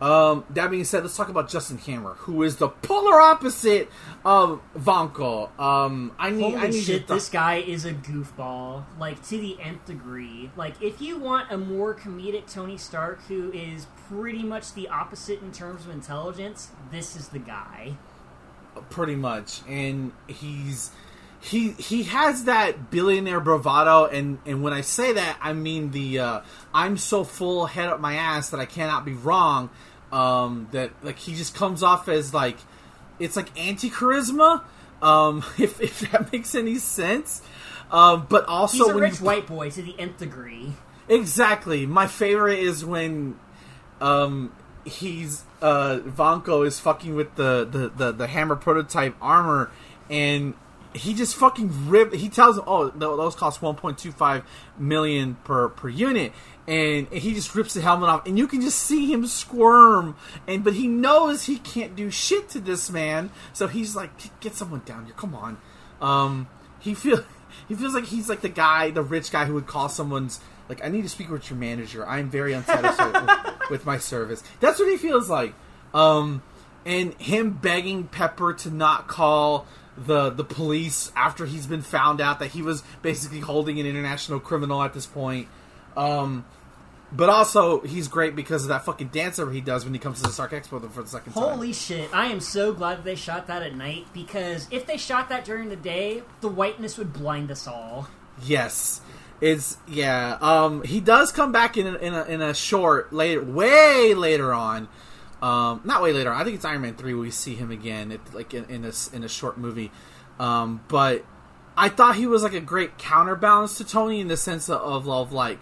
Um, 0.02 0.46
that 0.50 0.72
being 0.72 0.84
said, 0.84 1.04
let's 1.04 1.16
talk 1.16 1.30
about 1.30 1.48
Justin 1.48 1.78
Hammer, 1.78 2.16
who 2.16 2.42
is 2.42 2.58
the 2.58 2.70
polar 2.70 3.22
opposite 3.22 3.88
of 4.26 4.60
Vanko. 4.76 5.58
Um, 5.60 6.16
I 6.18 6.32
need, 6.32 6.42
Holy 6.42 6.56
I 6.56 6.68
need 6.70 6.82
shit, 6.82 7.08
this 7.08 7.30
guy 7.30 7.58
is 7.58 7.86
a 7.86 7.94
goofball, 7.94 8.86
like 9.00 9.24
to 9.28 9.38
the 9.38 9.62
nth 9.62 9.86
degree. 9.86 10.50
Like, 10.56 10.82
if 10.82 11.02
you 11.04 11.20
want 11.20 11.52
a 11.52 11.58
more 11.58 11.94
comedic 11.94 12.52
Tony 12.52 12.78
Stark 12.78 13.22
who 13.28 13.52
is 13.52 13.86
pretty 14.10 14.42
much 14.42 14.74
the 14.74 14.88
opposite 14.88 15.40
in 15.44 15.52
terms 15.52 15.86
of 15.86 15.92
intelligence, 15.92 16.70
this 16.92 17.16
is 17.16 17.28
the 17.28 17.40
guy. 17.40 17.96
pretty 18.90 19.16
much, 19.16 19.62
and 19.68 20.12
he's 20.28 20.92
he 21.40 21.72
he 21.72 22.04
has 22.04 22.46
that 22.46 22.92
billionaire 22.92 23.40
bravado, 23.40 24.06
and 24.06 24.40
and 24.46 24.64
when 24.64 24.74
I 24.74 24.82
say 24.82 25.14
that, 25.14 25.38
I 25.42 25.54
mean 25.54 25.92
the 25.92 26.20
uh, 26.20 26.42
I'm 26.74 26.98
so 26.98 27.24
full 27.24 27.66
head 27.66 27.90
up 27.90 28.00
my 28.00 28.16
ass 28.16 28.50
that 28.52 28.60
I 28.60 28.66
cannot 28.66 29.06
be 29.06 29.14
wrong. 29.14 29.70
Um, 30.12 30.68
that 30.72 30.92
like 31.04 31.18
he 31.18 31.36
just 31.36 31.56
comes 31.56 31.84
off 31.84 32.10
as 32.10 32.34
like 32.34 32.58
it's 33.20 33.36
like 33.36 33.58
anti 33.60 33.90
charisma. 33.90 34.64
Um, 35.02 35.44
if 35.58 35.82
if 35.82 36.12
that 36.12 36.32
makes 36.32 36.56
any 36.56 36.78
sense. 36.78 37.42
Um, 37.92 38.26
but 38.30 38.46
also 38.46 38.78
He's 38.78 38.88
a 38.88 38.94
when 38.94 39.04
rich 39.04 39.20
you, 39.20 39.26
white 39.26 39.48
boy 39.48 39.70
to 39.72 39.82
the 39.82 40.00
nth 40.00 40.18
degree. 40.18 40.74
Exactly. 41.10 41.86
My 41.86 42.08
favorite 42.08 42.60
is 42.60 42.86
when 42.86 43.38
um 44.00 44.54
he's 44.86 45.44
uh 45.62 46.00
Vanko 46.04 46.66
is 46.66 46.80
fucking 46.80 47.16
with 47.16 47.36
the 47.36 47.68
the 47.70 47.90
the, 47.90 48.12
the 48.14 48.28
hammer 48.28 48.56
prototype 48.56 49.16
armor 49.22 49.70
and 50.10 50.54
he 50.94 51.14
just 51.14 51.36
fucking 51.36 51.90
rip 51.90 52.14
he 52.14 52.28
tells 52.28 52.58
him 52.58 52.64
oh 52.68 52.90
those 52.90 53.36
cost 53.36 53.62
1.25 53.62 54.44
million 54.78 55.36
per 55.44 55.70
per 55.70 55.90
unit. 55.90 56.34
And 56.68 57.08
he 57.10 57.34
just 57.34 57.56
rips 57.56 57.74
the 57.74 57.82
helmet 57.82 58.10
off. 58.10 58.28
And 58.28 58.38
you 58.38 58.48
can 58.48 58.62
just 58.62 58.80
see 58.80 59.12
him 59.12 59.26
squirm. 59.26 60.16
And 60.48 60.64
but 60.64 60.74
he 60.74 60.88
knows 60.88 61.46
he 61.46 61.58
can't 61.58 61.96
do 61.96 62.10
shit 62.12 62.50
to 62.50 62.60
this 62.60 62.90
man. 62.90 63.32
So 63.54 63.68
he's 63.68 63.96
like 63.96 64.12
get 64.40 64.56
someone 64.56 64.82
down 64.86 65.06
here. 65.06 65.16
Come 65.16 65.36
on. 65.36 65.58
Um 66.02 66.48
he 66.80 66.94
feel 66.94 67.24
he 67.68 67.76
feels 67.76 67.94
like 67.94 68.06
he's 68.06 68.30
like 68.30 68.42
the 68.42 68.50
guy 68.50 68.92
the 68.92 69.02
rich 69.02 69.32
guy 69.32 69.46
who 69.46 69.54
would 69.54 69.68
call 69.68 69.90
someone's 69.90 70.40
like 70.70 70.84
i 70.86 70.88
need 70.88 71.02
to 71.02 71.10
speak 71.10 71.30
with 71.30 71.50
your 71.50 71.60
manager. 71.60 72.08
I'm 72.08 72.30
very 72.30 72.54
unsatisfied 72.54 73.14
with, 73.14 73.60
with 73.70 73.86
my 73.86 73.98
service. 73.98 74.44
That's 74.60 74.80
what 74.80 74.90
he 74.90 74.98
feels 74.98 75.30
like. 75.30 75.54
Um 75.94 76.44
and 76.86 77.14
him 77.16 77.52
begging 77.52 78.06
pepper 78.06 78.54
to 78.54 78.72
not 78.72 79.08
call 79.08 79.68
the 80.06 80.30
the 80.30 80.44
police 80.44 81.12
after 81.16 81.46
he's 81.46 81.68
been 81.68 81.82
found 81.82 82.22
out 82.22 82.40
that 82.40 82.52
he 82.52 82.62
was 82.62 82.84
basically 83.02 83.40
holding 83.40 83.80
an 83.80 83.86
international 83.86 84.40
criminal 84.40 84.82
at 84.82 84.94
this 84.94 85.06
point 85.06 85.48
um 85.98 86.46
but 87.12 87.30
also 87.30 87.82
he's 87.82 88.08
great 88.08 88.36
because 88.36 88.64
of 88.64 88.70
that 88.70 88.86
fucking 88.86 89.10
dancer 89.10 89.52
he 89.52 89.62
does 89.62 89.84
when 89.84 89.94
he 89.94 90.00
comes 90.00 90.22
to 90.22 90.24
the 90.24 90.32
Stark 90.32 90.52
Expo 90.52 90.90
for 90.90 91.04
the 91.04 91.10
second 91.10 91.34
time. 91.34 91.44
Holy 91.44 91.74
shit! 91.74 92.10
I 92.14 92.28
am 92.28 92.40
so 92.40 92.74
glad 92.74 93.00
that 93.00 93.04
they 93.04 93.16
shot 93.16 93.48
that 93.48 93.62
at 93.62 93.76
night 93.76 94.08
because 94.14 94.68
if 94.72 94.86
they 94.86 94.98
shot 94.98 95.30
that 95.30 95.44
during 95.44 95.70
the 95.70 95.76
day, 95.76 96.24
the 96.40 96.48
whiteness 96.48 96.98
would 96.98 97.12
blind 97.12 97.52
us 97.52 97.68
all. 97.68 98.08
Yes, 98.44 99.02
it's 99.42 99.78
yeah. 99.88 100.38
Um, 100.40 100.84
he 100.84 101.02
does 101.02 101.32
come 101.32 101.52
back 101.52 101.76
in 101.76 101.88
a, 101.88 101.96
in 101.96 102.14
a, 102.14 102.24
in 102.24 102.42
a 102.42 102.54
short 102.54 103.12
later, 103.12 103.44
way 103.44 104.14
later 104.14 104.54
on. 104.54 104.88
Um, 105.42 105.82
not 105.84 106.04
way 106.04 106.14
later. 106.14 106.32
I 106.32 106.44
think 106.44 106.56
it's 106.56 106.66
Iron 106.66 106.82
Man 106.82 106.96
three. 106.96 107.14
We 107.14 107.32
see 107.32 107.56
him 107.56 107.72
again, 107.72 108.12
it, 108.12 108.22
like 108.34 108.54
in, 108.54 108.66
in 108.66 108.92
in 109.14 109.24
a 109.24 109.30
short 109.30 109.58
movie. 109.58 109.92
Um, 110.40 110.82
but 110.88 111.26
I 111.76 111.90
thought 111.90 112.16
he 112.16 112.28
was 112.28 112.44
like 112.44 112.54
a 112.54 112.62
great 112.62 112.98
counterbalance 112.98 113.78
to 113.78 113.84
Tony 113.84 114.20
in 114.20 114.28
the 114.28 114.38
sense 114.38 114.70
of, 114.70 115.08
of 115.08 115.32
like, 115.32 115.60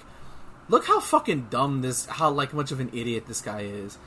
look 0.68 0.86
how 0.86 1.00
fucking 1.00 1.48
dumb 1.50 1.82
this, 1.82 2.06
how 2.08 2.30
like 2.30 2.54
much 2.54 2.72
of 2.72 2.80
an 2.80 2.90
idiot 2.94 3.26
this 3.28 3.42
guy 3.42 3.62
is. 3.62 3.98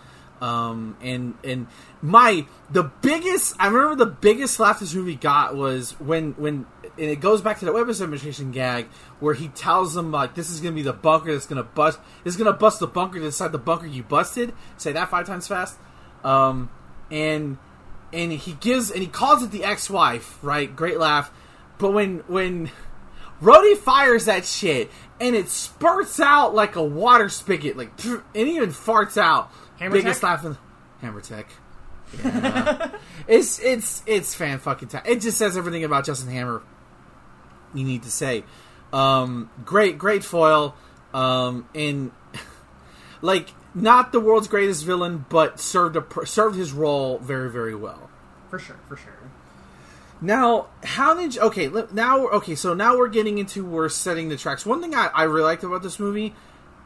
Um, 0.40 0.96
and 1.00 1.34
and 1.44 1.68
my 2.00 2.46
the 2.68 2.82
biggest 2.82 3.54
I 3.60 3.68
remember 3.68 4.04
the 4.04 4.10
biggest 4.10 4.58
laugh 4.58 4.80
this 4.80 4.92
movie 4.92 5.14
got 5.14 5.54
was 5.54 5.92
when 6.00 6.32
when 6.32 6.66
and 6.98 7.06
it 7.10 7.20
goes 7.20 7.40
back 7.40 7.58
to 7.60 7.64
the 7.64 7.72
weapons 7.72 8.02
administration 8.02 8.50
gag 8.50 8.86
where 9.18 9.34
he 9.34 9.48
tells 9.48 9.94
them 9.94 10.10
like 10.12 10.34
this 10.34 10.50
is 10.50 10.60
gonna 10.60 10.74
be 10.74 10.82
the 10.82 10.92
bunker 10.92 11.32
that's 11.32 11.46
gonna 11.46 11.62
bust 11.62 11.98
this 12.24 12.34
is 12.34 12.38
gonna 12.38 12.52
bust 12.52 12.80
the 12.80 12.86
bunker 12.86 13.18
inside 13.18 13.52
the 13.52 13.58
bunker 13.58 13.86
you 13.86 14.02
busted. 14.02 14.52
Say 14.76 14.92
that 14.92 15.08
five 15.08 15.26
times 15.26 15.46
fast. 15.48 15.78
Um 16.22 16.70
and 17.10 17.58
and 18.12 18.32
he 18.32 18.52
gives 18.54 18.90
and 18.90 19.00
he 19.00 19.06
calls 19.06 19.42
it 19.42 19.50
the 19.50 19.64
ex-wife 19.64 20.38
right? 20.42 20.74
Great 20.74 20.98
laugh. 20.98 21.32
But 21.78 21.92
when 21.92 22.18
when 22.26 22.70
Rhodey 23.42 23.76
fires 23.76 24.26
that 24.26 24.44
shit 24.44 24.90
and 25.20 25.34
it 25.34 25.48
spurts 25.48 26.20
out 26.20 26.54
like 26.54 26.76
a 26.76 26.82
water 26.82 27.28
spigot 27.28 27.76
like 27.76 27.92
and 28.04 28.22
even 28.34 28.70
farts 28.70 29.16
out. 29.16 29.50
Hammer 29.78 29.96
biggest 29.96 30.20
Tech? 30.20 30.28
laugh 30.28 30.44
in 30.44 30.56
Hammer 31.00 31.20
Tech. 31.22 31.48
Yeah. 32.22 32.90
it's 33.26 33.58
it's 33.60 34.02
it's 34.06 34.34
fan 34.34 34.58
fucking 34.58 34.88
time. 34.88 35.02
It 35.06 35.22
just 35.22 35.38
says 35.38 35.56
everything 35.56 35.82
about 35.84 36.04
Justin 36.04 36.30
Hammer 36.30 36.62
you 37.74 37.84
need 37.84 38.02
to 38.04 38.10
say. 38.10 38.44
Um, 38.92 39.50
great, 39.64 39.98
great 39.98 40.24
foil. 40.24 40.74
Um, 41.14 41.68
and 41.74 42.10
like 43.22 43.50
not 43.74 44.12
the 44.12 44.20
world's 44.20 44.48
greatest 44.48 44.84
villain, 44.84 45.24
but 45.28 45.60
served 45.60 45.96
a 45.96 46.26
served 46.26 46.56
his 46.56 46.72
role 46.72 47.18
very, 47.18 47.50
very 47.50 47.74
well. 47.74 48.10
For 48.50 48.58
sure, 48.58 48.78
for 48.88 48.96
sure. 48.96 49.12
Now, 50.20 50.68
how 50.84 51.14
did 51.14 51.34
you, 51.34 51.40
okay? 51.42 51.68
Now, 51.92 52.28
okay, 52.28 52.54
so 52.54 52.74
now 52.74 52.96
we're 52.96 53.08
getting 53.08 53.38
into 53.38 53.64
we're 53.64 53.88
setting 53.88 54.28
the 54.28 54.36
tracks. 54.36 54.64
One 54.64 54.80
thing 54.80 54.94
I, 54.94 55.08
I 55.08 55.24
really 55.24 55.42
liked 55.42 55.64
about 55.64 55.82
this 55.82 55.98
movie, 55.98 56.34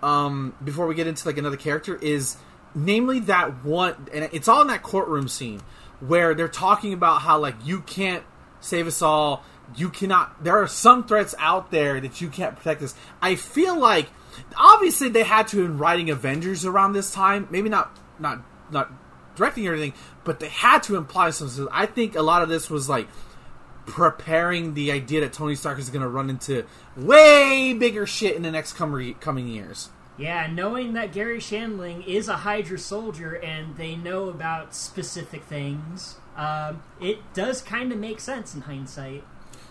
um, 0.03 0.55
before 0.65 0.87
we 0.87 0.95
get 0.95 1.07
into 1.07 1.27
like 1.27 1.37
another 1.37 1.59
character, 1.59 1.97
is 1.97 2.37
namely 2.75 3.21
that 3.21 3.65
one, 3.65 4.09
and 4.13 4.29
it's 4.33 4.49
all 4.49 4.63
in 4.63 4.69
that 4.69 4.83
courtroom 4.83 5.29
scene 5.29 5.61
where 6.01 6.35
they're 6.35 6.49
talking 6.49 6.93
about 6.93 7.23
how 7.23 7.39
like 7.39 7.57
you 7.63 7.81
can't 7.81 8.23
save 8.61 8.87
us 8.87 9.03
all, 9.03 9.45
you 9.75 9.89
cannot. 9.89 10.45
There 10.45 10.61
are 10.61 10.69
some 10.69 11.07
threats 11.07 11.35
out 11.39 11.71
there 11.71 12.01
that 12.01 12.21
you 12.21 12.29
can't 12.29 12.57
protect 12.57 12.83
us. 12.83 12.95
I 13.21 13.35
feel 13.35 13.79
like 13.79 14.09
obviously 14.57 15.09
they 15.09 15.25
had 15.25 15.49
to 15.49 15.65
in 15.65 15.79
writing 15.79 16.11
Avengers 16.11 16.65
around 16.65 16.93
this 16.93 17.13
time, 17.13 17.49
maybe 17.51 17.69
not 17.69 17.97
not 18.19 18.43
not 18.71 18.91
directing 19.35 19.67
anything, 19.67 19.93
but 20.25 20.41
they 20.41 20.49
had 20.49 20.83
to 20.85 20.97
imply 20.97 21.31
something. 21.31 21.69
I 21.71 21.87
think 21.87 22.17
a 22.17 22.23
lot 22.23 22.43
of 22.43 22.49
this 22.49 22.71
was 22.71 22.89
like 22.89 23.09
preparing 23.87 24.75
the 24.75 24.91
idea 24.91 25.21
that 25.21 25.33
Tony 25.33 25.55
Stark 25.55 25.79
is 25.79 25.91
going 25.91 26.03
to 26.03 26.09
run 26.09 26.29
into 26.29 26.65
way 26.97 27.73
bigger 27.73 28.07
shit 28.07 28.35
in 28.35 28.43
the 28.43 28.51
next 28.51 28.75
com- 28.75 29.15
coming 29.21 29.47
years. 29.47 29.91
Yeah, 30.19 30.47
knowing 30.51 30.95
that 30.95 31.13
Gary 31.13 31.39
Shandling 31.39 32.07
is 32.07 32.29
a 32.29 32.39
Hydra 32.39 32.79
soldier 32.79 33.35
and 33.35 33.77
they 33.77 33.97
know 33.97 34.31
about 34.31 34.75
specific 34.75 35.45
things, 35.45 36.17
um, 36.37 36.83
it 37.01 37.19
does 37.35 37.61
kind 37.61 37.93
of 37.93 37.99
make 37.99 38.21
sense 38.21 38.55
in 38.55 38.63
hindsight. 38.63 39.25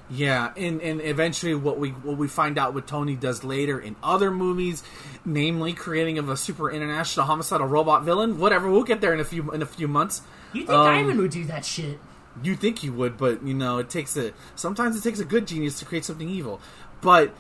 Yeah, 0.09 0.53
and 0.55 0.81
and 0.81 1.01
eventually 1.01 1.55
what 1.55 1.79
we 1.79 1.89
what 1.89 2.17
we 2.17 2.27
find 2.27 2.59
out 2.59 2.75
what 2.75 2.85
Tony 2.85 3.15
does 3.15 3.43
later 3.43 3.79
in 3.79 3.95
other 4.03 4.29
movies, 4.29 4.83
namely 5.25 5.73
creating 5.73 6.19
of 6.19 6.29
a 6.29 6.37
super 6.37 6.69
international 6.69 7.25
homicidal 7.25 7.65
robot 7.65 8.03
villain. 8.03 8.37
Whatever, 8.37 8.69
we'll 8.69 8.83
get 8.83 9.01
there 9.01 9.13
in 9.15 9.19
a 9.19 9.23
few 9.25 9.49
in 9.51 9.63
a 9.63 9.65
few 9.65 9.87
months. 9.87 10.21
You 10.53 10.61
think 10.61 10.77
Um, 10.77 10.87
Ivan 10.87 11.17
would 11.17 11.31
do 11.31 11.43
that 11.45 11.65
shit? 11.65 11.99
you 12.43 12.55
think 12.55 12.79
he 12.79 12.89
would, 12.89 13.17
but 13.17 13.41
you 13.43 13.53
know 13.53 13.79
it 13.79 13.89
takes 13.89 14.15
a 14.15 14.33
sometimes 14.55 14.95
it 14.95 15.01
takes 15.01 15.19
a 15.19 15.25
good 15.25 15.47
genius 15.47 15.79
to 15.79 15.85
create 15.85 16.05
something 16.05 16.29
evil. 16.29 16.61
But 17.01 17.33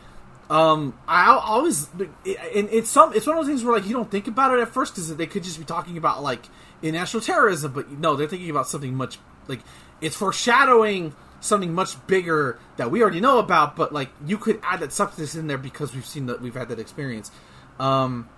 um, 0.49 0.97
I 1.07 1.35
always 1.35 1.87
and 1.99 2.69
it's 2.71 2.89
some 2.89 3.13
it's 3.13 3.27
one 3.27 3.37
of 3.37 3.43
those 3.43 3.49
things 3.51 3.63
where 3.63 3.75
like 3.75 3.85
you 3.85 3.93
don't 3.93 4.09
think 4.09 4.27
about 4.27 4.57
it 4.57 4.61
at 4.61 4.69
first 4.69 4.95
because 4.95 5.15
they 5.15 5.27
could 5.27 5.43
just 5.43 5.59
be 5.59 5.65
talking 5.65 5.97
about 5.97 6.23
like 6.23 6.47
international 6.81 7.21
terrorism, 7.21 7.73
but 7.73 7.91
no, 7.91 8.15
they're 8.15 8.27
thinking 8.27 8.49
about 8.49 8.67
something 8.67 8.95
much 8.95 9.19
like 9.47 9.59
it's 10.01 10.15
foreshadowing 10.15 11.13
something 11.39 11.73
much 11.73 12.05
bigger 12.07 12.57
that 12.77 12.89
we 12.91 13.01
already 13.01 13.19
know 13.21 13.39
about. 13.39 13.75
But 13.75 13.93
like 13.93 14.09
you 14.25 14.37
could 14.37 14.59
add 14.63 14.79
that 14.81 14.91
substance 14.93 15.35
in 15.35 15.47
there 15.47 15.57
because 15.57 15.93
we've 15.93 16.05
seen 16.05 16.25
that 16.27 16.41
we've 16.41 16.55
had 16.55 16.69
that 16.69 16.79
experience. 16.79 17.31
Um, 17.79 18.29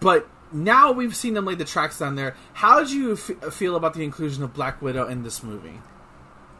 but 0.00 0.28
now 0.52 0.92
we've 0.92 1.16
seen 1.16 1.34
them 1.34 1.44
lay 1.46 1.54
the 1.54 1.64
tracks 1.64 1.98
down 1.98 2.14
there. 2.16 2.36
How 2.54 2.80
did 2.80 2.90
you 2.90 3.12
f- 3.14 3.52
feel 3.54 3.74
about 3.76 3.94
the 3.94 4.02
inclusion 4.04 4.42
of 4.42 4.52
Black 4.52 4.80
Widow 4.82 5.06
in 5.08 5.22
this 5.22 5.42
movie? 5.42 5.80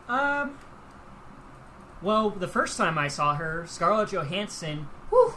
Um. 0.09 0.59
Well, 2.01 2.31
the 2.31 2.49
first 2.49 2.77
time 2.77 2.99
I 2.99 3.09
saw 3.09 3.35
her, 3.37 3.65
Scarlett 3.69 4.11
Johansson, 4.13 4.89
whew, 5.11 5.35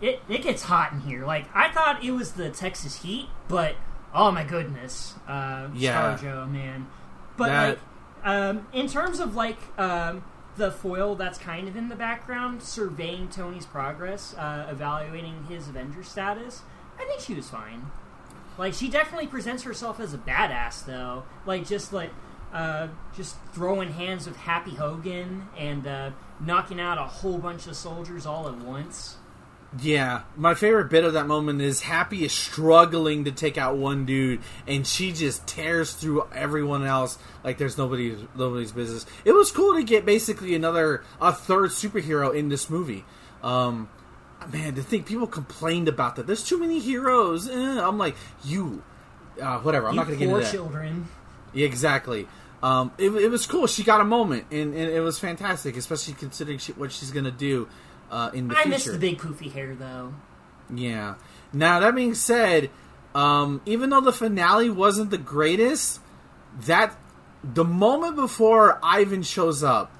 it 0.00 0.22
it 0.28 0.42
gets 0.42 0.62
hot 0.62 0.92
in 0.92 1.00
here. 1.00 1.24
Like 1.26 1.46
I 1.54 1.68
thought 1.72 2.04
it 2.04 2.12
was 2.12 2.32
the 2.32 2.48
Texas 2.50 3.02
heat, 3.02 3.28
but 3.48 3.74
oh 4.14 4.30
my 4.30 4.44
goodness, 4.44 5.14
uh, 5.26 5.68
Yeah. 5.74 6.16
Scarlett 6.16 6.20
Jo, 6.20 6.46
man. 6.46 6.86
But 7.36 7.46
That- 7.48 7.68
like, 7.70 7.78
um, 8.26 8.66
in 8.72 8.88
terms 8.88 9.20
of 9.20 9.36
like 9.36 9.56
um, 9.78 10.24
the 10.56 10.72
foil 10.72 11.14
that's 11.14 11.38
kind 11.38 11.68
of 11.68 11.76
in 11.76 11.88
the 11.88 11.94
background, 11.94 12.60
surveying 12.60 13.28
Tony's 13.28 13.66
progress, 13.66 14.34
uh, 14.34 14.66
evaluating 14.68 15.44
his 15.48 15.68
Avenger 15.68 16.02
status, 16.02 16.62
I 16.98 17.04
think 17.04 17.20
she 17.20 17.34
was 17.34 17.48
fine. 17.48 17.86
Like 18.58 18.74
she 18.74 18.88
definitely 18.88 19.28
presents 19.28 19.62
herself 19.62 20.00
as 20.00 20.12
a 20.12 20.18
badass, 20.18 20.84
though. 20.84 21.22
Like 21.46 21.68
just 21.68 21.92
like 21.92 22.10
uh, 22.52 22.88
just 23.14 23.36
throwing 23.52 23.92
hands 23.92 24.26
with 24.26 24.36
Happy 24.36 24.74
Hogan 24.74 25.46
and 25.56 25.86
uh, 25.86 26.10
knocking 26.40 26.80
out 26.80 26.98
a 26.98 27.04
whole 27.04 27.38
bunch 27.38 27.68
of 27.68 27.76
soldiers 27.76 28.26
all 28.26 28.48
at 28.48 28.56
once. 28.58 29.18
Yeah, 29.80 30.22
my 30.36 30.54
favorite 30.54 30.88
bit 30.90 31.04
of 31.04 31.14
that 31.14 31.26
moment 31.26 31.60
is 31.60 31.82
Happy 31.82 32.24
is 32.24 32.32
struggling 32.32 33.24
to 33.24 33.32
take 33.32 33.58
out 33.58 33.76
one 33.76 34.06
dude, 34.06 34.40
and 34.66 34.86
she 34.86 35.12
just 35.12 35.46
tears 35.46 35.92
through 35.92 36.26
everyone 36.32 36.84
else 36.84 37.18
like 37.44 37.58
there's 37.58 37.76
nobody 37.76 38.16
nobody's 38.34 38.72
business. 38.72 39.04
It 39.24 39.32
was 39.32 39.50
cool 39.50 39.74
to 39.74 39.82
get 39.82 40.06
basically 40.06 40.54
another 40.54 41.02
a 41.20 41.32
third 41.32 41.70
superhero 41.70 42.34
in 42.34 42.48
this 42.48 42.70
movie. 42.70 43.04
Um, 43.42 43.88
man, 44.52 44.76
to 44.76 44.82
think 44.82 45.06
people 45.06 45.26
complained 45.26 45.88
about 45.88 46.16
that. 46.16 46.26
There's 46.26 46.44
too 46.44 46.58
many 46.58 46.78
heroes. 46.78 47.48
Eh, 47.48 47.80
I'm 47.80 47.98
like 47.98 48.16
you, 48.44 48.82
uh, 49.40 49.58
whatever. 49.58 49.88
I'm 49.88 49.94
you 49.94 50.00
not 50.00 50.06
going 50.06 50.18
to 50.18 50.24
get 50.24 50.32
into 50.32 50.44
that. 50.44 50.52
children. 50.52 51.08
Yeah, 51.52 51.66
exactly. 51.66 52.28
Um, 52.62 52.92
it, 52.98 53.10
it 53.10 53.30
was 53.30 53.46
cool. 53.46 53.66
She 53.66 53.82
got 53.82 54.00
a 54.00 54.04
moment, 54.04 54.46
and, 54.50 54.74
and 54.74 54.90
it 54.90 55.00
was 55.00 55.18
fantastic, 55.18 55.76
especially 55.76 56.14
considering 56.14 56.58
she, 56.58 56.72
what 56.72 56.90
she's 56.92 57.10
going 57.10 57.24
to 57.24 57.30
do 57.30 57.68
uh, 58.10 58.30
in 58.34 58.48
the 58.48 58.54
I 58.54 58.62
future. 58.62 58.68
miss 58.70 58.84
the 58.86 58.98
big 58.98 59.18
poofy 59.18 59.52
hair 59.52 59.74
though. 59.74 60.14
Yeah. 60.74 61.14
Now 61.52 61.80
that 61.80 61.94
being 61.94 62.14
said, 62.14 62.70
um, 63.14 63.60
even 63.66 63.90
though 63.90 64.00
the 64.00 64.12
finale 64.12 64.68
wasn't 64.70 65.10
the 65.10 65.18
greatest, 65.18 66.00
that 66.66 66.96
the 67.44 67.64
moment 67.64 68.16
before 68.16 68.78
Ivan 68.82 69.22
shows 69.22 69.62
up, 69.62 69.92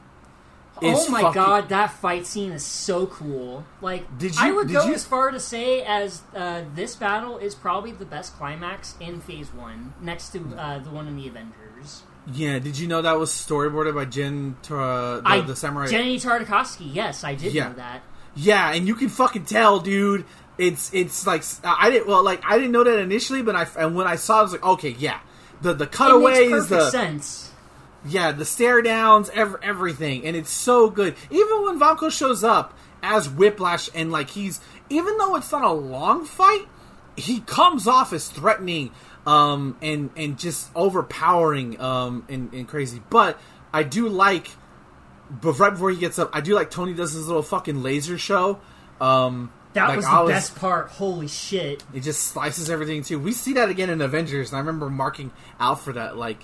is 0.82 1.06
oh 1.08 1.10
my 1.10 1.22
fucking- 1.22 1.34
god, 1.42 1.68
that 1.70 1.90
fight 1.92 2.26
scene 2.26 2.52
is 2.52 2.62
so 2.64 3.06
cool. 3.06 3.64
Like, 3.80 4.18
Did 4.18 4.34
you, 4.36 4.42
I 4.42 4.50
would 4.52 4.66
did 4.68 4.74
go 4.74 4.86
you- 4.88 4.94
as 4.94 5.04
far 5.06 5.30
to 5.30 5.40
say 5.40 5.82
as 5.82 6.20
uh, 6.34 6.64
this 6.74 6.94
battle 6.96 7.38
is 7.38 7.54
probably 7.54 7.92
the 7.92 8.04
best 8.04 8.36
climax 8.36 8.94
in 9.00 9.20
Phase 9.22 9.54
One, 9.54 9.94
next 10.02 10.30
to 10.30 10.40
uh, 10.58 10.78
the 10.80 10.90
one 10.90 11.06
in 11.06 11.16
the 11.16 11.28
Avengers. 11.28 11.65
Yeah, 12.32 12.58
did 12.58 12.78
you 12.78 12.88
know 12.88 13.02
that 13.02 13.18
was 13.18 13.30
storyboarded 13.30 13.94
by 13.94 14.04
Jen, 14.04 14.56
uh, 14.64 15.20
the, 15.20 15.22
I, 15.24 15.40
the 15.42 15.54
samurai? 15.54 15.86
Genndy 15.86 16.16
Tartakovsky. 16.20 16.92
Yes, 16.92 17.22
I 17.22 17.34
did 17.34 17.52
Yeah. 17.52 17.68
know 17.68 17.74
that. 17.74 18.02
Yeah, 18.34 18.72
and 18.72 18.86
you 18.86 18.94
can 18.96 19.08
fucking 19.08 19.44
tell, 19.44 19.78
dude. 19.80 20.24
It's 20.58 20.92
it's 20.92 21.26
like 21.26 21.42
I 21.64 21.90
didn't 21.90 22.08
well 22.08 22.22
like 22.24 22.42
I 22.44 22.56
didn't 22.56 22.72
know 22.72 22.82
that 22.84 22.98
initially, 22.98 23.42
but 23.42 23.54
I 23.54 23.66
and 23.78 23.94
when 23.94 24.06
I 24.06 24.16
saw, 24.16 24.36
it, 24.36 24.40
I 24.40 24.42
was 24.42 24.52
like, 24.52 24.64
okay, 24.64 24.96
yeah, 24.98 25.20
the 25.62 25.72
the 25.74 25.86
cutaways, 25.86 26.38
makes 26.38 26.50
perfect 26.50 26.68
the 26.70 26.90
sense. 26.90 27.50
yeah, 28.06 28.32
the 28.32 28.44
stare 28.44 28.82
downs, 28.82 29.30
ev- 29.34 29.56
everything, 29.62 30.24
and 30.26 30.34
it's 30.36 30.50
so 30.50 30.90
good. 30.90 31.14
Even 31.30 31.62
when 31.64 31.78
Vanko 31.78 32.10
shows 32.10 32.42
up 32.42 32.76
as 33.02 33.28
Whiplash, 33.28 33.88
and 33.94 34.10
like 34.10 34.30
he's 34.30 34.60
even 34.90 35.16
though 35.18 35.36
it's 35.36 35.52
not 35.52 35.62
a 35.64 35.72
long 35.72 36.24
fight, 36.24 36.66
he 37.16 37.40
comes 37.40 37.86
off 37.86 38.12
as 38.14 38.28
threatening, 38.28 38.90
um, 39.26 39.76
and 39.82 40.10
and 40.16 40.38
just 40.38 40.70
overpowering, 40.74 41.80
um, 41.80 42.24
and, 42.28 42.52
and 42.54 42.68
crazy. 42.68 43.02
But 43.10 43.38
I 43.72 43.82
do 43.82 44.08
like, 44.08 44.48
but 45.30 45.58
right 45.58 45.70
before 45.70 45.90
he 45.90 45.96
gets 45.96 46.18
up, 46.18 46.30
I 46.32 46.40
do 46.40 46.54
like 46.54 46.70
Tony 46.70 46.94
does 46.94 47.12
his 47.12 47.26
little 47.26 47.42
fucking 47.42 47.82
laser 47.82 48.16
show. 48.16 48.60
Um, 49.00 49.52
That 49.74 49.88
like, 49.88 49.96
was 49.96 50.06
the 50.06 50.24
best 50.26 50.56
part. 50.56 50.88
Holy 50.90 51.28
shit! 51.28 51.84
it 51.92 52.00
just 52.00 52.22
slices 52.28 52.70
everything 52.70 53.02
too. 53.02 53.18
We 53.18 53.32
see 53.32 53.54
that 53.54 53.68
again 53.68 53.90
in 53.90 54.00
Avengers, 54.00 54.50
and 54.50 54.56
I 54.56 54.60
remember 54.60 54.88
marking 54.88 55.32
out 55.58 55.80
for 55.80 55.92
that, 55.94 56.16
like, 56.16 56.38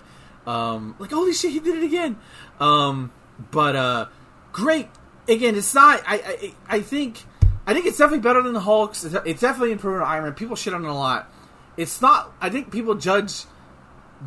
um, 0.46 0.96
like 0.98 1.12
holy 1.12 1.32
shit, 1.32 1.52
he 1.52 1.60
did 1.60 1.76
it 1.78 1.84
again. 1.84 2.18
Um, 2.60 3.12
but 3.50 3.76
uh, 3.76 4.06
great. 4.52 4.88
Again, 5.28 5.54
it's 5.54 5.72
not. 5.72 6.02
I, 6.04 6.16
I 6.68 6.76
I 6.78 6.80
think 6.80 7.22
I 7.64 7.74
think 7.74 7.86
it's 7.86 7.96
definitely 7.96 8.22
better 8.22 8.42
than 8.42 8.54
the 8.54 8.60
Hulk's. 8.60 9.04
It's 9.04 9.14
it's 9.24 9.40
definitely 9.40 9.70
improved 9.70 10.02
on 10.02 10.08
Iron 10.08 10.24
Man. 10.24 10.34
People 10.34 10.56
shit 10.56 10.74
on 10.74 10.84
it 10.84 10.88
a 10.88 10.92
lot. 10.92 11.31
It's 11.76 12.00
not. 12.00 12.32
I 12.40 12.50
think 12.50 12.70
people 12.70 12.94
judge 12.94 13.44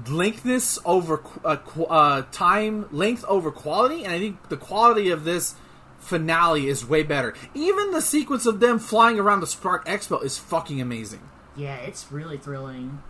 lengthness 0.08 0.80
over 0.84 1.24
uh, 1.44 1.58
uh, 1.90 2.24
time 2.32 2.88
length 2.92 3.24
over 3.26 3.52
quality, 3.52 4.04
and 4.04 4.14
I 4.14 4.20
think 4.20 4.50
the 4.50 4.58
quality 4.58 5.10
of 5.10 5.24
this 5.24 5.56
finale 6.00 6.68
is 6.68 6.86
way 6.86 7.04
better. 7.04 7.34
Even 7.54 7.92
the 7.92 8.02
sequence 8.02 8.46
of 8.46 8.60
them 8.60 8.80
flying 8.80 9.20
around 9.20 9.40
the 9.40 9.48
Stark 9.48 9.86
Expo 9.86 10.24
is 10.24 10.38
fucking 10.38 10.80
amazing. 10.80 11.22
Yeah, 11.56 11.76
it's 11.78 12.12
really 12.12 12.38
thrilling. 12.38 13.02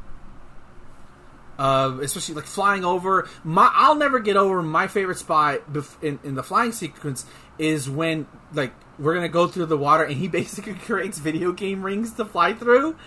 Uh, 1.58 2.00
especially 2.02 2.36
like 2.36 2.46
flying 2.46 2.84
over. 2.84 3.30
My, 3.44 3.72
I'll 3.74 3.96
never 3.96 4.20
get 4.20 4.36
over 4.36 4.62
my 4.62 4.88
favorite 4.88 5.18
spot 5.18 5.72
bef- 5.72 6.02
in, 6.04 6.20
in 6.24 6.36
the 6.36 6.44
flying 6.44 6.74
sequence 6.74 7.26
is 7.58 7.90
when 7.90 8.28
like 8.54 8.74
we're 9.00 9.14
gonna 9.14 9.30
go 9.30 9.48
through 9.48 9.68
the 9.68 9.78
water 9.78 10.04
and 10.04 10.16
he 10.16 10.28
basically 10.28 10.74
creates 10.74 11.18
video 11.18 11.54
game 11.54 11.82
rings 11.84 12.14
to 12.14 12.26
fly 12.26 12.54
through, 12.54 12.98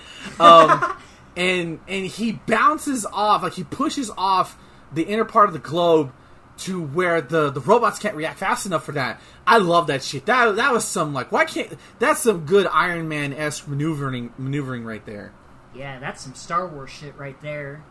um, 0.40 0.96
and 1.38 1.78
and 1.86 2.06
he 2.06 2.32
bounces 2.32 3.06
off 3.06 3.42
like 3.42 3.54
he 3.54 3.64
pushes 3.64 4.10
off 4.18 4.58
the 4.92 5.04
inner 5.04 5.24
part 5.24 5.46
of 5.46 5.52
the 5.52 5.60
globe 5.60 6.12
to 6.58 6.82
where 6.82 7.20
the 7.20 7.50
the 7.50 7.60
robots 7.60 8.00
can't 8.00 8.16
react 8.16 8.40
fast 8.40 8.66
enough 8.66 8.84
for 8.84 8.92
that. 8.92 9.20
I 9.46 9.58
love 9.58 9.86
that 9.86 10.02
shit. 10.02 10.26
That 10.26 10.56
that 10.56 10.72
was 10.72 10.84
some 10.84 11.14
like 11.14 11.30
why 11.30 11.44
can't 11.44 11.72
that's 12.00 12.20
some 12.20 12.44
good 12.44 12.66
Iron 12.66 13.08
Man 13.08 13.32
esque 13.32 13.68
maneuvering 13.68 14.34
maneuvering 14.36 14.84
right 14.84 15.04
there. 15.06 15.32
Yeah, 15.74 16.00
that's 16.00 16.22
some 16.22 16.34
Star 16.34 16.66
Wars 16.66 16.90
shit 16.90 17.16
right 17.16 17.40
there. 17.40 17.84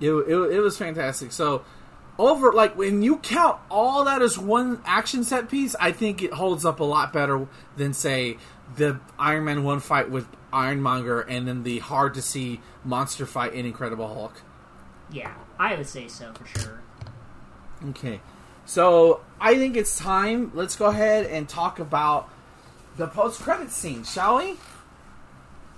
It, 0.00 0.10
it, 0.10 0.34
it 0.34 0.60
was 0.60 0.76
fantastic. 0.76 1.30
So 1.30 1.64
over 2.18 2.52
like 2.52 2.76
when 2.76 3.02
you 3.02 3.18
count 3.18 3.60
all 3.70 4.04
that 4.04 4.20
as 4.20 4.36
one 4.36 4.82
action 4.84 5.22
set 5.22 5.48
piece, 5.48 5.76
I 5.78 5.92
think 5.92 6.22
it 6.22 6.32
holds 6.32 6.64
up 6.64 6.80
a 6.80 6.84
lot 6.84 7.12
better 7.12 7.46
than 7.76 7.92
say 7.94 8.38
the 8.76 8.98
Iron 9.18 9.44
Man 9.44 9.62
one 9.62 9.78
fight 9.78 10.10
with 10.10 10.26
Ironmonger 10.52 11.20
and 11.20 11.46
then 11.46 11.62
the 11.62 11.78
hard 11.78 12.14
to 12.14 12.22
see 12.22 12.60
monster 12.84 13.26
fight 13.26 13.54
in 13.54 13.66
Incredible 13.66 14.08
Hulk. 14.08 14.42
Yeah, 15.12 15.34
I 15.58 15.74
would 15.76 15.86
say 15.86 16.08
so 16.08 16.32
for 16.32 16.58
sure. 16.58 16.80
Okay. 17.90 18.20
So 18.66 19.20
I 19.40 19.56
think 19.56 19.76
it's 19.76 19.98
time. 19.98 20.52
Let's 20.54 20.76
go 20.76 20.86
ahead 20.86 21.26
and 21.26 21.48
talk 21.48 21.78
about 21.78 22.28
the 22.96 23.06
post 23.06 23.40
credit 23.40 23.70
scene, 23.70 24.04
shall 24.04 24.38
we? 24.38 24.56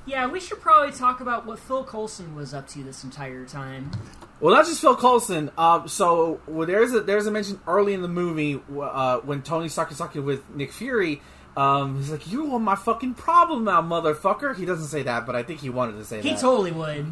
Yeah, 0.04 0.26
we 0.26 0.40
should 0.40 0.60
probably 0.60 0.92
talk 0.92 1.20
about 1.20 1.46
what 1.46 1.60
Phil 1.60 1.84
Coulson 1.84 2.34
was 2.34 2.52
up 2.52 2.66
to 2.68 2.82
this 2.82 3.04
entire 3.04 3.46
time. 3.46 3.92
Well, 4.40 4.52
not 4.52 4.66
just 4.66 4.80
Phil 4.80 4.96
Coulson. 4.96 5.52
Uh, 5.56 5.86
so 5.86 6.40
well, 6.48 6.66
there's 6.66 6.92
a 6.92 7.00
there's 7.00 7.26
a 7.26 7.30
mention 7.30 7.60
early 7.68 7.94
in 7.94 8.02
the 8.02 8.08
movie 8.08 8.60
uh, 8.80 9.18
when 9.18 9.42
Tony 9.42 9.68
Stark 9.68 9.92
is 9.92 9.98
talking 9.98 10.24
with 10.24 10.50
Nick 10.50 10.72
Fury. 10.72 11.22
Um, 11.56 11.96
he's 11.96 12.10
like, 12.10 12.30
"You 12.30 12.54
are 12.54 12.58
my 12.58 12.76
fucking 12.76 13.14
problem 13.14 13.64
now, 13.64 13.82
motherfucker." 13.82 14.56
He 14.56 14.64
doesn't 14.64 14.86
say 14.88 15.02
that, 15.02 15.26
but 15.26 15.36
I 15.36 15.42
think 15.42 15.60
he 15.60 15.68
wanted 15.70 15.92
to 15.98 16.04
say 16.04 16.16
He 16.22 16.30
that. 16.30 16.36
He 16.36 16.40
totally 16.40 16.72
would. 16.72 17.06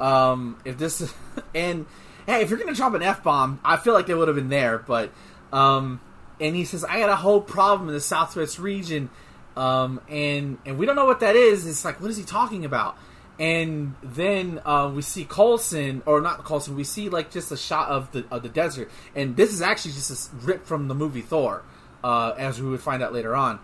um, 0.00 0.58
if 0.64 0.76
this 0.78 1.12
and 1.54 1.86
hey, 2.26 2.42
if 2.42 2.50
you're 2.50 2.58
gonna 2.58 2.74
drop 2.74 2.94
an 2.94 3.02
f 3.02 3.22
bomb, 3.22 3.58
I 3.64 3.76
feel 3.76 3.94
like 3.94 4.06
they 4.06 4.14
would 4.14 4.28
have 4.28 4.36
been 4.36 4.50
there. 4.50 4.78
But 4.78 5.10
um, 5.52 6.00
and 6.40 6.54
he 6.54 6.64
says, 6.64 6.84
"I 6.84 7.00
got 7.00 7.08
a 7.08 7.16
whole 7.16 7.40
problem 7.40 7.88
in 7.88 7.94
the 7.94 8.00
Southwest 8.00 8.58
region." 8.58 9.08
Um, 9.56 10.00
and 10.08 10.58
and 10.66 10.78
we 10.78 10.86
don't 10.86 10.96
know 10.96 11.06
what 11.06 11.20
that 11.20 11.34
is. 11.36 11.66
It's 11.66 11.84
like, 11.84 12.00
what 12.00 12.10
is 12.10 12.16
he 12.16 12.22
talking 12.24 12.64
about? 12.64 12.96
And 13.38 13.94
then 14.02 14.60
uh, 14.66 14.92
we 14.94 15.00
see 15.00 15.24
Coulson, 15.24 16.02
or 16.04 16.20
not 16.20 16.44
Coulson. 16.44 16.76
We 16.76 16.84
see 16.84 17.08
like 17.08 17.30
just 17.30 17.50
a 17.50 17.56
shot 17.56 17.88
of 17.88 18.12
the 18.12 18.26
of 18.30 18.42
the 18.42 18.50
desert, 18.50 18.90
and 19.16 19.36
this 19.36 19.52
is 19.54 19.62
actually 19.62 19.92
just 19.92 20.10
a 20.30 20.36
rip 20.44 20.66
from 20.66 20.88
the 20.88 20.94
movie 20.94 21.22
Thor, 21.22 21.62
uh, 22.04 22.34
as 22.36 22.60
we 22.60 22.68
would 22.68 22.80
find 22.82 23.02
out 23.02 23.14
later 23.14 23.34
on. 23.34 23.58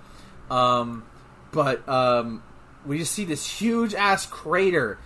Um, 0.50 1.04
but 1.52 1.88
um, 1.88 2.42
we 2.84 2.98
just 2.98 3.12
see 3.12 3.24
this 3.24 3.60
huge 3.60 3.94
ass 3.94 4.26
crater. 4.26 4.98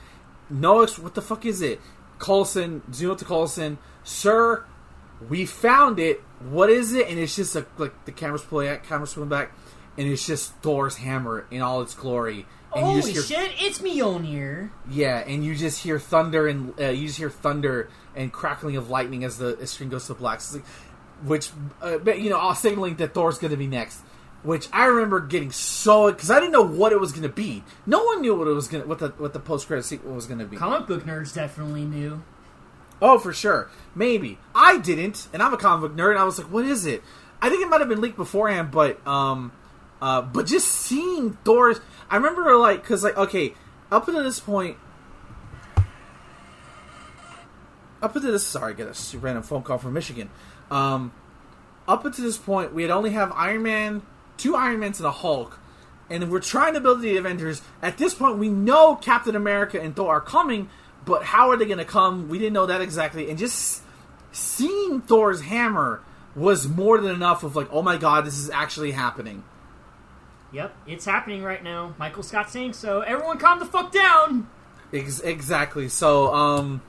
No, 0.49 0.83
ex- 0.83 0.99
what 0.99 1.15
the 1.15 1.23
fuck 1.23 1.47
is 1.47 1.63
it? 1.63 1.81
Coulson, 2.19 2.83
zoom 2.93 3.13
up 3.13 3.19
to 3.19 3.25
Coulson, 3.25 3.79
sir. 4.05 4.65
We 5.29 5.47
found 5.47 5.99
it. 5.99 6.21
What 6.51 6.71
is 6.71 6.93
it? 6.93 7.09
And 7.09 7.19
it's 7.19 7.37
just 7.37 7.55
a, 7.57 7.67
like 7.79 8.05
the 8.05 8.13
camera's 8.13 8.43
pulling, 8.43 8.69
back, 8.69 8.87
camera's 8.87 9.15
pulling 9.15 9.29
back, 9.29 9.53
and 9.97 10.09
it's 10.09 10.27
just 10.27 10.55
Thor's 10.57 10.97
hammer 10.97 11.47
in 11.51 11.63
all 11.63 11.83
its 11.83 11.95
glory. 11.95 12.47
And 12.75 12.85
Holy 12.85 13.13
hear, 13.13 13.23
shit, 13.23 13.53
it's 13.61 13.81
Mjolnir. 13.81 14.71
Yeah, 14.89 15.19
and 15.19 15.45
you 15.45 15.57
just 15.57 15.83
hear 15.83 15.99
thunder 15.99 16.47
and 16.47 16.79
uh, 16.81 16.89
you 16.91 17.09
just 17.09 17.19
hear 17.19 17.29
thunder 17.31 17.91
and 18.15 18.33
crackling 18.33 18.77
of 18.77 18.89
lightning 18.91 19.25
as 19.25 19.39
the 19.39 19.59
as 19.61 19.71
screen 19.71 19.89
goes 19.91 20.07
to 20.07 20.15
black. 20.15 20.41
Like- 20.53 20.65
which, 21.25 21.51
uh, 21.83 21.99
you 22.13 22.31
know, 22.31 22.39
all 22.39 22.55
signaling 22.55 22.97
that 22.97 23.13
Thor's 23.13 23.39
going 23.39 23.51
to 23.51 23.57
be 23.57 23.67
next. 23.67 24.01
Which 24.43 24.69
I 24.73 24.87
remember 24.87 25.21
getting 25.21 25.53
so 25.53 26.11
because 26.11 26.31
I 26.31 26.41
didn't 26.41 26.53
know 26.53 26.63
what 26.63 26.93
it 26.93 27.01
was 27.01 27.13
going 27.13 27.25
to 27.25 27.29
be. 27.29 27.63
No 27.85 28.03
one 28.05 28.23
knew 28.23 28.35
what 28.35 28.49
it 28.49 28.53
was 28.53 28.69
going 28.69 28.89
what 28.89 28.99
the 28.99 29.11
what 29.11 29.35
the 29.35 29.39
post 29.39 29.67
credit 29.67 29.85
sequel 29.85 30.15
was 30.15 30.25
going 30.25 30.39
to 30.39 30.47
be. 30.47 30.57
Comic 30.57 30.87
book 30.87 31.05
nerds 31.05 31.35
definitely 31.35 31.85
knew. 31.85 32.23
Oh, 33.03 33.19
for 33.19 33.33
sure. 33.33 33.71
Maybe. 33.95 34.39
I 34.55 34.79
didn't, 34.79 35.29
and 35.33 35.43
I'm 35.43 35.55
a 35.55 35.57
comic 35.57 35.91
book 35.91 35.99
nerd, 35.99 36.11
and 36.11 36.19
I 36.19 36.25
was 36.25 36.39
like, 36.39 36.53
what 36.53 36.65
is 36.65 36.87
it? 36.87 37.03
I 37.41 37.49
think 37.49 37.63
it 37.63 37.69
might 37.69 37.81
have 37.81 37.89
been 37.89 38.01
leaked 38.01 38.17
beforehand, 38.17 38.71
but, 38.71 39.05
um, 39.07 39.53
uh, 40.03 40.21
but 40.21 40.47
just 40.47 40.69
seeing 40.69 41.33
Thor's. 41.45 41.81
I 42.11 42.17
remember, 42.17 42.57
like, 42.57 42.83
because, 42.83 43.03
like, 43.03 43.17
okay, 43.17 43.55
up 43.91 44.07
until 44.07 44.23
this 44.23 44.41
point. 44.41 44.77
Up 48.03 48.15
until 48.15 48.33
this. 48.33 48.47
Sorry, 48.47 48.73
I 48.73 48.77
get 48.77 49.15
a 49.15 49.19
random 49.19 49.43
phone 49.43 49.63
call 49.63 49.79
from 49.79 49.95
Michigan. 49.95 50.31
Um, 50.71 51.13
up 51.89 52.05
until 52.05 52.25
this 52.25 52.39
point, 52.39 52.75
we 52.75 52.83
had 52.83 52.91
only 52.91 53.11
have 53.11 53.33
Iron 53.33 53.63
Man, 53.63 54.03
two 54.41 54.57
Iron 54.57 54.81
Mans, 54.81 54.99
and 54.99 55.07
a 55.07 55.13
Hulk. 55.13 55.59
And 56.09 56.31
we're 56.31 56.41
trying 56.41 56.75
to 56.75 56.81
build 56.81 57.03
the 57.03 57.17
Avengers. 57.17 57.63
At 57.81 57.97
this 57.97 58.15
point, 58.15 58.39
we 58.39 58.49
know 58.49 58.97
Captain 58.97 59.37
America 59.37 59.81
and 59.81 59.95
Thor 59.95 60.17
are 60.17 60.21
coming, 60.21 60.69
but 61.05 61.23
how 61.23 61.51
are 61.51 61.57
they 61.57 61.67
going 61.67 61.79
to 61.79 61.85
come? 61.85 62.29
We 62.29 62.39
didn't 62.39 62.55
know 62.55 62.67
that 62.67 62.81
exactly. 62.81 63.31
And 63.31 63.39
just 63.39 63.83
seeing 64.33 65.01
Thor's 65.03 65.43
hammer 65.43 66.03
was 66.35 66.69
more 66.69 66.99
than 66.99 67.15
enough 67.15 67.45
of 67.45 67.55
like, 67.55 67.69
oh 67.71 67.83
my 67.83 67.97
god, 67.97 68.25
this 68.25 68.39
is 68.39 68.51
actually 68.51 68.91
happening. 68.91 69.45
Yep, 70.53 70.75
it's 70.89 71.05
happening 71.05 71.45
right 71.45 71.63
now. 71.63 71.95
Michael 71.97 72.25
Scott 72.25 72.51
saying 72.51 72.73
so. 72.73 73.03
Everyone 73.03 73.39
calm 73.39 73.61
the 73.61 73.67
fuck 73.67 73.93
down! 73.93 74.49
Ex- 74.93 75.21
exactly. 75.21 75.89
So, 75.89 76.35
um, 76.35 76.83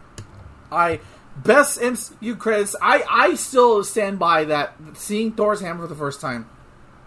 I 0.72 1.00
best 1.38 1.80
MCU 1.80 2.40
credits. 2.40 2.76
I 2.82 3.04
I 3.08 3.36
still 3.36 3.84
stand 3.84 4.18
by 4.18 4.46
that. 4.46 4.74
Seeing 4.94 5.34
Thor's 5.34 5.62
hammer 5.62 5.84
for 5.84 5.88
the 5.88 5.96
first 5.96 6.20
time 6.20 6.50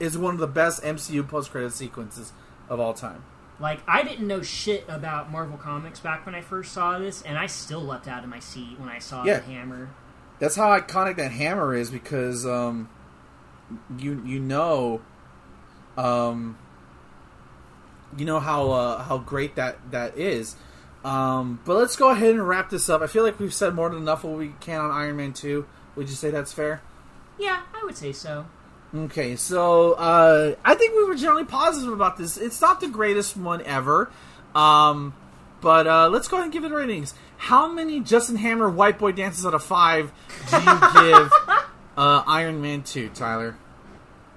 is 0.01 0.17
one 0.19 0.35
of 0.35 0.41
the 0.41 0.47
best 0.47 0.83
MCU 0.83 1.27
post 1.27 1.51
credit 1.51 1.73
sequences 1.73 2.33
of 2.69 2.81
all 2.81 2.95
time. 2.95 3.25
Like, 3.61 3.81
I 3.87 4.03
didn't 4.03 4.27
know 4.27 4.43
shit 4.43 4.85
about 4.89 5.31
Marvel 5.31 5.57
Comics 5.57 6.01
back 6.01 6.27
when 6.27 6.35
I 6.35 6.41
first 6.41 6.73
saw 6.73 6.99
this, 6.99 7.23
and 7.23 7.39
I 7.39 7.47
still 7.47 7.81
leapt 7.81 8.09
out 8.09 8.25
of 8.25 8.29
my 8.31 8.41
seat 8.41 8.79
when 8.81 8.89
I 8.89 8.99
saw 8.99 9.23
Yeah. 9.25 9.39
the 9.39 9.45
hammer. 9.53 9.91
That's 10.41 10.57
how 10.57 10.77
iconic 10.77 11.17
that 11.17 11.31
hammer 11.31 11.75
is 11.75 11.91
because 11.91 12.45
um, 12.45 12.89
you 13.97 14.21
you 14.27 14.41
know, 14.41 15.01
um, 15.97 16.59
you 18.17 18.25
know 18.25 18.41
how 18.41 18.71
uh, 18.73 19.03
how 19.05 19.19
great 19.19 19.55
that 19.57 19.93
that 19.93 20.19
is. 20.19 20.57
Um, 21.05 21.61
but 21.65 21.77
let's 21.77 21.97
go 21.97 22.11
ahead 22.11 22.31
and 22.31 22.47
wrap 22.49 22.71
this 22.71 22.89
up. 22.89 23.03
I 23.03 23.07
feel 23.07 23.23
like 23.23 23.39
we've 23.39 23.55
said 23.55 23.75
more 23.75 23.89
than 23.91 23.99
enough 24.01 24.25
what 24.25 24.37
we 24.39 24.55
can 24.61 24.81
on 24.81 24.91
Iron 24.91 25.17
Man 25.17 25.33
Two. 25.33 25.67
Would 25.97 26.09
you 26.09 26.15
say 26.17 26.31
that's 26.31 26.53
fair? 26.53 26.83
Yeah, 27.39 27.63
I 27.73 27.85
would 27.85 27.97
say 27.97 28.13
so. 28.13 28.47
Okay, 28.95 29.35
so 29.35 29.95
uh, 29.95 30.55
I 30.65 30.75
think 30.77 30.95
we 30.95 31.05
were 31.05 31.17
generally 31.17 31.45
positive 31.45 31.93
about 31.93 32.17
this. 32.17 32.37
It's 32.37 32.61
not 32.61 32.81
the 32.81 32.87
greatest 32.87 33.37
one 33.37 33.61
ever, 33.63 34.09
um, 34.55 35.15
but 35.61 35.89
uh, 35.89 36.09
let's 36.11 36.29
go 36.29 36.37
ahead 36.37 36.45
and 36.45 36.53
give 36.53 36.65
it 36.65 36.73
ratings. 36.73 37.13
How 37.37 37.67
many 37.67 37.99
Justin 37.99 38.37
Hammer 38.37 38.71
white 38.71 39.01
boy 39.01 39.11
dances 39.11 39.45
out 39.45 39.53
of 39.53 39.65
five 39.65 40.13
do 40.49 40.57
you 40.59 40.63
give 41.11 41.33
uh, 41.97 42.23
Iron 42.25 42.63
Man 42.63 42.85
two, 42.85 43.09
Tyler? 43.09 43.57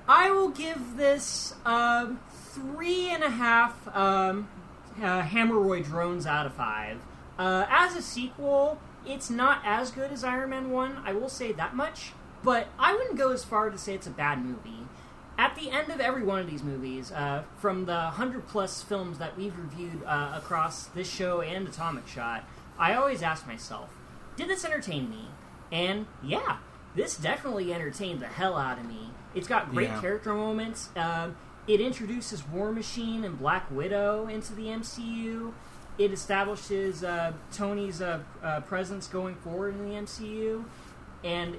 I 0.07 0.31
will 0.31 0.49
give 0.49 0.97
this 0.97 1.53
um, 1.63 2.19
three 2.31 3.09
and 3.09 3.23
a 3.23 3.29
half 3.29 3.87
um, 3.95 4.49
uh, 4.99 5.21
Hammeroid 5.21 5.85
drones 5.85 6.25
out 6.25 6.47
of 6.47 6.53
five. 6.55 6.97
Uh, 7.37 7.67
as 7.69 7.95
a 7.95 8.01
sequel, 8.01 8.79
it's 9.05 9.29
not 9.29 9.61
as 9.63 9.91
good 9.91 10.11
as 10.11 10.23
Iron 10.23 10.49
Man 10.49 10.71
1, 10.71 11.01
I 11.05 11.13
will 11.13 11.29
say 11.29 11.51
that 11.53 11.75
much, 11.75 12.13
but 12.43 12.67
I 12.79 12.93
wouldn't 12.93 13.17
go 13.17 13.31
as 13.31 13.43
far 13.43 13.69
to 13.69 13.77
say 13.77 13.93
it's 13.95 14.07
a 14.07 14.11
bad 14.11 14.43
movie. 14.43 14.87
At 15.37 15.55
the 15.55 15.69
end 15.69 15.91
of 15.91 15.99
every 15.99 16.23
one 16.23 16.39
of 16.39 16.49
these 16.49 16.63
movies, 16.63 17.11
uh, 17.11 17.43
from 17.59 17.85
the 17.85 17.93
100 17.93 18.47
plus 18.47 18.81
films 18.81 19.19
that 19.19 19.37
we've 19.37 19.57
reviewed 19.57 20.03
uh, 20.03 20.33
across 20.35 20.85
this 20.87 21.07
show 21.09 21.41
and 21.41 21.67
Atomic 21.67 22.07
Shot, 22.07 22.43
I 22.79 22.95
always 22.95 23.21
ask 23.21 23.45
myself, 23.45 23.89
did 24.35 24.47
this 24.49 24.65
entertain 24.65 25.09
me? 25.09 25.27
And 25.71 26.07
yeah, 26.23 26.57
this 26.95 27.15
definitely 27.17 27.71
entertained 27.73 28.19
the 28.19 28.27
hell 28.27 28.55
out 28.57 28.79
of 28.79 28.85
me. 28.85 29.11
It's 29.35 29.47
got 29.47 29.71
great 29.71 29.89
Yeah. 29.89 30.01
character 30.01 30.33
moments. 30.33 30.89
Um, 30.95 31.35
it 31.67 31.81
introduces 31.81 32.47
War 32.47 32.71
Machine 32.71 33.23
and 33.23 33.37
Black 33.37 33.69
Widow 33.69 34.27
into 34.27 34.53
the 34.55 34.67
MCU. 34.67 35.53
It 35.99 36.11
establishes 36.13 37.03
uh, 37.03 37.33
Tony's 37.51 38.01
uh, 38.01 38.21
uh, 38.43 38.61
presence 38.61 39.05
going 39.07 39.35
forward 39.35 39.75
in 39.75 39.87
the 39.87 39.95
MCU, 39.95 40.63
and 41.23 41.57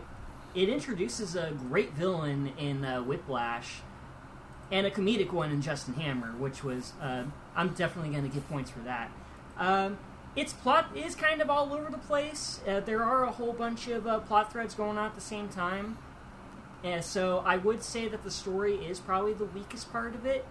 it 0.55 0.69
introduces 0.69 1.37
a 1.37 1.53
great 1.53 1.93
villain 1.93 2.53
in 2.59 2.85
uh, 2.85 3.03
Whiplash 3.03 3.81
and 4.71 4.87
a 4.87 4.91
comedic 4.91 5.33
one 5.33 5.51
in 5.51 5.63
Justin 5.63 5.95
Hammer, 5.95 6.33
which 6.39 6.63
was 6.63 6.93
uh, 7.01 7.25
I'm 7.57 7.71
definitely 7.71 8.11
going 8.11 8.29
to 8.29 8.35
give 8.35 8.49
points 8.49 8.71
for 8.71 8.81
that. 8.81 9.11
Um, 9.57 9.99
its 10.37 10.53
plot 10.53 10.91
is 10.95 11.15
kind 11.15 11.41
of 11.41 11.51
all 11.51 11.73
over 11.73 11.91
the 11.91 11.99
place. 11.99 12.61
Uh, 12.67 12.81
there 12.81 13.03
are 13.03 13.25
a 13.25 13.33
whole 13.33 13.53
bunch 13.53 13.89
of 13.89 14.07
uh, 14.07 14.21
plot 14.21 14.53
threads 14.53 14.75
going 14.75 14.99
on 14.99 15.07
at 15.07 15.15
the 15.15 15.21
same 15.21 15.49
time. 15.49 15.99
And 16.85 17.05
so 17.05 17.43
I 17.45 17.57
would 17.57 17.83
say 17.83 18.07
that 18.09 18.23
the 18.23 18.31
story 18.31 18.77
is 18.77 19.01
probably 19.01 19.35
the 19.35 19.47
weakest 19.47 19.91
part 19.91 20.15
of 20.15 20.25
it. 20.25 20.47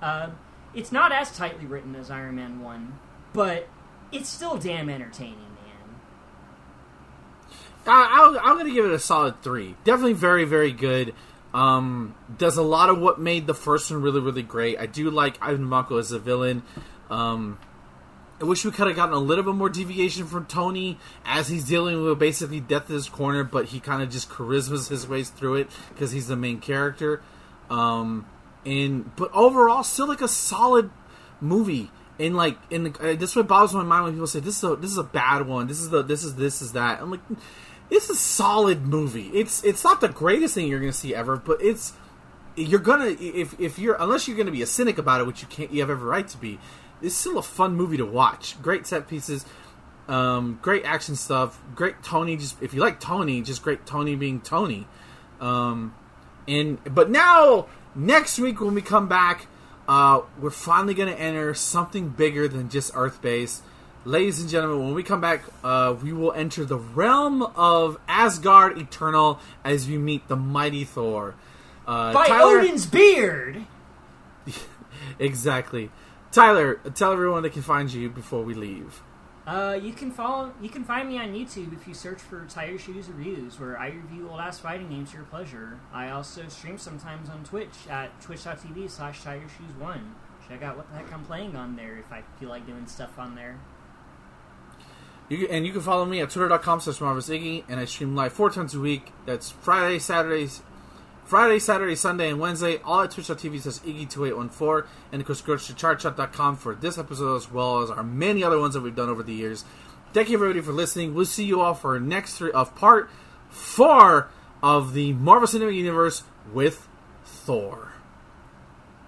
Uh, 0.00 0.30
it's 0.74 0.90
not 0.90 1.12
as 1.12 1.36
tightly 1.36 1.66
written 1.66 1.94
as 1.94 2.10
Iron 2.10 2.36
Man 2.36 2.62
1, 2.62 2.98
but 3.32 3.68
it's 4.10 4.28
still 4.28 4.56
damn 4.56 4.88
entertaining. 4.88 5.55
I, 7.86 8.38
I'm 8.42 8.54
going 8.54 8.66
to 8.66 8.72
give 8.72 8.84
it 8.84 8.92
a 8.92 8.98
solid 8.98 9.42
three. 9.42 9.76
Definitely 9.84 10.14
very, 10.14 10.44
very 10.44 10.72
good. 10.72 11.14
Um, 11.54 12.14
does 12.36 12.56
a 12.56 12.62
lot 12.62 12.90
of 12.90 12.98
what 12.98 13.20
made 13.20 13.46
the 13.46 13.54
first 13.54 13.90
one 13.90 14.02
really, 14.02 14.20
really 14.20 14.42
great. 14.42 14.78
I 14.78 14.86
do 14.86 15.10
like 15.10 15.38
Ivan 15.40 15.66
Vanko 15.66 15.98
as 15.98 16.12
a 16.12 16.18
villain. 16.18 16.62
Um, 17.08 17.58
I 18.40 18.44
wish 18.44 18.64
we 18.64 18.70
could 18.70 18.86
have 18.86 18.96
gotten 18.96 19.14
a 19.14 19.18
little 19.18 19.44
bit 19.44 19.54
more 19.54 19.70
deviation 19.70 20.26
from 20.26 20.44
Tony 20.44 20.98
as 21.24 21.48
he's 21.48 21.64
dealing 21.64 22.02
with 22.02 22.18
basically 22.18 22.60
death 22.60 22.90
in 22.90 22.96
his 22.96 23.08
corner, 23.08 23.44
but 23.44 23.66
he 23.66 23.80
kind 23.80 24.02
of 24.02 24.10
just 24.10 24.28
charismas 24.28 24.90
his 24.90 25.08
ways 25.08 25.30
through 25.30 25.56
it 25.56 25.70
because 25.88 26.12
he's 26.12 26.26
the 26.26 26.36
main 26.36 26.60
character. 26.60 27.22
Um, 27.70 28.26
and 28.66 29.14
but 29.16 29.30
overall, 29.32 29.82
still 29.82 30.08
like 30.08 30.20
a 30.20 30.28
solid 30.28 30.90
movie. 31.40 31.90
And 32.18 32.36
like, 32.36 32.58
in 32.70 32.84
the, 32.84 32.90
uh, 33.00 33.14
this 33.14 33.30
is 33.30 33.36
what 33.36 33.48
bothers 33.48 33.72
my 33.72 33.82
mind 33.82 34.04
when 34.04 34.12
people 34.12 34.26
say 34.26 34.40
this 34.40 34.58
is 34.58 34.64
a 34.64 34.76
this 34.76 34.90
is 34.90 34.98
a 34.98 35.04
bad 35.04 35.46
one. 35.46 35.66
This 35.66 35.80
is 35.80 35.88
the 35.88 36.02
this 36.02 36.22
is 36.22 36.34
this 36.34 36.60
is 36.60 36.72
that. 36.72 37.00
I'm 37.00 37.10
like, 37.10 37.20
it's 37.90 38.10
a 38.10 38.14
solid 38.14 38.86
movie. 38.86 39.28
It's 39.34 39.62
it's 39.64 39.84
not 39.84 40.00
the 40.00 40.08
greatest 40.08 40.54
thing 40.54 40.68
you're 40.68 40.80
gonna 40.80 40.92
see 40.92 41.14
ever, 41.14 41.36
but 41.36 41.62
it's 41.62 41.92
you're 42.56 42.80
gonna 42.80 43.16
if 43.20 43.58
if 43.60 43.78
you're 43.78 43.96
unless 44.00 44.26
you're 44.26 44.36
gonna 44.36 44.50
be 44.50 44.62
a 44.62 44.66
cynic 44.66 44.98
about 44.98 45.20
it, 45.20 45.26
which 45.26 45.42
you 45.42 45.48
can't 45.48 45.72
you 45.72 45.80
have 45.80 45.90
every 45.90 46.08
right 46.08 46.26
to 46.28 46.38
be. 46.38 46.58
It's 47.02 47.14
still 47.14 47.38
a 47.38 47.42
fun 47.42 47.74
movie 47.76 47.98
to 47.98 48.06
watch. 48.06 48.60
Great 48.62 48.86
set 48.86 49.06
pieces, 49.06 49.44
um, 50.08 50.58
great 50.62 50.84
action 50.84 51.14
stuff, 51.14 51.60
great 51.74 52.02
Tony. 52.02 52.36
Just 52.36 52.60
if 52.62 52.72
you 52.74 52.80
like 52.80 53.00
Tony, 53.00 53.42
just 53.42 53.62
great 53.62 53.86
Tony 53.86 54.16
being 54.16 54.40
Tony. 54.40 54.86
Um, 55.40 55.94
and 56.48 56.82
but 56.92 57.10
now 57.10 57.66
next 57.94 58.38
week 58.38 58.60
when 58.60 58.74
we 58.74 58.82
come 58.82 59.08
back, 59.08 59.46
uh, 59.88 60.22
we're 60.40 60.50
finally 60.50 60.94
going 60.94 61.08
to 61.08 61.20
enter 61.20 61.54
something 61.54 62.08
bigger 62.08 62.48
than 62.48 62.68
just 62.68 62.92
Earth 62.94 63.20
base. 63.22 63.62
Ladies 64.06 64.38
and 64.40 64.48
gentlemen, 64.48 64.84
when 64.84 64.94
we 64.94 65.02
come 65.02 65.20
back, 65.20 65.40
uh, 65.64 65.96
we 66.00 66.12
will 66.12 66.30
enter 66.30 66.64
the 66.64 66.76
realm 66.76 67.42
of 67.42 67.98
Asgard 68.06 68.78
Eternal 68.78 69.40
as 69.64 69.88
we 69.88 69.98
meet 69.98 70.28
the 70.28 70.36
mighty 70.36 70.84
Thor. 70.84 71.34
Uh, 71.88 72.12
By 72.12 72.28
Tyler- 72.28 72.60
Odin's 72.60 72.86
beard! 72.86 73.64
Exactly. 75.18 75.90
Tyler, 76.30 76.74
tell 76.94 77.12
everyone 77.12 77.42
they 77.42 77.50
can 77.50 77.62
find 77.62 77.92
you 77.92 78.08
before 78.10 78.42
we 78.44 78.54
leave. 78.54 79.02
Uh, 79.46 79.78
you 79.80 79.92
can 79.92 80.10
follow. 80.10 80.52
You 80.60 80.68
can 80.68 80.84
find 80.84 81.08
me 81.08 81.18
on 81.18 81.32
YouTube 81.32 81.72
if 81.72 81.88
you 81.88 81.94
search 81.94 82.20
for 82.20 82.44
Tire 82.46 82.76
Shoes 82.78 83.08
Reviews, 83.08 83.58
where 83.58 83.78
I 83.78 83.88
review 83.88 84.28
old 84.28 84.40
ass 84.40 84.58
fighting 84.58 84.88
games 84.88 85.10
to 85.10 85.16
your 85.16 85.26
pleasure. 85.26 85.80
I 85.92 86.10
also 86.10 86.46
stream 86.48 86.76
sometimes 86.78 87.28
on 87.30 87.44
Twitch 87.44 87.74
at 87.88 88.20
twitch.tv 88.20 88.90
slash 88.90 89.22
Tire 89.22 89.40
Shoes 89.48 89.74
One. 89.78 90.14
Check 90.48 90.62
out 90.62 90.76
what 90.76 90.88
the 90.90 90.96
heck 90.98 91.12
I'm 91.12 91.24
playing 91.24 91.56
on 91.56 91.74
there 91.76 91.96
if 91.96 92.12
I 92.12 92.22
feel 92.38 92.48
like 92.50 92.66
doing 92.66 92.86
stuff 92.86 93.18
on 93.18 93.34
there. 93.34 93.58
You 95.28 95.38
can, 95.38 95.46
and 95.48 95.66
you 95.66 95.72
can 95.72 95.80
follow 95.80 96.04
me 96.04 96.20
at 96.20 96.30
twitter.com 96.30 96.80
slash 96.80 97.00
Marvis 97.00 97.28
Iggy, 97.28 97.64
and 97.68 97.80
I 97.80 97.84
stream 97.84 98.14
live 98.14 98.32
four 98.32 98.50
times 98.50 98.74
a 98.74 98.80
week. 98.80 99.12
That's 99.24 99.50
Friday, 99.50 99.98
Saturdays, 99.98 100.62
Friday, 101.24 101.58
Saturday, 101.58 101.96
Sunday, 101.96 102.30
and 102.30 102.38
Wednesday, 102.38 102.78
all 102.84 103.02
at 103.02 103.10
twitch.tv 103.10 103.60
slash 103.60 103.78
Iggy2814, 103.80 104.86
and 105.10 105.20
of 105.20 105.26
course 105.26 105.40
go 105.40 105.56
to 105.56 105.72
chartshot.com 105.72 106.56
for 106.56 106.76
this 106.76 106.98
episode 106.98 107.36
as 107.36 107.50
well 107.50 107.82
as 107.82 107.90
our 107.90 108.04
many 108.04 108.44
other 108.44 108.60
ones 108.60 108.74
that 108.74 108.80
we've 108.80 108.94
done 108.94 109.08
over 109.08 109.24
the 109.24 109.34
years. 109.34 109.64
Thank 110.12 110.28
you 110.28 110.36
everybody 110.36 110.60
for 110.60 110.72
listening. 110.72 111.14
We'll 111.14 111.24
see 111.24 111.44
you 111.44 111.60
all 111.60 111.74
for 111.74 111.94
our 111.94 112.00
next 112.00 112.38
three 112.38 112.52
of 112.52 112.74
part 112.76 113.10
four 113.48 114.30
of 114.62 114.94
the 114.94 115.12
Marvel 115.14 115.48
Cinematic 115.48 115.74
Universe 115.76 116.22
with 116.52 116.88
Thor. 117.24 117.92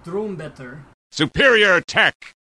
Drum 0.03 0.35
better. 0.35 0.85
Superior 1.11 1.81
tech. 1.81 2.35